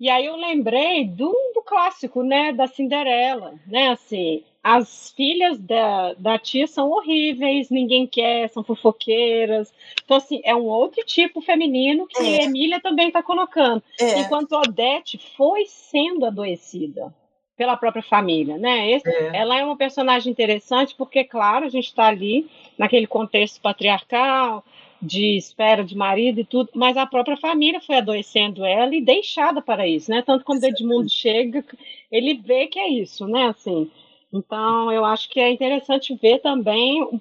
e 0.00 0.08
aí 0.08 0.24
eu 0.24 0.36
lembrei 0.36 1.06
do, 1.06 1.30
do 1.54 1.62
clássico, 1.62 2.22
né, 2.22 2.54
da 2.54 2.66
Cinderela, 2.66 3.52
né, 3.66 3.90
assim, 3.90 4.42
as 4.62 5.10
filhas 5.16 5.58
da, 5.58 6.14
da 6.14 6.38
tia 6.38 6.66
são 6.66 6.90
horríveis, 6.90 7.70
ninguém 7.70 8.06
quer, 8.06 8.48
são 8.50 8.62
fofoqueiras. 8.62 9.72
Então, 10.04 10.16
assim, 10.16 10.40
é 10.44 10.54
um 10.54 10.64
outro 10.64 11.02
tipo 11.04 11.40
feminino 11.40 12.06
que 12.06 12.22
é. 12.22 12.44
Emília 12.44 12.80
também 12.80 13.08
está 13.08 13.22
colocando. 13.22 13.82
É. 13.98 14.20
Enquanto 14.20 14.52
Odete 14.52 15.18
foi 15.36 15.64
sendo 15.66 16.26
adoecida 16.26 17.14
pela 17.56 17.76
própria 17.76 18.02
família, 18.02 18.58
né? 18.58 18.90
Esse, 18.90 19.08
é. 19.08 19.36
Ela 19.36 19.58
é 19.58 19.64
uma 19.64 19.76
personagem 19.76 20.30
interessante 20.30 20.94
porque, 20.96 21.24
claro, 21.24 21.64
a 21.66 21.68
gente 21.70 21.86
está 21.86 22.06
ali 22.06 22.48
naquele 22.76 23.06
contexto 23.06 23.60
patriarcal, 23.60 24.64
de 25.00 25.36
espera 25.36 25.82
de 25.82 25.96
marido 25.96 26.40
e 26.40 26.44
tudo, 26.44 26.70
mas 26.74 26.96
a 26.96 27.06
própria 27.06 27.36
família 27.36 27.80
foi 27.80 27.96
adoecendo 27.96 28.64
ela 28.64 28.94
e 28.94 29.00
deixada 29.00 29.62
para 29.62 29.86
isso, 29.86 30.10
né? 30.10 30.22
Tanto 30.22 30.44
quando 30.44 30.64
Edmundo 30.64 31.08
chega, 31.08 31.64
ele 32.12 32.34
vê 32.34 32.66
que 32.66 32.78
é 32.78 32.88
isso, 32.88 33.26
né? 33.26 33.46
Assim, 33.46 33.90
então 34.32 34.92
eu 34.92 35.04
acho 35.04 35.28
que 35.28 35.40
é 35.40 35.50
interessante 35.50 36.14
ver 36.14 36.40
também 36.40 37.20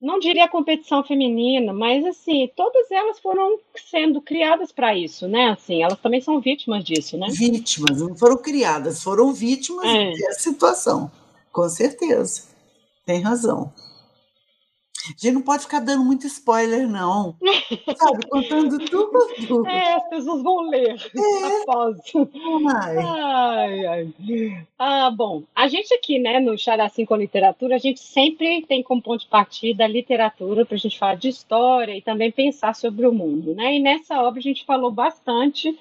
não 0.00 0.18
diria 0.18 0.48
competição 0.48 1.04
feminina, 1.04 1.74
mas 1.74 2.06
assim, 2.06 2.50
todas 2.56 2.90
elas 2.90 3.20
foram 3.20 3.58
sendo 3.90 4.20
criadas 4.22 4.72
para 4.72 4.96
isso, 4.96 5.28
né? 5.28 5.50
Assim, 5.50 5.82
elas 5.82 6.00
também 6.00 6.22
são 6.22 6.40
vítimas 6.40 6.82
disso, 6.82 7.18
né? 7.18 7.26
Vítimas, 7.30 8.00
não 8.00 8.16
foram 8.16 8.38
criadas, 8.38 9.02
foram 9.02 9.32
vítimas 9.32 9.84
é. 9.84 10.12
dessa 10.12 10.40
situação, 10.40 11.10
com 11.52 11.68
certeza. 11.68 12.44
Tem 13.04 13.20
razão. 13.20 13.70
A 15.04 15.08
gente 15.08 15.32
não 15.32 15.42
pode 15.42 15.62
ficar 15.62 15.80
dando 15.80 16.04
muito 16.04 16.26
spoiler, 16.26 16.86
não. 16.86 17.34
Sabe, 17.96 18.26
contando 18.28 18.78
tudo. 18.86 19.66
É, 19.66 19.94
as 19.94 20.08
pessoas 20.08 20.42
vão 20.42 20.68
ler 20.68 20.96
é. 20.96 21.62
após. 21.62 21.96
Ai. 22.74 22.96
ai, 22.98 23.86
ai. 23.86 24.66
Ah, 24.78 25.10
bom, 25.10 25.42
a 25.54 25.68
gente 25.68 25.92
aqui, 25.94 26.18
né, 26.18 26.38
no 26.40 26.58
Characim 26.58 27.04
com 27.04 27.16
Literatura, 27.16 27.76
a 27.76 27.78
gente 27.78 28.00
sempre 28.00 28.62
tem 28.66 28.82
como 28.82 29.02
ponto 29.02 29.20
de 29.20 29.28
partida 29.28 29.84
a 29.84 29.88
literatura 29.88 30.66
para 30.66 30.74
a 30.74 30.78
gente 30.78 30.98
falar 30.98 31.16
de 31.16 31.28
história 31.28 31.96
e 31.96 32.02
também 32.02 32.30
pensar 32.30 32.74
sobre 32.74 33.06
o 33.06 33.12
mundo, 33.12 33.54
né? 33.54 33.76
E 33.76 33.80
nessa 33.80 34.22
obra 34.22 34.38
a 34.38 34.42
gente 34.42 34.64
falou 34.64 34.90
bastante, 34.90 35.76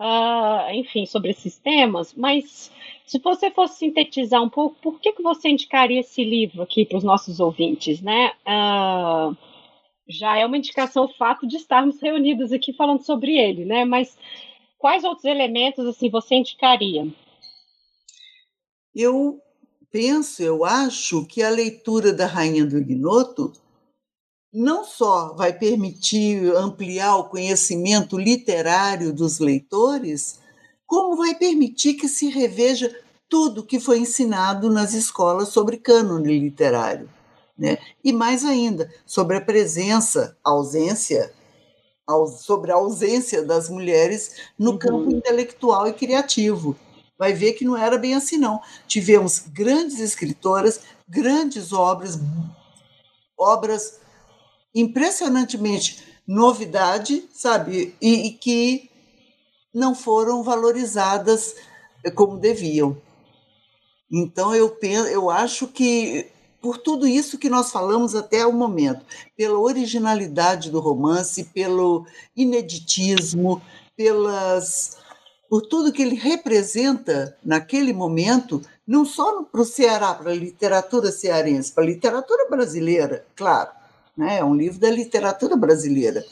uh, 0.00 0.72
enfim, 0.72 1.04
sobre 1.04 1.30
esses 1.30 1.58
temas, 1.58 2.14
mas 2.14 2.72
se 3.04 3.18
você 3.18 3.50
fosse 3.50 3.78
sintetizar 3.78 4.42
um 4.42 4.48
pouco, 4.48 4.76
por 4.80 4.98
que, 4.98 5.12
que 5.12 5.22
você 5.22 5.50
indicaria 5.50 6.00
esse 6.00 6.24
livro 6.24 6.62
aqui 6.62 6.86
para 6.86 6.98
os 6.98 7.04
nossos 7.04 7.38
ouvintes, 7.38 8.00
né? 8.00 8.32
Uh, 8.46 9.36
já 10.08 10.38
é 10.38 10.46
uma 10.46 10.56
indicação 10.56 11.04
o 11.04 11.14
fato 11.14 11.46
de 11.46 11.56
estarmos 11.56 12.00
reunidos 12.00 12.50
aqui 12.52 12.72
falando 12.72 13.02
sobre 13.02 13.36
ele, 13.36 13.64
né? 13.64 13.84
Mas 13.84 14.16
quais 14.78 15.04
outros 15.04 15.24
elementos 15.26 15.86
assim 15.86 16.08
você 16.08 16.36
indicaria? 16.36 17.06
Eu 18.94 19.40
penso, 19.90 20.42
eu 20.42 20.64
acho 20.64 21.26
que 21.26 21.42
a 21.42 21.50
leitura 21.50 22.12
da 22.12 22.26
Rainha 22.26 22.64
do 22.64 22.78
Ignoto 22.78 23.52
não 24.52 24.84
só 24.84 25.32
vai 25.34 25.52
permitir 25.52 26.54
ampliar 26.56 27.16
o 27.16 27.28
conhecimento 27.28 28.18
literário 28.18 29.12
dos 29.12 29.38
leitores, 29.38 30.40
como 30.86 31.16
vai 31.16 31.34
permitir 31.34 31.94
que 31.94 32.08
se 32.08 32.28
reveja 32.28 32.94
tudo 33.28 33.64
que 33.64 33.78
foi 33.78 34.00
ensinado 34.00 34.68
nas 34.68 34.92
escolas 34.92 35.50
sobre 35.50 35.76
cânone 35.76 36.36
literário. 36.38 37.08
Né? 37.56 37.78
E 38.02 38.12
mais 38.12 38.44
ainda, 38.44 38.92
sobre 39.06 39.36
a 39.36 39.40
presença, 39.40 40.36
ausência, 40.42 41.32
sobre 42.38 42.72
a 42.72 42.74
ausência 42.74 43.44
das 43.44 43.68
mulheres 43.68 44.36
no 44.58 44.72
uhum. 44.72 44.78
campo 44.78 45.10
intelectual 45.12 45.86
e 45.86 45.92
criativo. 45.92 46.76
Vai 47.16 47.32
ver 47.32 47.52
que 47.52 47.64
não 47.64 47.76
era 47.76 47.98
bem 47.98 48.14
assim, 48.14 48.38
não. 48.38 48.60
Tivemos 48.88 49.44
grandes 49.46 50.00
escritoras, 50.00 50.80
grandes 51.06 51.72
obras, 51.72 52.18
obras 53.38 53.99
impressionantemente 54.74 56.02
novidade, 56.26 57.24
sabe? 57.32 57.94
E, 58.00 58.26
e 58.26 58.30
que 58.32 58.90
não 59.74 59.94
foram 59.94 60.42
valorizadas 60.42 61.54
como 62.14 62.38
deviam. 62.38 62.96
Então 64.10 64.54
eu 64.54 64.70
penso, 64.70 65.08
eu 65.08 65.30
acho 65.30 65.68
que 65.68 66.28
por 66.60 66.78
tudo 66.78 67.06
isso 67.06 67.38
que 67.38 67.48
nós 67.48 67.70
falamos 67.70 68.14
até 68.14 68.44
o 68.46 68.52
momento, 68.52 69.04
pela 69.36 69.58
originalidade 69.58 70.70
do 70.70 70.80
romance, 70.80 71.44
pelo 71.44 72.06
ineditismo, 72.36 73.62
pelas 73.96 74.98
por 75.48 75.62
tudo 75.62 75.92
que 75.92 76.00
ele 76.00 76.14
representa 76.14 77.36
naquele 77.44 77.92
momento, 77.92 78.62
não 78.86 79.04
só 79.04 79.42
para 79.42 79.60
o 79.60 79.64
Ceará, 79.64 80.14
para 80.14 80.30
a 80.30 80.34
literatura 80.34 81.10
cearense, 81.10 81.72
para 81.72 81.82
a 81.82 81.86
literatura 81.88 82.48
brasileira, 82.48 83.26
claro, 83.34 83.68
né? 84.20 84.38
é 84.38 84.44
um 84.44 84.54
livro 84.54 84.78
da 84.78 84.90
literatura 84.90 85.56
brasileira, 85.56 86.22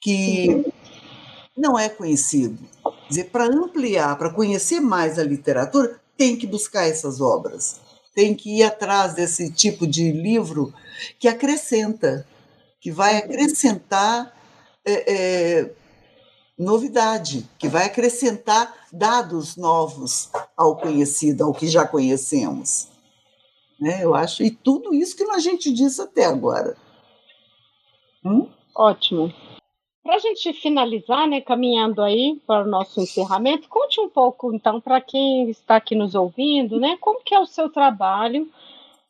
que 0.00 0.64
não 1.56 1.76
é 1.76 1.88
conhecido. 1.88 2.56
Quer 2.84 3.08
dizer, 3.08 3.24
para 3.24 3.44
ampliar, 3.44 4.16
para 4.16 4.32
conhecer 4.32 4.78
mais 4.78 5.18
a 5.18 5.24
literatura, 5.24 6.00
tem 6.16 6.36
que 6.36 6.46
buscar 6.46 6.86
essas 6.86 7.20
obras. 7.20 7.80
tem 8.14 8.34
que 8.34 8.58
ir 8.58 8.62
atrás 8.62 9.14
desse 9.14 9.52
tipo 9.52 9.86
de 9.86 10.10
livro 10.10 10.72
que 11.20 11.28
acrescenta, 11.28 12.26
que 12.80 12.90
vai 12.90 13.16
acrescentar 13.16 14.32
é, 14.84 15.12
é, 15.12 15.70
novidade, 16.58 17.48
que 17.58 17.68
vai 17.68 17.84
acrescentar 17.84 18.74
dados 18.92 19.56
novos 19.56 20.30
ao 20.56 20.76
conhecido, 20.76 21.44
ao 21.44 21.52
que 21.52 21.68
já 21.68 21.86
conhecemos. 21.86 22.88
Né? 23.80 24.04
Eu 24.04 24.14
acho, 24.14 24.42
e 24.42 24.50
tudo 24.50 24.92
isso 24.92 25.16
que 25.16 25.24
a 25.24 25.38
gente 25.38 25.72
disse 25.72 26.00
até 26.00 26.24
agora. 26.24 26.76
Hum? 28.28 28.46
Ótimo. 28.74 29.32
Para 30.02 30.16
a 30.16 30.18
gente 30.18 30.52
finalizar, 30.54 31.26
né, 31.26 31.40
caminhando 31.40 32.00
aí 32.00 32.40
para 32.46 32.64
o 32.64 32.68
nosso 32.68 33.00
encerramento, 33.00 33.68
conte 33.68 34.00
um 34.00 34.08
pouco, 34.08 34.54
então, 34.54 34.80
para 34.80 35.00
quem 35.00 35.50
está 35.50 35.76
aqui 35.76 35.94
nos 35.94 36.14
ouvindo, 36.14 36.78
né, 36.80 36.96
como 37.00 37.22
que 37.22 37.34
é 37.34 37.40
o 37.40 37.46
seu 37.46 37.68
trabalho 37.68 38.48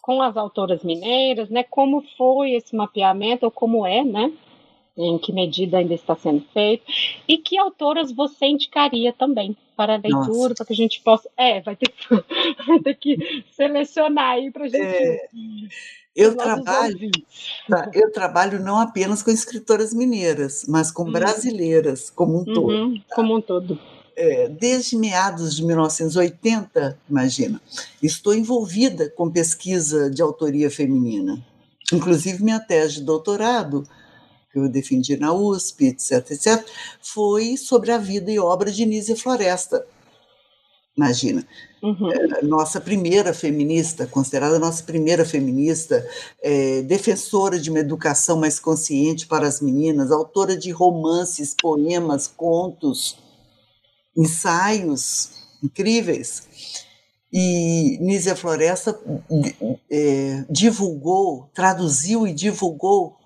com 0.02 0.22
as 0.22 0.36
autoras 0.36 0.82
mineiras, 0.82 1.50
né, 1.50 1.62
como 1.62 2.02
foi 2.16 2.52
esse 2.52 2.74
mapeamento, 2.74 3.44
ou 3.44 3.50
como 3.50 3.86
é, 3.86 4.02
né, 4.02 4.32
em 4.96 5.18
que 5.18 5.32
medida 5.32 5.78
ainda 5.78 5.94
está 5.94 6.16
sendo 6.16 6.40
feito, 6.52 6.84
e 7.28 7.38
que 7.38 7.56
autoras 7.56 8.10
você 8.10 8.46
indicaria 8.46 9.12
também 9.12 9.56
para 9.76 9.94
a 9.94 9.98
leitura, 9.98 10.54
para 10.56 10.66
que 10.66 10.72
a 10.72 10.76
gente 10.76 11.00
possa. 11.02 11.30
É, 11.36 11.60
vai 11.60 11.76
ter 11.76 11.88
que, 11.88 12.08
vai 12.66 12.80
ter 12.80 12.94
que 12.94 13.44
selecionar 13.52 14.32
aí 14.32 14.50
para 14.50 14.64
a 14.64 14.68
gente. 14.68 14.82
É, 14.82 15.28
eu 16.18 16.34
trabalho, 16.34 17.10
tá, 17.68 17.90
eu 17.94 18.10
trabalho 18.10 18.58
não 18.58 18.76
apenas 18.76 19.22
com 19.22 19.30
escritoras 19.30 19.94
mineiras, 19.94 20.64
mas 20.66 20.90
com 20.90 21.04
uhum. 21.04 21.12
brasileiras 21.12 22.10
como 22.10 22.34
um 22.34 22.38
uhum, 22.38 22.54
todo. 22.54 22.94
Tá? 22.94 23.14
Como 23.14 23.36
um 23.36 23.40
todo. 23.40 23.78
É, 24.16 24.48
desde 24.48 24.96
meados 24.96 25.54
de 25.54 25.64
1980, 25.64 26.98
imagina, 27.08 27.60
estou 28.02 28.34
envolvida 28.34 29.08
com 29.10 29.30
pesquisa 29.30 30.10
de 30.10 30.20
autoria 30.20 30.68
feminina. 30.68 31.40
Inclusive, 31.92 32.42
minha 32.42 32.58
tese 32.58 32.96
de 32.96 33.02
doutorado 33.02 33.88
que 34.52 34.58
eu 34.58 34.68
defendi 34.68 35.16
na 35.16 35.32
USP, 35.32 35.86
etc, 35.86 36.32
etc, 36.32 36.66
foi 37.00 37.56
sobre 37.56 37.92
a 37.92 37.98
vida 37.98 38.28
e 38.32 38.40
obra 38.40 38.72
de 38.72 38.84
Nízia 38.84 39.16
Floresta. 39.16 39.86
Imagina, 40.96 41.46
uhum. 41.82 42.10
é, 42.12 42.42
nossa 42.42 42.80
primeira 42.80 43.32
feminista, 43.34 44.06
considerada 44.06 44.58
nossa 44.58 44.82
primeira 44.82 45.24
feminista, 45.24 46.06
é, 46.42 46.82
defensora 46.82 47.58
de 47.58 47.70
uma 47.70 47.78
educação 47.78 48.38
mais 48.38 48.58
consciente 48.58 49.26
para 49.26 49.46
as 49.46 49.60
meninas, 49.60 50.10
autora 50.10 50.56
de 50.56 50.70
romances, 50.70 51.54
poemas, 51.60 52.26
contos, 52.26 53.18
ensaios 54.16 55.30
incríveis. 55.62 56.86
E 57.30 57.98
Nízia 58.00 58.34
Floresta 58.34 58.98
é, 59.90 60.44
divulgou, 60.48 61.50
traduziu 61.52 62.26
e 62.26 62.32
divulgou 62.32 63.17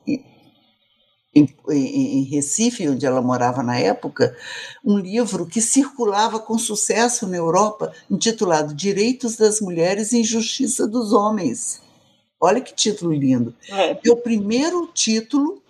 em, 1.35 1.49
em, 1.71 2.23
Recife, 2.25 2.89
onde 2.89 3.07
ela 3.07 3.23
morava 3.23 3.63
na 3.63 3.79
época, 3.79 4.37
um 4.85 4.99
livro 4.99 5.47
que 5.47 5.61
circulava 5.61 6.39
com 6.39 6.59
sucesso 6.59 7.27
na 7.27 7.37
Europa, 7.37 7.93
intitulado 8.11 8.75
Direitos 8.75 9.37
das 9.37 9.61
Mulheres 9.61 10.13
e 10.13 10.21
Injustiça 10.21 10.87
dos 10.87 11.13
Homens. 11.13 11.81
Olha 12.39 12.61
que 12.61 12.75
título 12.75 13.13
lindo. 13.13 13.55
É. 13.71 13.93
é 13.93 14.11
o 14.11 14.17
primeiro 14.17 14.87
título 14.93 15.63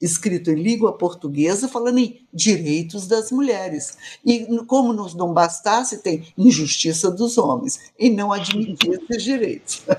escrito 0.00 0.50
em 0.50 0.54
língua 0.54 0.96
portuguesa 0.96 1.68
falando 1.68 1.98
em 1.98 2.26
direitos 2.32 3.06
das 3.06 3.30
mulheres. 3.30 3.98
E 4.24 4.46
como 4.64 4.92
nos 4.92 5.14
não 5.14 5.34
bastasse, 5.34 5.98
tem 5.98 6.26
injustiça 6.38 7.10
dos 7.10 7.36
homens 7.36 7.92
e 7.98 8.08
não 8.08 8.32
admitir 8.32 8.92
esses 8.92 9.22
direitos. 9.22 9.82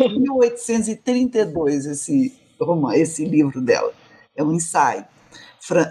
É 0.00 0.08
1832 0.08 1.86
esse, 1.86 2.32
esse 2.94 3.24
livro 3.24 3.60
dela 3.60 3.92
é 4.36 4.42
um 4.42 4.52
ensaio 4.52 5.06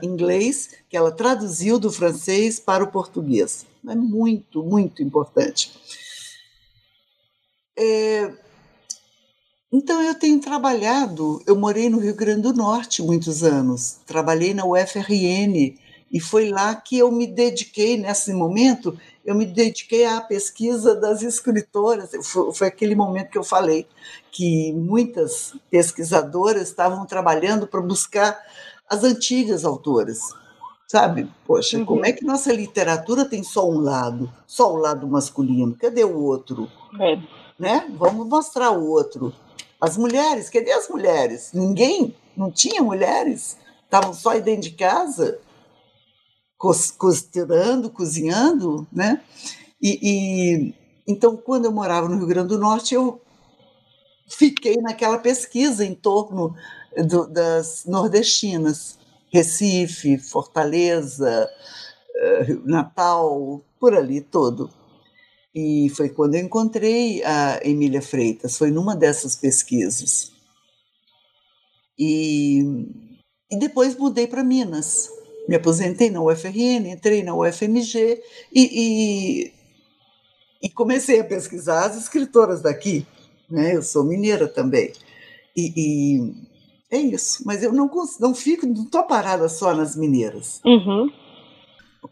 inglês 0.04 0.72
que 0.90 0.98
ela 0.98 1.12
traduziu 1.12 1.80
do 1.80 1.92
francês 1.92 2.60
para 2.60 2.84
o 2.84 2.92
português. 2.92 3.66
É 3.88 3.96
muito, 3.96 4.64
muito 4.64 5.02
importante. 5.02 5.72
É, 7.78 8.34
então, 9.72 10.02
eu 10.02 10.16
tenho 10.16 10.40
trabalhado, 10.42 11.42
eu 11.46 11.56
morei 11.56 11.90
no 11.90 12.00
Rio 12.00 12.16
Grande 12.16 12.42
do 12.42 12.54
Norte 12.54 13.02
muitos 13.02 13.44
anos, 13.44 14.00
trabalhei 14.06 14.54
na 14.54 14.66
UFRN, 14.66 15.78
e 16.12 16.20
foi 16.20 16.50
lá 16.50 16.76
que 16.76 16.98
eu 16.98 17.12
me 17.12 17.28
dediquei, 17.28 17.98
nesse 17.98 18.34
momento, 18.34 18.98
eu 19.24 19.36
me 19.36 19.46
dediquei 19.46 20.06
à 20.06 20.20
pesquisa 20.20 20.96
das 20.96 21.22
escritoras. 21.22 22.12
Foi, 22.24 22.52
foi, 22.52 22.68
aquele 22.68 22.96
momento 22.96 23.30
que 23.30 23.38
eu 23.38 23.44
falei 23.44 23.88
que 24.32 24.74
muitas 24.74 25.54
pesquisadoras 25.70 26.64
estavam 26.64 27.06
trabalhando 27.06 27.68
para 27.68 27.80
buscar 27.80 28.40
as 28.90 29.04
antigas 29.04 29.64
autoras. 29.66 30.20
Sabe? 30.88 31.30
Poxa, 31.46 31.78
uhum. 31.78 31.86
como 31.86 32.06
é 32.06 32.12
que 32.12 32.26
nossa 32.26 32.52
literatura 32.52 33.24
tem 33.24 33.44
só 33.44 33.70
um 33.70 33.80
lado, 33.80 34.32
só 34.48 34.74
o 34.74 34.78
lado 34.78 35.08
masculino? 35.08 35.76
Cadê 35.76 36.04
o 36.04 36.20
outro? 36.20 36.68
É. 37.00 37.20
Né? 37.60 37.88
Vamos 37.96 38.28
mostrar 38.28 38.72
o 38.72 38.90
outro. 38.90 39.32
As 39.80 39.96
mulheres, 39.96 40.50
cadê 40.50 40.72
as 40.72 40.90
mulheres? 40.90 41.52
Ninguém, 41.54 42.16
não 42.36 42.50
tinha 42.50 42.82
mulheres, 42.82 43.56
estavam 43.84 44.12
só 44.12 44.32
aí 44.32 44.42
dentro 44.42 44.64
de 44.64 44.72
casa 44.72 45.40
costurando, 46.60 47.90
cozinhando, 47.90 48.86
né? 48.92 49.24
E, 49.82 50.00
e, 50.04 50.76
então, 51.08 51.38
quando 51.38 51.66
eu 51.66 51.72
morava 51.72 52.10
no 52.10 52.18
Rio 52.18 52.28
Grande 52.28 52.50
do 52.50 52.60
Norte, 52.60 52.94
eu 52.94 53.22
fiquei 54.28 54.76
naquela 54.76 55.18
pesquisa 55.18 55.86
em 55.86 55.96
torno 55.96 56.54
do, 57.08 57.28
das 57.28 57.86
nordestinas, 57.86 59.00
Recife, 59.32 60.18
Fortaleza, 60.18 61.50
eh, 62.16 62.58
Natal, 62.66 63.62
por 63.80 63.94
ali 63.96 64.20
todo. 64.20 64.70
E 65.56 65.90
foi 65.96 66.10
quando 66.10 66.36
eu 66.36 66.42
encontrei 66.42 67.24
a 67.24 67.60
Emília 67.64 68.02
Freitas, 68.02 68.58
foi 68.58 68.70
numa 68.70 68.96
dessas 68.96 69.36
pesquisas. 69.36 70.32
E, 71.98 72.62
e 73.50 73.58
depois 73.58 73.96
mudei 73.96 74.28
para 74.28 74.44
Minas 74.44 75.10
me 75.50 75.56
aposentei 75.56 76.12
na 76.12 76.22
UFRN, 76.22 76.92
entrei 76.92 77.24
na 77.24 77.34
UFMG 77.34 78.22
e, 78.54 78.62
e, 78.62 79.54
e 80.62 80.70
comecei 80.70 81.20
a 81.20 81.24
pesquisar 81.24 81.88
as 81.88 81.98
escritoras 81.98 82.62
daqui. 82.62 83.04
Né? 83.50 83.76
Eu 83.76 83.82
sou 83.82 84.04
mineira 84.04 84.48
também. 84.48 84.94
E, 85.58 85.74
e 85.76 86.34
é 86.92 87.00
isso. 87.00 87.42
Mas 87.48 87.64
eu 87.64 87.74
não, 87.74 87.90
não 88.20 88.36
fico, 88.36 88.68
não 88.68 88.84
estou 88.84 89.02
parada 89.06 89.50
só 89.50 89.74
nas 89.74 89.96
mineiras. 89.96 90.62
Uhum. 90.64 91.12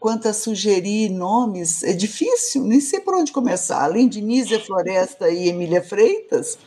Quanto 0.00 0.26
a 0.26 0.32
sugerir 0.32 1.08
nomes, 1.08 1.84
é 1.84 1.92
difícil, 1.92 2.64
nem 2.64 2.80
sei 2.80 2.98
por 2.98 3.14
onde 3.14 3.30
começar. 3.30 3.84
Além 3.84 4.08
de 4.08 4.20
Nízia 4.20 4.58
Floresta 4.58 5.30
e 5.30 5.48
Emília 5.48 5.80
Freitas, 5.80 6.58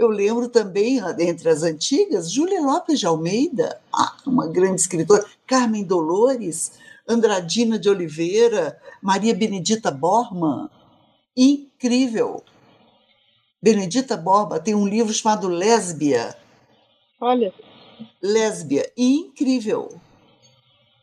eu 0.00 0.08
lembro 0.08 0.48
também, 0.48 0.98
entre 1.18 1.50
as 1.50 1.62
antigas, 1.62 2.32
Júlia 2.32 2.62
Lopes 2.62 2.98
de 2.98 3.06
Almeida, 3.06 3.78
uma 4.26 4.48
grande 4.48 4.80
escritora, 4.80 5.26
Carmen 5.46 5.84
Dolores, 5.84 6.72
Andradina 7.06 7.78
de 7.78 7.86
Oliveira, 7.90 8.80
Maria 9.02 9.34
Benedita 9.34 9.90
Borman. 9.90 10.70
Incrível! 11.36 12.42
Benedita 13.62 14.16
Borba 14.16 14.58
tem 14.58 14.74
um 14.74 14.88
livro 14.88 15.12
chamado 15.12 15.48
Lésbia. 15.48 16.34
Olha. 17.20 17.52
Lésbia, 18.22 18.90
incrível. 18.96 20.00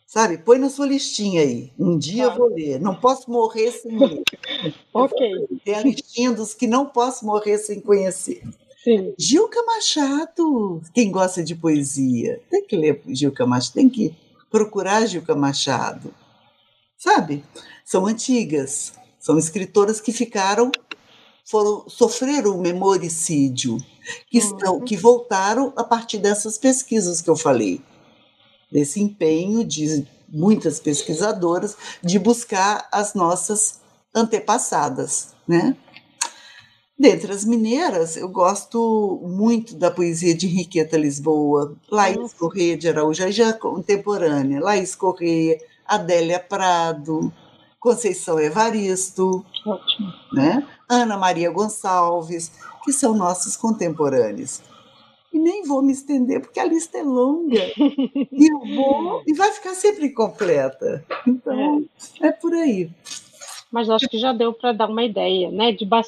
Sabe, 0.07 0.39
põe 0.39 0.57
na 0.57 0.71
sua 0.71 0.87
listinha 0.87 1.43
aí. 1.43 1.71
Um 1.77 1.99
dia 1.99 2.23
eu 2.23 2.35
vou 2.35 2.47
ler. 2.47 2.81
Não 2.81 2.95
posso 2.95 3.29
morrer 3.29 3.71
sem 3.73 3.95
ler. 3.95 4.23
ok. 4.91 5.47
Tem 5.63 5.75
a 5.75 5.83
listinha 5.83 6.31
dos 6.31 6.55
que 6.55 6.65
não 6.65 6.87
posso 6.87 7.27
morrer 7.27 7.59
sem 7.59 7.79
conhecer. 7.79 8.41
Sim. 8.88 9.13
Gilca 9.19 9.61
Machado, 9.63 10.81
quem 10.93 11.11
gosta 11.11 11.43
de 11.43 11.53
poesia, 11.53 12.41
tem 12.49 12.65
que 12.65 12.77
ler 12.77 13.01
Gilca 13.07 13.45
Machado, 13.45 13.73
tem 13.73 13.89
que 13.89 14.15
procurar 14.49 15.05
Gilca 15.05 15.35
Machado. 15.35 16.15
Sabe? 16.97 17.43
São 17.83 18.05
antigas, 18.05 18.93
são 19.19 19.38
escritoras 19.38 19.99
que 19.99 20.13
ficaram, 20.13 20.71
foram 21.43 21.83
sofreram 21.89 22.57
o 22.57 22.61
memoricídio, 22.61 23.77
que 24.29 24.38
estão, 24.38 24.75
uhum. 24.75 24.85
que 24.85 24.95
voltaram 24.95 25.73
a 25.75 25.83
partir 25.83 26.19
dessas 26.19 26.57
pesquisas 26.57 27.19
que 27.19 27.29
eu 27.29 27.35
falei, 27.35 27.81
desse 28.71 29.01
empenho 29.01 29.65
de 29.65 30.07
muitas 30.29 30.79
pesquisadoras 30.79 31.75
de 32.01 32.17
buscar 32.17 32.88
as 32.89 33.13
nossas 33.13 33.81
antepassadas, 34.15 35.35
né? 35.45 35.75
Dentre 36.99 37.31
as 37.31 37.45
mineiras, 37.45 38.17
eu 38.17 38.27
gosto 38.27 39.21
muito 39.23 39.75
da 39.75 39.91
poesia 39.91 40.33
de 40.33 40.47
Henriqueta 40.47 40.97
Lisboa, 40.97 41.75
Laís 41.91 42.33
Correia 42.33 42.75
de 42.75 42.89
Araújo, 42.89 43.31
já 43.31 43.53
contemporânea, 43.53 44.59
Laís 44.59 44.95
Correia, 44.95 45.59
Adélia 45.85 46.39
Prado, 46.39 47.31
Conceição 47.79 48.39
Evaristo, 48.39 49.45
Ótimo. 49.63 50.11
Né? 50.33 50.67
Ana 50.89 51.17
Maria 51.17 51.51
Gonçalves, 51.51 52.51
que 52.83 52.91
são 52.91 53.13
nossos 53.13 53.55
contemporâneos. 53.55 54.61
E 55.31 55.37
nem 55.37 55.63
vou 55.63 55.83
me 55.83 55.93
estender, 55.93 56.41
porque 56.41 56.59
a 56.59 56.65
lista 56.65 56.97
é 56.97 57.03
longa. 57.03 57.61
e 57.77 58.51
eu 58.51 58.75
vou, 58.75 59.21
e 59.27 59.33
vai 59.33 59.51
ficar 59.51 59.75
sempre 59.75 60.07
incompleta. 60.07 61.05
Então, 61.27 61.85
é, 62.21 62.27
é 62.29 62.31
por 62.31 62.53
aí. 62.53 62.89
Mas 63.72 63.89
acho 63.89 64.07
que 64.07 64.18
já 64.18 64.32
deu 64.32 64.53
para 64.53 64.72
dar 64.72 64.89
uma 64.89 65.03
ideia, 65.03 65.51
né? 65.51 65.72
De 65.72 65.86
ba 65.86 66.01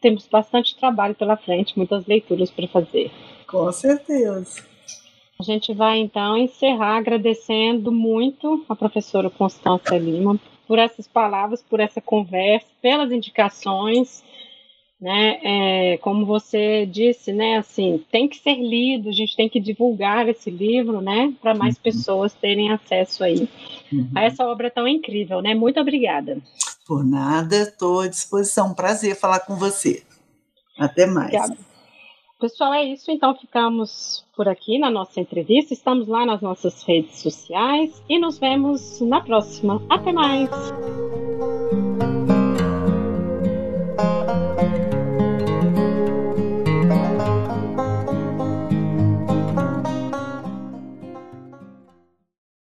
temos 0.00 0.26
bastante 0.26 0.76
trabalho 0.76 1.14
pela 1.14 1.36
frente, 1.36 1.76
muitas 1.76 2.04
leituras 2.06 2.50
para 2.50 2.66
fazer. 2.66 3.10
Com 3.46 3.70
certeza. 3.70 4.64
A 5.38 5.42
gente 5.42 5.72
vai 5.72 5.98
então 5.98 6.36
encerrar 6.36 6.98
agradecendo 6.98 7.90
muito 7.90 8.64
a 8.68 8.76
professora 8.76 9.30
Constância 9.30 9.96
Lima 9.96 10.38
por 10.66 10.78
essas 10.78 11.06
palavras, 11.06 11.62
por 11.62 11.80
essa 11.80 12.00
conversa, 12.00 12.66
pelas 12.80 13.10
indicações, 13.10 14.22
né? 15.00 15.40
É, 15.42 15.96
como 15.98 16.24
você 16.24 16.86
disse, 16.86 17.32
né? 17.32 17.56
Assim, 17.56 18.04
tem 18.10 18.28
que 18.28 18.36
ser 18.36 18.54
lido, 18.54 19.08
a 19.08 19.12
gente 19.12 19.34
tem 19.34 19.48
que 19.48 19.58
divulgar 19.58 20.28
esse 20.28 20.48
livro, 20.48 21.00
né? 21.00 21.34
Para 21.42 21.54
mais 21.54 21.74
uhum. 21.74 21.82
pessoas 21.82 22.32
terem 22.34 22.70
acesso 22.70 23.24
aí 23.24 23.48
uhum. 23.92 24.08
a 24.14 24.22
essa 24.22 24.46
obra 24.46 24.70
tão 24.70 24.86
incrível, 24.86 25.42
né? 25.42 25.54
Muito 25.54 25.80
obrigada. 25.80 26.40
Por 26.86 27.04
nada, 27.04 27.56
estou 27.56 28.00
à 28.00 28.08
disposição. 28.08 28.74
Prazer 28.74 29.16
falar 29.16 29.40
com 29.40 29.56
você. 29.56 30.02
Até 30.78 31.06
mais. 31.06 31.34
Obrigada. 31.34 31.72
Pessoal, 32.40 32.74
é 32.74 32.84
isso. 32.84 33.08
Então, 33.08 33.36
ficamos 33.36 34.24
por 34.34 34.48
aqui 34.48 34.76
na 34.76 34.90
nossa 34.90 35.20
entrevista. 35.20 35.72
Estamos 35.72 36.08
lá 36.08 36.26
nas 36.26 36.40
nossas 36.40 36.82
redes 36.82 37.20
sociais 37.20 38.02
e 38.08 38.18
nos 38.18 38.36
vemos 38.38 39.00
na 39.00 39.20
próxima. 39.20 39.80
Até 39.88 40.12
mais! 40.12 40.50